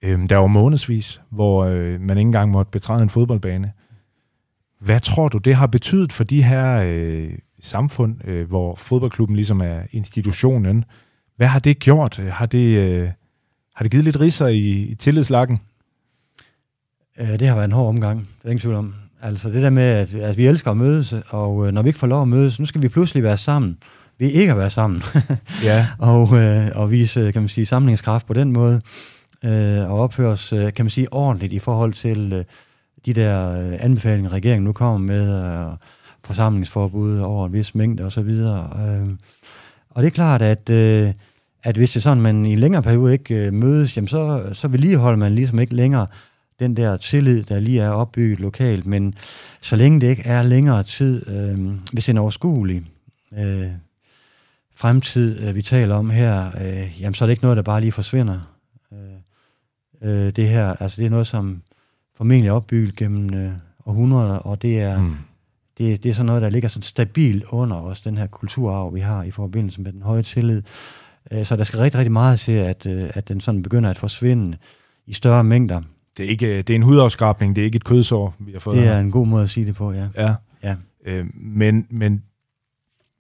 Øh, 0.03 0.29
der 0.29 0.37
var 0.37 0.46
månedsvis, 0.46 1.20
hvor 1.31 1.64
øh, 1.64 2.01
man 2.01 2.18
ikke 2.18 2.27
engang 2.29 2.51
måtte 2.51 2.70
betræde 2.70 3.03
en 3.03 3.11
fodboldbane. 3.11 3.72
Hvad 4.81 5.01
tror 5.01 5.29
du, 5.29 5.38
det 5.38 5.55
har 5.55 5.66
betydet 5.66 6.12
for 6.12 6.24
de 6.24 6.42
her 6.42 6.83
øh, 6.87 7.31
samfund, 7.61 8.29
øh, 8.29 8.48
hvor 8.48 8.74
fodboldklubben 8.74 9.37
ligesom 9.37 9.61
er 9.61 9.83
institutionen? 9.90 10.85
Hvad 11.37 11.46
har 11.46 11.59
det 11.59 11.79
gjort? 11.79 12.16
Har 12.16 12.46
det, 12.46 12.79
øh, 12.79 13.11
har 13.74 13.83
det 13.83 13.90
givet 13.90 14.05
lidt 14.05 14.20
risser 14.20 14.46
i, 14.46 14.68
i 14.68 14.94
tillidslakken? 14.94 15.61
Det 17.18 17.48
har 17.48 17.55
været 17.55 17.64
en 17.64 17.72
hård 17.72 17.88
omgang, 17.88 18.18
det 18.20 18.44
er 18.44 18.48
ingen 18.48 18.61
tvivl 18.61 18.74
om. 18.74 18.94
Altså 19.22 19.48
det 19.48 19.62
der 19.62 19.70
med, 19.70 19.83
at, 19.83 20.14
at 20.14 20.37
vi 20.37 20.46
elsker 20.46 20.70
at 20.70 20.76
mødes, 20.76 21.14
og 21.28 21.66
øh, 21.66 21.72
når 21.72 21.83
vi 21.83 21.88
ikke 21.88 21.98
får 21.98 22.07
lov 22.07 22.22
at 22.22 22.28
mødes, 22.28 22.61
nu 22.61 22.66
skal 22.66 22.83
vi 22.83 22.88
pludselig 22.88 23.22
være 23.22 23.37
sammen. 23.37 23.78
Vi 24.18 24.31
ikke 24.31 24.52
at 24.52 24.59
være 24.59 24.70
sammen. 24.70 25.02
Ja. 25.64 25.87
og, 25.98 26.37
øh, 26.37 26.68
og 26.74 26.90
vise, 26.90 27.33
kan 27.33 27.42
man 27.42 27.48
sige, 27.48 27.66
samlingskraft 27.66 28.26
på 28.26 28.33
den 28.35 28.52
måde, 28.52 28.81
øh, 29.44 29.90
og 29.90 30.00
opføre 30.00 30.28
os, 30.28 30.52
øh, 30.52 30.72
kan 30.72 30.85
man 30.85 30.90
sige, 30.90 31.12
ordentligt 31.12 31.52
i 31.52 31.59
forhold 31.59 31.92
til 31.92 32.33
øh, 32.33 32.44
de 33.07 33.12
der 33.12 33.50
øh, 33.50 33.76
anbefalinger, 33.81 34.33
regeringen 34.33 34.64
nu 34.64 34.72
kommer 34.72 34.98
med, 34.98 35.44
øh, 35.44 35.76
forsamlingsforbud 36.24 37.18
over 37.18 37.46
en 37.46 37.52
vis 37.52 37.74
mængde 37.74 38.04
osv. 38.04 38.28
Øh, 38.28 39.09
og 39.90 40.02
det 40.02 40.07
er 40.07 40.14
klart, 40.14 40.42
at, 40.42 40.70
øh, 40.70 41.12
at 41.64 41.76
hvis 41.76 41.90
det 41.90 41.96
er 41.96 42.00
sådan, 42.00 42.22
man 42.22 42.46
i 42.46 42.52
en 42.52 42.59
længere 42.59 42.83
periode 42.83 43.12
ikke 43.12 43.35
øh, 43.35 43.52
mødes, 43.52 43.96
jamen 43.96 44.09
så, 44.09 44.42
så 44.52 44.68
vedligeholder 44.68 45.18
man 45.18 45.35
ligesom 45.35 45.59
ikke 45.59 45.74
længere 45.74 46.07
den 46.60 46.76
der 46.76 46.96
tillid, 46.96 47.42
der 47.42 47.60
lige 47.60 47.80
er 47.80 47.90
opbygget 47.90 48.40
lokalt, 48.40 48.86
men 48.86 49.14
så 49.60 49.76
længe 49.76 50.00
det 50.00 50.06
ikke 50.06 50.22
er 50.22 50.42
længere 50.42 50.82
tid, 50.82 51.28
øh, 51.28 51.70
hvis 51.92 52.08
en 52.08 52.18
overskuelig 52.18 52.82
øh, 53.38 53.66
fremtid, 54.74 55.40
øh, 55.40 55.54
vi 55.54 55.62
taler 55.62 55.94
om 55.94 56.10
her, 56.10 56.46
øh, 56.46 57.00
jamen 57.00 57.14
så 57.14 57.24
er 57.24 57.26
det 57.26 57.32
ikke 57.32 57.42
noget, 57.42 57.56
der 57.56 57.62
bare 57.62 57.80
lige 57.80 57.92
forsvinder. 57.92 58.40
Øh, 58.92 58.98
øh, 60.02 60.32
det 60.32 60.48
her, 60.48 60.76
altså 60.80 60.96
det 60.96 61.06
er 61.06 61.10
noget, 61.10 61.26
som 61.26 61.62
formentlig 62.16 62.48
er 62.48 62.52
opbygget 62.52 62.96
gennem 62.96 63.34
øh, 63.34 63.52
århundreder, 63.86 64.36
og 64.36 64.62
det 64.62 64.80
er, 64.80 65.00
mm. 65.00 65.16
det, 65.78 66.02
det 66.02 66.10
er 66.10 66.14
sådan 66.14 66.26
noget, 66.26 66.42
der 66.42 66.50
ligger 66.50 66.68
sådan 66.68 66.82
stabilt 66.82 67.44
under 67.50 67.76
os, 67.76 68.00
den 68.00 68.16
her 68.16 68.26
kulturarv, 68.26 68.94
vi 68.94 69.00
har 69.00 69.22
i 69.22 69.30
forbindelse 69.30 69.80
med 69.80 69.92
den 69.92 70.02
høje 70.02 70.22
tillid. 70.22 70.62
Øh, 71.30 71.46
så 71.46 71.56
der 71.56 71.64
skal 71.64 71.78
rigtig, 71.78 71.98
rigtig 71.98 72.12
meget 72.12 72.40
til, 72.40 72.52
at, 72.52 72.86
øh, 72.86 73.10
at 73.14 73.28
den 73.28 73.40
sådan 73.40 73.62
begynder 73.62 73.90
at 73.90 73.98
forsvinde 73.98 74.56
i 75.06 75.14
større 75.14 75.44
mængder. 75.44 75.82
Det 76.18 76.26
er, 76.26 76.31
ikke, 76.31 76.62
det 76.62 76.70
er 76.70 76.74
en 76.74 76.83
hudafskrabning, 76.83 77.57
det 77.57 77.62
er 77.62 77.64
ikke 77.64 77.76
et 77.76 77.85
kødsår, 77.85 78.35
vi 78.38 78.52
har 78.52 78.61
fået 78.61 78.76
Det 78.76 78.85
her. 78.85 78.92
er 78.92 79.00
en 79.00 79.11
god 79.11 79.26
måde 79.26 79.42
at 79.42 79.50
sige 79.50 79.66
det 79.66 79.74
på, 79.74 79.92
ja. 79.92 80.09
Ja. 80.16 80.35
ja. 80.62 80.74
Øh, 81.07 81.26
men, 81.35 81.87
men 81.90 82.22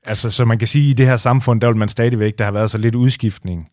altså, 0.06 0.30
så 0.30 0.44
man 0.44 0.58
kan 0.58 0.68
sige, 0.68 0.84
at 0.84 0.90
i 0.90 0.92
det 0.92 1.06
her 1.06 1.16
samfund, 1.16 1.60
der 1.60 1.66
vil 1.66 1.76
man 1.76 1.88
stadigvæk, 1.88 2.38
der 2.38 2.44
har 2.44 2.52
været 2.52 2.70
så 2.70 2.78
lidt 2.78 2.94
udskiftning, 2.94 3.68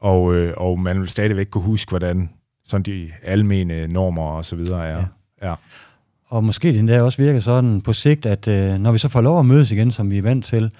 og, 0.00 0.34
øh, 0.34 0.54
og 0.56 0.78
man 0.80 1.00
vil 1.00 1.08
stadigvæk 1.08 1.46
kunne 1.46 1.64
huske, 1.64 1.88
hvordan 1.88 2.30
sådan 2.64 2.82
de 2.82 3.10
almene 3.22 3.86
normer 3.88 4.22
og 4.22 4.44
så 4.44 4.56
videre 4.56 4.86
er. 4.86 5.04
Ja. 5.42 5.48
ja. 5.48 5.54
Og 6.28 6.44
måske 6.44 6.68
det 6.68 6.78
endda 6.78 7.02
også 7.02 7.22
virker 7.22 7.40
sådan 7.40 7.80
på 7.80 7.92
sigt, 7.92 8.26
at 8.26 8.48
øh, 8.48 8.78
når 8.78 8.92
vi 8.92 8.98
så 8.98 9.08
får 9.08 9.20
lov 9.20 9.38
at 9.38 9.46
mødes 9.46 9.70
igen, 9.70 9.92
som 9.92 10.10
vi 10.10 10.18
er 10.18 10.22
vant 10.22 10.44
til, 10.44 10.70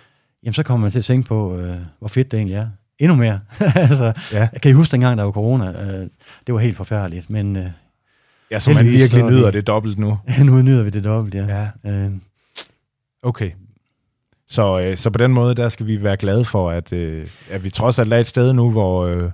jamen 0.44 0.54
så 0.54 0.62
kommer 0.62 0.84
man 0.84 0.92
til 0.92 0.98
at 0.98 1.04
tænke 1.04 1.28
på, 1.28 1.58
øh, 1.58 1.76
hvor 1.98 2.08
fedt 2.08 2.30
det 2.30 2.36
egentlig 2.36 2.56
er. 2.56 2.66
Endnu 2.98 3.16
mere. 3.16 3.40
altså, 3.74 4.12
ja. 4.32 4.48
Kan 4.62 4.70
I 4.70 4.74
huske 4.74 4.92
dengang, 4.92 5.18
der 5.18 5.24
var 5.24 5.32
corona? 5.32 5.66
Øh, 5.66 6.08
det 6.46 6.54
var 6.54 6.58
helt 6.60 6.76
forfærdeligt, 6.76 7.30
men... 7.30 7.56
Øh, 7.56 7.66
ja, 8.50 8.58
så 8.58 8.72
man 8.74 8.86
virkelig 8.86 9.24
nyder 9.24 9.50
vi, 9.50 9.56
det 9.56 9.66
dobbelt 9.66 9.98
nu. 9.98 10.18
nu 10.44 10.62
nyder 10.62 10.82
vi 10.82 10.90
det 10.90 11.04
dobbelt, 11.04 11.34
ja. 11.34 11.68
ja. 11.84 11.90
Øh, 11.90 12.10
okay. 13.22 13.50
Så, 14.48 14.80
øh, 14.80 14.96
så 14.96 15.10
på 15.10 15.18
den 15.18 15.32
måde, 15.32 15.54
der 15.54 15.68
skal 15.68 15.86
vi 15.86 16.02
være 16.02 16.16
glade 16.16 16.44
for, 16.44 16.70
at, 16.70 16.92
øh, 16.92 17.26
at 17.50 17.64
vi 17.64 17.70
trods 17.70 17.98
alt 17.98 18.12
er 18.12 18.18
et 18.18 18.26
sted 18.26 18.52
nu, 18.52 18.70
hvor 18.70 19.06
øh, 19.06 19.30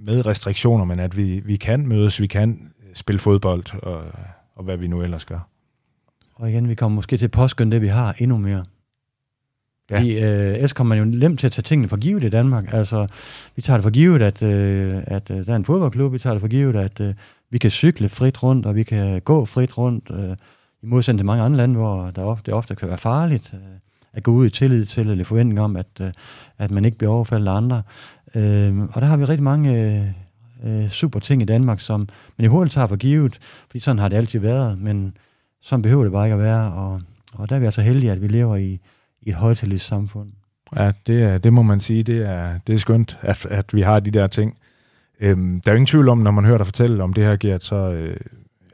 med 0.00 0.26
restriktioner, 0.26 0.84
men 0.84 1.00
at 1.00 1.16
vi, 1.16 1.40
vi 1.44 1.56
kan 1.56 1.86
mødes, 1.86 2.20
vi 2.20 2.26
kan 2.26 2.70
spille 2.94 3.18
fodbold, 3.18 3.82
og, 3.82 4.02
og 4.56 4.64
hvad 4.64 4.76
vi 4.76 4.86
nu 4.86 5.02
ellers 5.02 5.24
gør. 5.24 5.48
Og 6.34 6.50
igen, 6.50 6.68
vi 6.68 6.74
kommer 6.74 6.96
måske 6.96 7.16
til 7.16 7.24
at 7.24 7.30
påskynde 7.30 7.72
det, 7.72 7.82
vi 7.82 7.88
har 7.88 8.14
endnu 8.18 8.38
mere. 8.38 8.64
Ja. 9.90 9.98
Fordi, 9.98 10.18
øh, 10.18 10.54
ellers 10.54 10.72
kommer 10.72 10.96
man 10.96 11.04
jo 11.04 11.18
nemt 11.18 11.40
til 11.40 11.46
at 11.46 11.52
tage 11.52 11.62
tingene 11.62 11.88
for 11.88 11.96
givet 11.96 12.24
i 12.24 12.28
Danmark. 12.28 12.72
Altså, 12.72 13.06
vi 13.56 13.62
tager 13.62 13.76
det 13.76 13.82
for 13.82 13.90
givet, 13.90 14.22
at, 14.22 14.42
øh, 14.42 15.02
at 15.06 15.30
øh, 15.30 15.46
der 15.46 15.52
er 15.52 15.56
en 15.56 15.64
fodboldklub. 15.64 16.12
Vi 16.12 16.18
tager 16.18 16.34
det 16.34 16.40
for 16.40 16.48
givet, 16.48 16.76
at 16.76 17.00
øh, 17.00 17.14
vi 17.50 17.58
kan 17.58 17.70
cykle 17.70 18.08
frit 18.08 18.42
rundt, 18.42 18.66
og 18.66 18.74
vi 18.74 18.82
kan 18.82 19.20
gå 19.20 19.44
frit 19.44 19.78
rundt. 19.78 20.10
Øh, 20.10 20.36
I 20.82 20.86
modsætning 20.86 21.18
til 21.18 21.26
mange 21.26 21.42
andre 21.42 21.56
lande, 21.56 21.74
hvor 21.74 22.10
der 22.10 22.22
ofte, 22.22 22.46
det 22.46 22.54
ofte 22.54 22.74
kan 22.74 22.88
være 22.88 22.98
farligt 22.98 23.54
øh, 23.54 23.60
at 24.12 24.22
gå 24.22 24.30
ud 24.30 24.46
i 24.46 24.50
tillid 24.50 24.86
til, 24.86 25.08
eller 25.08 25.24
forventning 25.24 25.60
om, 25.60 25.76
at, 25.76 25.86
øh, 26.00 26.12
at 26.58 26.70
man 26.70 26.84
ikke 26.84 26.98
bliver 26.98 27.12
overfaldet 27.12 27.48
af 27.48 27.52
andre. 27.52 27.82
Øh, 28.34 28.80
og 28.92 29.00
der 29.00 29.06
har 29.06 29.16
vi 29.16 29.24
rigtig 29.24 29.44
mange 29.44 29.96
øh, 30.64 30.82
øh, 30.82 30.88
super 30.88 31.20
ting 31.20 31.42
i 31.42 31.44
Danmark, 31.44 31.80
som 31.80 32.08
man 32.38 32.44
i 32.44 32.48
hurtigt 32.48 32.74
tager 32.74 32.86
for 32.86 32.96
givet, 32.96 33.38
fordi 33.66 33.80
sådan 33.80 33.98
har 33.98 34.08
det 34.08 34.16
altid 34.16 34.38
været, 34.40 34.80
men 34.80 35.16
sådan 35.62 35.82
behøver 35.82 36.02
det 36.02 36.12
bare 36.12 36.26
ikke 36.26 36.34
at 36.34 36.40
være. 36.40 36.72
Og, 36.72 37.00
og 37.34 37.48
der 37.48 37.54
er 37.54 37.58
vi 37.58 37.64
altså 37.64 37.82
heldige, 37.82 38.12
at 38.12 38.22
vi 38.22 38.28
lever 38.28 38.56
i 38.56 38.80
i 39.22 39.30
et 39.30 39.34
højtillidssamfund. 39.34 40.28
Ja, 40.76 40.92
det, 41.06 41.22
er, 41.22 41.38
det 41.38 41.52
må 41.52 41.62
man 41.62 41.80
sige, 41.80 42.02
det 42.02 42.26
er, 42.26 42.58
det 42.66 42.74
er 42.74 42.78
skønt, 42.78 43.18
at, 43.22 43.46
at 43.46 43.74
vi 43.74 43.82
har 43.82 44.00
de 44.00 44.10
der 44.10 44.26
ting. 44.26 44.56
Øhm, 45.20 45.60
der 45.60 45.70
er 45.70 45.76
ingen 45.76 45.86
tvivl 45.86 46.08
om, 46.08 46.18
når 46.18 46.30
man 46.30 46.44
hører 46.44 46.56
dig 46.56 46.66
fortælle 46.66 47.02
om 47.02 47.12
det 47.12 47.24
her, 47.24 47.36
Gert, 47.36 47.64
så 47.64 47.76
øh, 47.76 48.16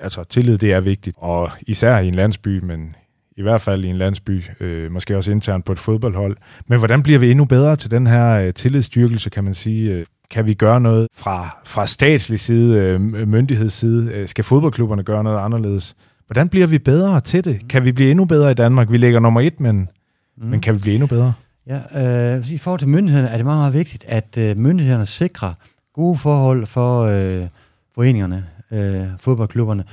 altså, 0.00 0.24
tillid, 0.24 0.58
det 0.58 0.72
er 0.72 0.80
vigtigt. 0.80 1.16
Og 1.20 1.50
især 1.62 1.98
i 1.98 2.08
en 2.08 2.14
landsby, 2.14 2.64
men 2.64 2.96
i 3.36 3.42
hvert 3.42 3.60
fald 3.60 3.84
i 3.84 3.88
en 3.88 3.96
landsby, 3.96 4.44
øh, 4.60 4.92
måske 4.92 5.16
også 5.16 5.30
internt 5.30 5.64
på 5.64 5.72
et 5.72 5.78
fodboldhold. 5.78 6.36
Men 6.66 6.78
hvordan 6.78 7.02
bliver 7.02 7.18
vi 7.18 7.30
endnu 7.30 7.44
bedre 7.44 7.76
til 7.76 7.90
den 7.90 8.06
her 8.06 8.28
øh, 8.28 8.54
tillidsstyrkelse, 8.54 9.30
kan 9.30 9.44
man 9.44 9.54
sige? 9.54 10.06
Kan 10.30 10.46
vi 10.46 10.54
gøre 10.54 10.80
noget 10.80 11.08
fra, 11.14 11.58
fra 11.66 11.86
statslig 11.86 12.40
side, 12.40 12.78
øh, 12.78 13.00
myndighedsside? 13.28 14.12
Øh, 14.12 14.28
skal 14.28 14.44
fodboldklubberne 14.44 15.02
gøre 15.02 15.24
noget 15.24 15.38
anderledes? 15.38 15.94
Hvordan 16.26 16.48
bliver 16.48 16.66
vi 16.66 16.78
bedre 16.78 17.20
til 17.20 17.44
det? 17.44 17.68
Kan 17.68 17.84
vi 17.84 17.92
blive 17.92 18.10
endnu 18.10 18.24
bedre 18.24 18.50
i 18.50 18.54
Danmark? 18.54 18.90
Vi 18.90 18.98
ligger 18.98 19.20
nummer 19.20 19.40
et, 19.40 19.60
men 19.60 19.88
Mm. 20.36 20.46
Men 20.46 20.60
kan 20.60 20.74
vi 20.74 20.78
blive 20.78 20.94
endnu 20.94 21.06
bedre? 21.06 21.32
Ja, 21.66 22.36
øh, 22.36 22.50
i 22.50 22.58
forhold 22.58 22.78
til 22.78 22.88
myndighederne 22.88 23.28
er 23.28 23.36
det 23.36 23.46
meget, 23.46 23.58
meget 23.58 23.74
vigtigt, 23.74 24.04
at 24.08 24.38
øh, 24.38 24.58
myndighederne 24.58 25.06
sikrer 25.06 25.52
gode 25.96 26.16
forhold 26.18 26.66
for 26.66 27.02
øh, 27.02 27.46
foreningerne, 27.94 28.44
øh, 28.70 29.06
fodboldklubberne. 29.20 29.84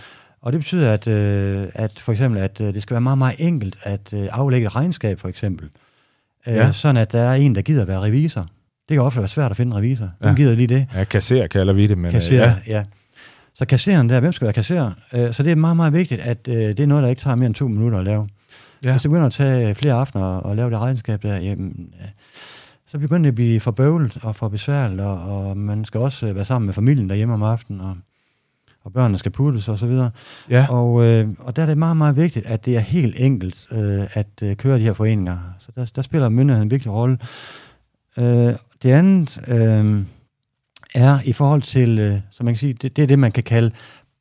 Og 0.42 0.52
det 0.52 0.60
betyder, 0.60 0.92
at, 0.94 1.08
øh, 1.08 1.68
at 1.74 2.00
for 2.00 2.12
eksempel, 2.12 2.42
at 2.42 2.62
øh, 2.62 2.74
det 2.74 2.82
skal 2.82 2.94
være 2.94 3.02
meget, 3.02 3.18
meget 3.18 3.36
enkelt 3.40 3.78
at 3.84 4.14
øh, 4.14 4.28
aflægge 4.32 4.68
et 4.68 4.76
regnskab, 4.76 5.20
for 5.20 5.28
eksempel. 5.28 5.70
Øh, 6.48 6.54
Ja. 6.56 6.72
Sådan, 6.72 6.98
at 6.98 7.12
der 7.12 7.20
er 7.22 7.34
en, 7.34 7.56
der 7.56 7.62
gider 7.62 7.86
være 7.86 8.02
revisor. 8.02 8.42
Det 8.90 8.96
kan 8.96 9.02
ofte 9.02 9.20
være 9.20 9.28
svært 9.28 9.52
at 9.52 9.58
finde 9.58 9.70
en 9.72 9.78
revisor. 9.78 10.10
Hvem 10.20 10.30
Ja. 10.32 10.36
gider 10.36 10.56
lige 10.56 10.68
det? 10.68 10.88
Ja, 10.96 11.04
kasser 11.04 11.48
kalder 11.48 11.74
vi 11.74 11.88
det, 11.88 11.98
men 11.98 12.06
øh, 12.06 12.12
Kasserer, 12.12 12.56
ja. 12.68 12.78
ja. 12.78 12.84
Så 13.56 13.66
kasseren 13.66 14.10
der, 14.10 14.20
hvem 14.20 14.32
skal 14.34 14.46
være 14.46 14.54
kasserer? 14.54 14.92
Øh, 15.14 15.34
så 15.34 15.44
det 15.44 15.52
er 15.52 15.56
meget, 15.56 15.76
meget 15.78 15.94
vigtigt, 15.94 16.22
at 16.22 16.48
øh, 16.48 16.56
det 16.56 16.80
er 16.80 16.88
noget, 16.88 17.04
der 17.04 17.10
ikke 17.10 17.22
tager 17.22 17.36
mere 17.36 17.46
end 17.48 17.56
to 17.56 17.68
minutter 17.68 18.00
at 18.00 18.06
lave. 18.06 18.28
Ja. 18.84 18.92
Hvis 18.92 19.02
du 19.04 19.10
begynder 19.10 19.28
at 19.28 19.34
tage 19.34 19.76
flere 19.76 19.94
aftener 19.94 20.26
og, 20.26 20.46
og 20.46 20.56
lave 20.56 20.70
det 20.70 20.78
regnskab 20.80 21.24
der, 21.24 21.38
jamen, 21.38 21.90
øh, 22.02 22.08
så 22.94 23.00
begynder 23.00 23.22
det 23.22 23.28
at 23.28 23.36
blive 23.36 23.60
for 23.60 23.72
bøvlet 23.72 24.18
og 24.22 24.36
for 24.36 24.48
besværligt, 24.50 25.02
og, 25.02 25.18
og 25.18 25.58
man 25.58 25.86
skal 25.86 26.00
også 26.00 26.28
øh, 26.28 26.36
være 26.36 26.46
sammen 26.46 26.66
med 26.66 26.74
familien 26.74 27.10
derhjemme 27.10 27.34
om 27.34 27.44
aftenen, 27.44 27.82
og, 27.82 27.98
og 28.84 28.94
børnene 28.94 29.18
skal 29.18 29.32
puttes 29.32 29.68
og 29.68 29.80
så 29.80 29.88
videre. 29.88 30.12
ja. 30.50 30.68
Og, 30.70 31.06
øh, 31.06 31.28
og 31.40 31.56
der 31.56 31.62
er 31.62 31.66
det 31.66 31.78
meget, 31.78 31.98
meget 31.98 32.16
vigtigt, 32.16 32.46
at 32.46 32.66
det 32.66 32.76
er 32.76 32.80
helt 32.80 33.16
enkelt 33.18 33.68
øh, 33.72 34.18
at 34.18 34.28
øh, 34.44 34.56
køre 34.56 34.78
de 34.78 34.84
her 34.84 34.94
foreninger. 34.94 35.38
Så 35.60 35.72
der, 35.76 35.86
der 35.96 36.02
spiller 36.02 36.30
myndigheden 36.30 36.68
en 36.68 36.72
vigtig 36.72 36.92
rolle. 36.92 37.18
Øh, 38.18 38.54
det 38.84 38.92
andet 38.92 39.42
øh, 39.48 40.06
er 40.96 41.20
i 41.26 41.34
forhold 41.34 41.62
til, 41.62 42.00
øh, 42.00 42.20
som 42.32 42.46
man 42.46 42.54
kan 42.54 42.60
sige, 42.60 42.74
det, 42.74 42.96
det 42.96 43.04
er 43.04 43.08
det, 43.08 43.20
man 43.20 43.32
kan 43.32 43.44
kalde 43.44 43.72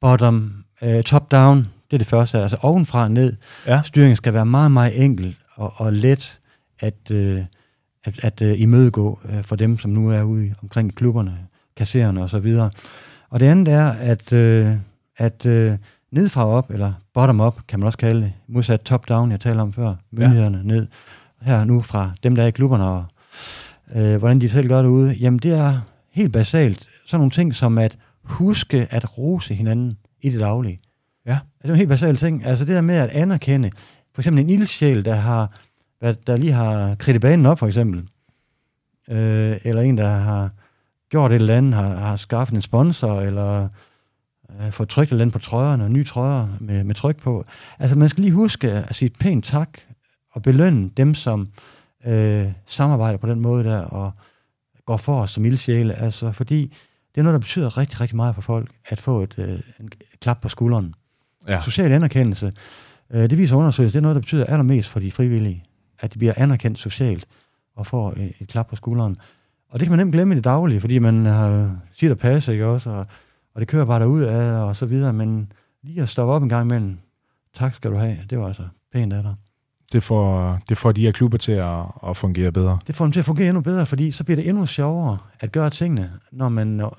bottom, 0.00 0.64
øh, 0.82 1.02
top-down. 1.02 1.58
Det 1.90 1.96
er 1.96 1.98
det 1.98 2.06
første, 2.06 2.38
altså 2.38 2.56
ovenfra 2.60 3.08
ned. 3.08 3.36
Ja. 3.66 3.82
Styringen 3.84 4.16
skal 4.16 4.34
være 4.34 4.46
meget, 4.46 4.72
meget 4.72 5.04
enkel 5.04 5.36
og, 5.54 5.72
og 5.76 5.92
let 5.92 6.38
at, 6.80 7.10
øh, 7.10 7.44
at, 8.04 8.24
at 8.24 8.42
øh, 8.42 8.60
imødegå 8.60 9.20
øh, 9.28 9.44
for 9.44 9.56
dem, 9.56 9.78
som 9.78 9.90
nu 9.90 10.10
er 10.10 10.22
ude 10.22 10.54
omkring 10.62 10.88
i 10.88 10.94
klubberne, 10.94 11.38
kassererne 11.76 12.22
og 12.22 12.30
så 12.30 12.38
videre. 12.38 12.70
Og 13.28 13.40
det 13.40 13.46
andet 13.46 13.68
er, 13.68 13.86
at, 13.86 14.32
øh, 14.32 14.74
at 15.16 15.46
øh, 15.46 15.76
nedfra 16.10 16.46
op, 16.46 16.70
eller 16.70 16.92
bottom 17.14 17.40
up, 17.40 17.60
kan 17.68 17.78
man 17.78 17.86
også 17.86 17.98
kalde 17.98 18.20
det, 18.20 18.32
modsat 18.48 18.80
top 18.80 19.08
down, 19.08 19.30
jeg 19.30 19.40
talte 19.40 19.60
om 19.60 19.72
før, 19.72 19.94
myndighederne 20.10 20.58
ja. 20.58 20.64
ned, 20.64 20.86
her 21.40 21.64
nu 21.64 21.82
fra 21.82 22.10
dem, 22.22 22.34
der 22.34 22.42
er 22.42 22.46
i 22.46 22.50
klubberne, 22.50 22.84
og 22.84 23.04
øh, 23.94 24.16
hvordan 24.16 24.40
de 24.40 24.48
selv 24.48 24.68
gør 24.68 24.82
det 24.82 24.88
ude, 24.88 25.12
jamen 25.12 25.38
det 25.38 25.52
er 25.52 25.80
helt 26.10 26.32
basalt 26.32 26.88
sådan 27.06 27.20
nogle 27.20 27.30
ting 27.30 27.54
som 27.54 27.78
at 27.78 27.96
huske 28.22 28.86
at 28.90 29.18
rose 29.18 29.54
hinanden 29.54 29.96
i 30.20 30.30
det 30.30 30.40
daglige. 30.40 30.78
Ja. 31.26 31.32
Altså, 31.32 31.42
det 31.62 31.68
er 31.68 31.72
en 31.72 31.78
helt 31.78 31.88
basal 31.88 32.16
ting. 32.16 32.46
Altså 32.46 32.64
det 32.64 32.74
der 32.74 32.80
med 32.80 32.94
at 32.94 33.08
anerkende, 33.08 33.70
for 34.14 34.22
eksempel 34.22 34.44
en 34.44 34.50
ildsjæl, 34.50 35.04
der 35.04 35.14
har, 35.14 35.52
hvad- 36.02 36.14
der 36.26 36.36
lige 36.36 36.52
har 36.52 36.94
kridtet 36.94 37.20
banen 37.20 37.46
op, 37.46 37.58
for 37.58 37.66
eksempel, 37.66 38.00
øh, 39.08 39.56
eller 39.64 39.82
en, 39.82 39.98
der 39.98 40.08
har 40.08 40.50
gjort 41.10 41.32
et 41.32 41.34
eller 41.36 41.56
andet, 41.56 41.74
har, 41.74 41.94
har 41.94 42.16
skaffet 42.16 42.54
en 42.56 42.62
sponsor, 42.62 43.20
eller 43.20 43.68
øh, 44.60 44.70
fået 44.72 44.88
trykt 44.88 45.08
et 45.08 45.12
eller 45.12 45.22
andet 45.22 45.32
på 45.32 45.38
trøjerne, 45.38 45.88
nye 45.88 46.04
trøjer 46.04 46.48
med, 46.60 46.84
med 46.84 46.94
tryk 46.94 47.16
på. 47.16 47.44
Altså 47.78 47.98
man 47.98 48.08
skal 48.08 48.22
lige 48.22 48.32
huske 48.34 48.70
at 48.70 48.94
sige 48.94 49.10
pænt 49.20 49.44
tak, 49.44 49.78
og 50.32 50.42
belønne 50.42 50.90
dem, 50.96 51.14
som 51.14 51.48
øh, 52.06 52.46
samarbejder 52.66 53.18
på 53.18 53.26
den 53.26 53.40
måde 53.40 53.64
der, 53.64 53.80
og 53.80 54.12
går 54.86 54.96
for 54.96 55.20
os 55.22 55.30
som 55.30 55.44
ildsjæle. 55.44 55.94
Altså 55.94 56.32
fordi 56.32 56.74
det 57.14 57.20
er 57.20 57.22
noget, 57.22 57.34
der 57.34 57.40
betyder 57.40 57.78
rigtig, 57.78 58.00
rigtig 58.00 58.16
meget 58.16 58.34
for 58.34 58.42
folk, 58.42 58.70
at 58.88 59.00
få 59.00 59.22
et, 59.22 59.34
øh, 59.38 59.60
en 59.80 59.90
klap 60.20 60.40
på 60.40 60.48
skulderen. 60.48 60.94
Ja. 61.48 61.60
Social 61.60 61.92
anerkendelse, 61.92 62.52
øh, 63.10 63.30
det 63.30 63.38
viser 63.38 63.56
undersøgelser, 63.56 63.92
det 63.92 63.98
er 63.98 64.02
noget, 64.02 64.14
der 64.14 64.20
betyder 64.20 64.44
allermest 64.44 64.88
for 64.88 65.00
de 65.00 65.10
frivillige, 65.12 65.62
at 66.02 66.12
de 66.14 66.18
bliver 66.18 66.32
anerkendt 66.36 66.78
socialt 66.78 67.26
og 67.76 67.86
får 67.86 68.10
et, 68.16 68.32
et 68.40 68.48
klap 68.48 68.66
på 68.68 68.76
skulderen. 68.76 69.16
Og 69.70 69.80
det 69.80 69.86
kan 69.88 69.90
man 69.96 69.98
nemt 69.98 70.12
glemme 70.12 70.34
i 70.34 70.36
det 70.36 70.44
daglige, 70.44 70.80
fordi 70.80 70.98
man 70.98 71.26
har 71.26 71.76
sit 71.92 72.10
og 72.10 72.18
passe, 72.18 72.52
ikke 72.52 72.66
også, 72.66 72.90
og, 72.90 73.06
og 73.54 73.60
det 73.60 73.68
kører 73.68 73.84
bare 73.84 74.00
derud 74.00 74.22
af, 74.22 74.52
og 74.52 74.76
så 74.76 74.86
videre, 74.86 75.12
men 75.12 75.52
lige 75.82 76.02
at 76.02 76.08
stoppe 76.08 76.32
op 76.34 76.42
en 76.42 76.48
gang 76.48 76.70
imellem, 76.70 76.98
tak 77.54 77.74
skal 77.74 77.90
du 77.90 77.96
have, 77.96 78.18
det 78.30 78.38
var 78.38 78.46
altså 78.46 78.62
pænt 78.92 79.12
af 79.12 79.22
dig. 79.22 79.34
Det 79.92 80.02
får, 80.02 80.58
det 80.68 80.78
får 80.78 80.92
de 80.92 81.00
her 81.00 81.12
klubber 81.12 81.38
til 81.38 81.52
at, 81.52 81.78
at 82.08 82.16
fungere 82.16 82.52
bedre. 82.52 82.78
Det 82.86 82.94
får 82.94 83.04
dem 83.04 83.12
til 83.12 83.20
at 83.20 83.26
fungere 83.26 83.48
endnu 83.48 83.60
bedre, 83.60 83.86
fordi 83.86 84.10
så 84.10 84.24
bliver 84.24 84.36
det 84.36 84.48
endnu 84.48 84.66
sjovere 84.66 85.18
at 85.40 85.52
gøre 85.52 85.70
tingene, 85.70 86.12
når 86.32 86.48
man 86.48 86.80
øh, 86.80 86.90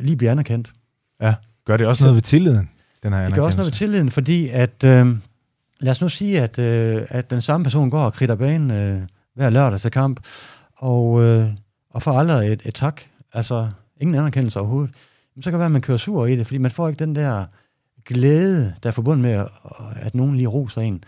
lige 0.00 0.16
bliver 0.16 0.30
anerkendt. 0.32 0.72
Ja. 1.20 1.34
Gør 1.64 1.76
det 1.76 1.86
også 1.86 2.00
Så- 2.00 2.06
noget 2.06 2.14
ved 2.14 2.22
tilliden, 2.22 2.70
den 3.02 3.12
her 3.12 3.24
Det 3.24 3.34
gør 3.34 3.42
også 3.42 3.56
noget 3.56 3.66
ved 3.66 3.72
tilliden, 3.72 4.10
fordi 4.10 4.48
at, 4.48 4.84
øh, 4.84 5.16
lad 5.80 5.90
os 5.90 6.00
nu 6.00 6.08
sige, 6.08 6.42
at, 6.42 6.58
øh, 6.58 7.02
at 7.08 7.30
den 7.30 7.42
samme 7.42 7.64
person 7.64 7.90
går 7.90 8.04
og 8.04 8.12
kritter 8.12 8.34
banen 8.34 8.70
øh, 8.70 9.02
hver 9.34 9.50
lørdag 9.50 9.80
til 9.80 9.90
kamp, 9.90 10.20
og, 10.76 11.22
øh, 11.22 11.48
og 11.90 12.02
får 12.02 12.12
aldrig 12.12 12.52
et, 12.52 12.62
et 12.64 12.74
tak, 12.74 13.02
altså 13.32 13.68
ingen 14.00 14.14
anerkendelse 14.14 14.60
overhovedet, 14.60 14.94
Jamen, 15.38 15.42
så 15.42 15.50
kan 15.50 15.54
det 15.54 15.58
være, 15.58 15.66
at 15.66 15.72
man 15.72 15.82
kører 15.82 15.98
sur 15.98 16.26
i 16.26 16.36
det, 16.36 16.46
fordi 16.46 16.58
man 16.58 16.70
får 16.70 16.88
ikke 16.88 17.04
den 17.04 17.14
der 17.14 17.46
glæde, 18.04 18.74
der 18.82 18.88
er 18.88 18.92
forbundet 18.92 19.22
med, 19.22 19.40
øh, 19.40 20.06
at, 20.06 20.14
nogen 20.14 20.36
lige 20.36 20.48
roser 20.48 20.80
en. 20.80 21.04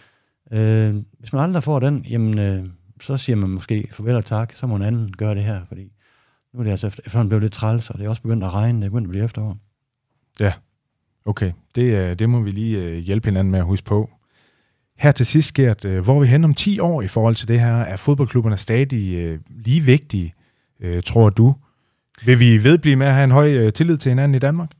Øh, 0.52 1.02
hvis 1.18 1.32
man 1.32 1.42
aldrig 1.42 1.62
får 1.62 1.80
den, 1.80 2.06
jamen, 2.10 2.38
øh, 2.38 2.66
så 3.00 3.16
siger 3.16 3.36
man 3.36 3.50
måske 3.50 3.88
farvel 3.92 4.16
og 4.16 4.24
tak, 4.24 4.52
så 4.52 4.66
må 4.66 4.76
en 4.76 4.82
anden 4.82 5.12
gøre 5.12 5.34
det 5.34 5.44
her, 5.44 5.64
fordi 5.64 5.92
nu 6.52 6.60
er 6.60 6.64
det 6.64 6.70
altså 6.70 6.86
efter- 6.86 7.02
efterhånden 7.06 7.28
blevet 7.28 7.42
lidt 7.42 7.52
træls, 7.52 7.90
og 7.90 7.98
det 7.98 8.04
er 8.04 8.08
også 8.08 8.22
begyndt 8.22 8.44
at 8.44 8.54
regne, 8.54 8.80
det 8.80 8.86
er 8.86 8.90
begyndt 8.90 9.06
at 9.06 9.10
blive 9.10 9.24
efterår. 9.24 9.56
Okay, 11.24 11.52
det, 11.74 11.82
øh, 11.82 12.18
det 12.18 12.30
må 12.30 12.40
vi 12.40 12.50
lige 12.50 12.78
øh, 12.78 12.98
hjælpe 12.98 13.28
hinanden 13.28 13.50
med 13.50 13.58
at 13.58 13.64
huske 13.64 13.84
på. 13.84 14.10
Her 15.00 15.12
til 15.12 15.26
sidst, 15.26 15.54
Gert, 15.54 15.84
øh, 15.84 16.04
hvor 16.04 16.16
er 16.16 16.20
vi 16.20 16.26
hen 16.26 16.44
om 16.44 16.54
10 16.54 16.80
år 16.80 17.02
i 17.02 17.08
forhold 17.08 17.34
til 17.34 17.48
det 17.48 17.60
her? 17.60 17.76
Er 17.76 17.96
fodboldklubberne 17.96 18.56
stadig 18.56 19.14
øh, 19.14 19.38
lige 19.50 19.80
vigtige, 19.80 20.34
øh, 20.80 21.02
tror 21.02 21.30
du? 21.30 21.54
Vil 22.24 22.40
vi 22.40 22.64
vedblive 22.64 22.96
med 22.96 23.06
at 23.06 23.14
have 23.14 23.24
en 23.24 23.30
høj 23.30 23.52
øh, 23.52 23.72
tillid 23.72 23.96
til 23.98 24.10
hinanden 24.10 24.34
i 24.34 24.38
Danmark? 24.38 24.70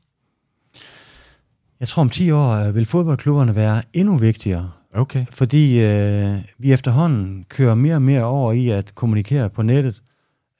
Jeg 1.79 1.87
tror 1.87 2.01
om 2.01 2.09
10 2.09 2.31
år 2.31 2.51
øh, 2.51 2.75
vil 2.75 2.85
fodboldklubberne 2.85 3.55
være 3.55 3.81
endnu 3.93 4.17
vigtigere, 4.17 4.71
Okay. 4.93 5.25
fordi 5.29 5.81
øh, 5.81 6.35
vi 6.57 6.73
efterhånden 6.73 7.45
kører 7.49 7.75
mere 7.75 7.95
og 7.95 8.01
mere 8.01 8.23
over 8.23 8.53
i 8.53 8.69
at 8.69 8.95
kommunikere 8.95 9.49
på 9.49 9.61
nettet 9.61 10.01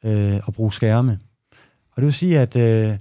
øh, 0.05 0.39
og 0.43 0.53
bruge 0.53 0.73
skærme. 0.73 1.19
Og 1.91 2.01
det 2.01 2.05
vil 2.05 2.13
sige, 2.13 2.39
at, 2.39 2.55
øh, 2.55 2.97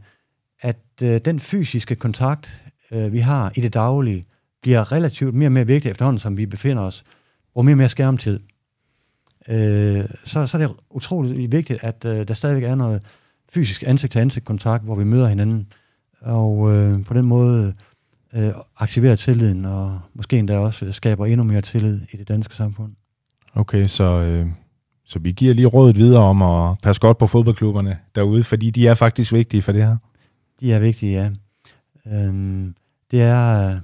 at 0.60 0.78
øh, 1.02 1.20
den 1.24 1.40
fysiske 1.40 1.94
kontakt, 1.94 2.62
øh, 2.90 3.12
vi 3.12 3.18
har 3.18 3.52
i 3.56 3.60
det 3.60 3.74
daglige, 3.74 4.24
bliver 4.62 4.92
relativt 4.92 5.34
mere 5.34 5.48
og 5.48 5.52
mere 5.52 5.66
vigtig 5.66 5.90
efterhånden, 5.90 6.18
som 6.18 6.36
vi 6.36 6.46
befinder 6.46 6.82
os, 6.82 7.04
og 7.54 7.64
mere 7.64 7.74
og 7.74 7.78
mere 7.78 7.88
skærmtid. 7.88 8.40
Øh, 9.48 10.04
så, 10.24 10.46
så 10.46 10.56
er 10.56 10.66
det 10.66 10.70
utroligt 10.90 11.52
vigtigt, 11.52 11.78
at 11.82 12.04
øh, 12.04 12.28
der 12.28 12.34
stadigvæk 12.34 12.64
er 12.64 12.74
noget 12.74 13.02
fysisk 13.52 13.84
ansigt-til-ansigt 13.86 14.44
kontakt, 14.44 14.84
hvor 14.84 14.94
vi 14.94 15.04
møder 15.04 15.28
hinanden, 15.28 15.72
og 16.20 16.72
øh, 16.72 17.04
på 17.04 17.14
den 17.14 17.24
måde 17.24 17.74
øh, 18.34 18.50
aktiverer 18.76 19.16
tilliden, 19.16 19.64
og 19.64 20.00
måske 20.14 20.38
endda 20.38 20.58
også 20.58 20.92
skaber 20.92 21.26
endnu 21.26 21.44
mere 21.44 21.60
tillid 21.60 22.00
i 22.12 22.16
det 22.16 22.28
danske 22.28 22.56
samfund. 22.56 22.92
Okay, 23.54 23.86
så, 23.86 24.04
øh, 24.04 24.46
så 25.04 25.18
vi 25.18 25.32
giver 25.32 25.54
lige 25.54 25.66
rådet 25.66 25.96
videre 25.96 26.22
om 26.22 26.42
at 26.42 26.78
passe 26.82 27.00
godt 27.00 27.18
på 27.18 27.26
fodboldklubberne 27.26 27.98
derude, 28.14 28.44
fordi 28.44 28.70
de 28.70 28.88
er 28.88 28.94
faktisk 28.94 29.32
vigtige 29.32 29.62
for 29.62 29.72
det 29.72 29.82
her. 29.82 29.96
De 30.60 30.72
er 30.72 30.78
vigtige, 30.78 31.12
ja. 31.12 31.30
Øhm, 32.06 32.74
det 33.10 33.22
er 33.22 33.80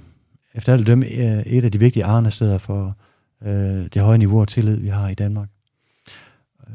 efter 0.57 0.73
alt 0.73 0.81
at 0.81 0.87
dømme 0.87 1.05
øh, 1.05 1.43
et 1.45 1.65
af 1.65 1.71
de 1.71 1.79
vigtige 1.79 2.05
arnesteder 2.05 2.57
for 2.57 2.97
øh, 3.45 3.87
det 3.93 4.01
høje 4.01 4.17
niveau 4.17 4.41
af 4.41 4.47
tillid, 4.47 4.77
vi 4.79 4.87
har 4.87 5.09
i 5.09 5.13
Danmark. 5.13 5.49
Øh, 6.67 6.73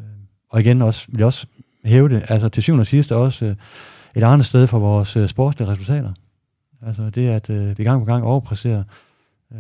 og 0.49 0.61
igen 0.61 0.83
også, 0.83 1.05
vil 1.09 1.19
jeg 1.19 1.27
også 1.27 1.47
hæve 1.85 2.09
det, 2.09 2.25
altså 2.29 2.49
til 2.49 2.63
syvende 2.63 2.83
og 2.83 2.87
sidst 2.87 3.13
også 3.13 3.45
øh, 3.45 3.57
et 4.17 4.23
andet 4.23 4.47
sted 4.47 4.67
for 4.67 4.79
vores 4.79 5.17
øh, 5.17 5.29
sportslige 5.29 5.69
resultater. 5.69 6.11
Altså 6.83 7.11
det, 7.11 7.29
at 7.29 7.51
øh, 7.51 7.79
vi 7.79 7.85
gang 7.85 8.01
på 8.01 8.05
gang 8.05 8.25
overpræsterer 8.25 8.85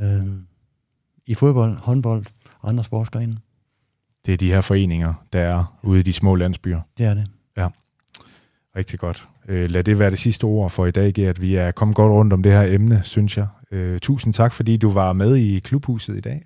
øh, 0.02 0.26
i 1.26 1.34
fodbold, 1.34 1.76
håndbold 1.76 2.24
og 2.60 2.68
andre 2.68 2.84
sportsgrene. 2.84 3.36
Det 4.26 4.34
er 4.34 4.38
de 4.38 4.52
her 4.52 4.60
foreninger, 4.60 5.14
der 5.32 5.40
er 5.40 5.78
ude 5.82 6.00
i 6.00 6.02
de 6.02 6.12
små 6.12 6.34
landsbyer. 6.34 6.80
Det 6.98 7.06
er 7.06 7.14
det. 7.14 7.26
Rigtig 8.76 8.98
godt. 8.98 9.28
Øh, 9.48 9.70
lad 9.70 9.84
det 9.84 9.98
være 9.98 10.10
det 10.10 10.18
sidste 10.18 10.44
ord 10.44 10.70
for 10.70 10.86
i 10.86 10.90
dag, 10.90 11.12
Gert. 11.12 11.40
Vi 11.40 11.54
er 11.54 11.70
kommet 11.70 11.96
godt 11.96 12.12
rundt 12.12 12.32
om 12.32 12.42
det 12.42 12.52
her 12.52 12.62
emne, 12.62 13.00
synes 13.02 13.36
jeg. 13.36 13.46
Øh, 13.72 13.98
tusind 13.98 14.34
tak, 14.34 14.52
fordi 14.52 14.76
du 14.76 14.90
var 14.90 15.12
med 15.12 15.36
i 15.36 15.58
klubhuset 15.58 16.16
i 16.16 16.20
dag. 16.20 16.44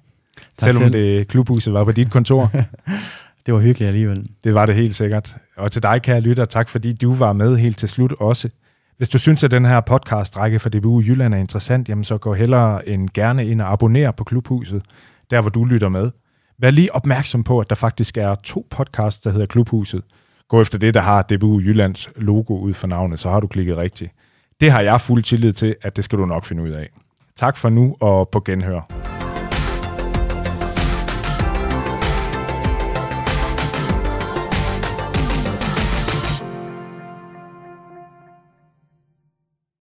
Tak 0.58 0.66
Selvom 0.66 0.82
selv. 0.82 0.92
det 0.92 1.28
klubhuset 1.28 1.72
var 1.72 1.84
på 1.84 1.92
dit 1.92 2.10
kontor. 2.10 2.50
Det 3.46 3.54
var 3.54 3.60
hyggeligt 3.60 3.88
alligevel. 3.88 4.28
Det 4.44 4.54
var 4.54 4.66
det 4.66 4.74
helt 4.74 4.96
sikkert. 4.96 5.36
Og 5.56 5.72
til 5.72 5.82
dig, 5.82 6.02
kære 6.02 6.20
lytter, 6.20 6.44
tak 6.44 6.68
fordi 6.68 6.92
du 6.92 7.14
var 7.14 7.32
med 7.32 7.56
helt 7.56 7.78
til 7.78 7.88
slut 7.88 8.12
også. 8.12 8.48
Hvis 8.96 9.08
du 9.08 9.18
synes, 9.18 9.44
at 9.44 9.50
den 9.50 9.64
her 9.64 9.80
podcast-række 9.80 10.58
for 10.58 10.68
DBU 10.68 11.00
Jylland 11.00 11.34
er 11.34 11.38
interessant, 11.38 11.88
jamen 11.88 12.04
så 12.04 12.18
gå 12.18 12.34
hellere 12.34 12.88
end 12.88 13.08
gerne 13.14 13.46
ind 13.46 13.60
og 13.60 13.72
abonner 13.72 14.10
på 14.10 14.24
Klubhuset, 14.24 14.82
der 15.30 15.40
hvor 15.40 15.50
du 15.50 15.64
lytter 15.64 15.88
med. 15.88 16.10
Vær 16.58 16.70
lige 16.70 16.94
opmærksom 16.94 17.44
på, 17.44 17.60
at 17.60 17.70
der 17.70 17.76
faktisk 17.76 18.16
er 18.16 18.34
to 18.34 18.66
podcasts, 18.70 19.22
der 19.22 19.30
hedder 19.30 19.46
Klubhuset. 19.46 20.02
Gå 20.48 20.60
efter 20.60 20.78
det, 20.78 20.94
der 20.94 21.00
har 21.00 21.22
DBU 21.22 21.60
Jyllands 21.60 22.08
logo 22.16 22.58
ud 22.58 22.74
for 22.74 22.86
navnet, 22.86 23.20
så 23.20 23.30
har 23.30 23.40
du 23.40 23.46
klikket 23.46 23.76
rigtigt. 23.76 24.12
Det 24.60 24.70
har 24.70 24.80
jeg 24.80 25.00
fuld 25.00 25.22
tillid 25.22 25.52
til, 25.52 25.76
at 25.82 25.96
det 25.96 26.04
skal 26.04 26.18
du 26.18 26.26
nok 26.26 26.44
finde 26.44 26.62
ud 26.62 26.70
af. 26.70 26.88
Tak 27.36 27.56
for 27.56 27.68
nu, 27.68 27.94
og 28.00 28.28
på 28.28 28.40
genhør. 28.40 29.15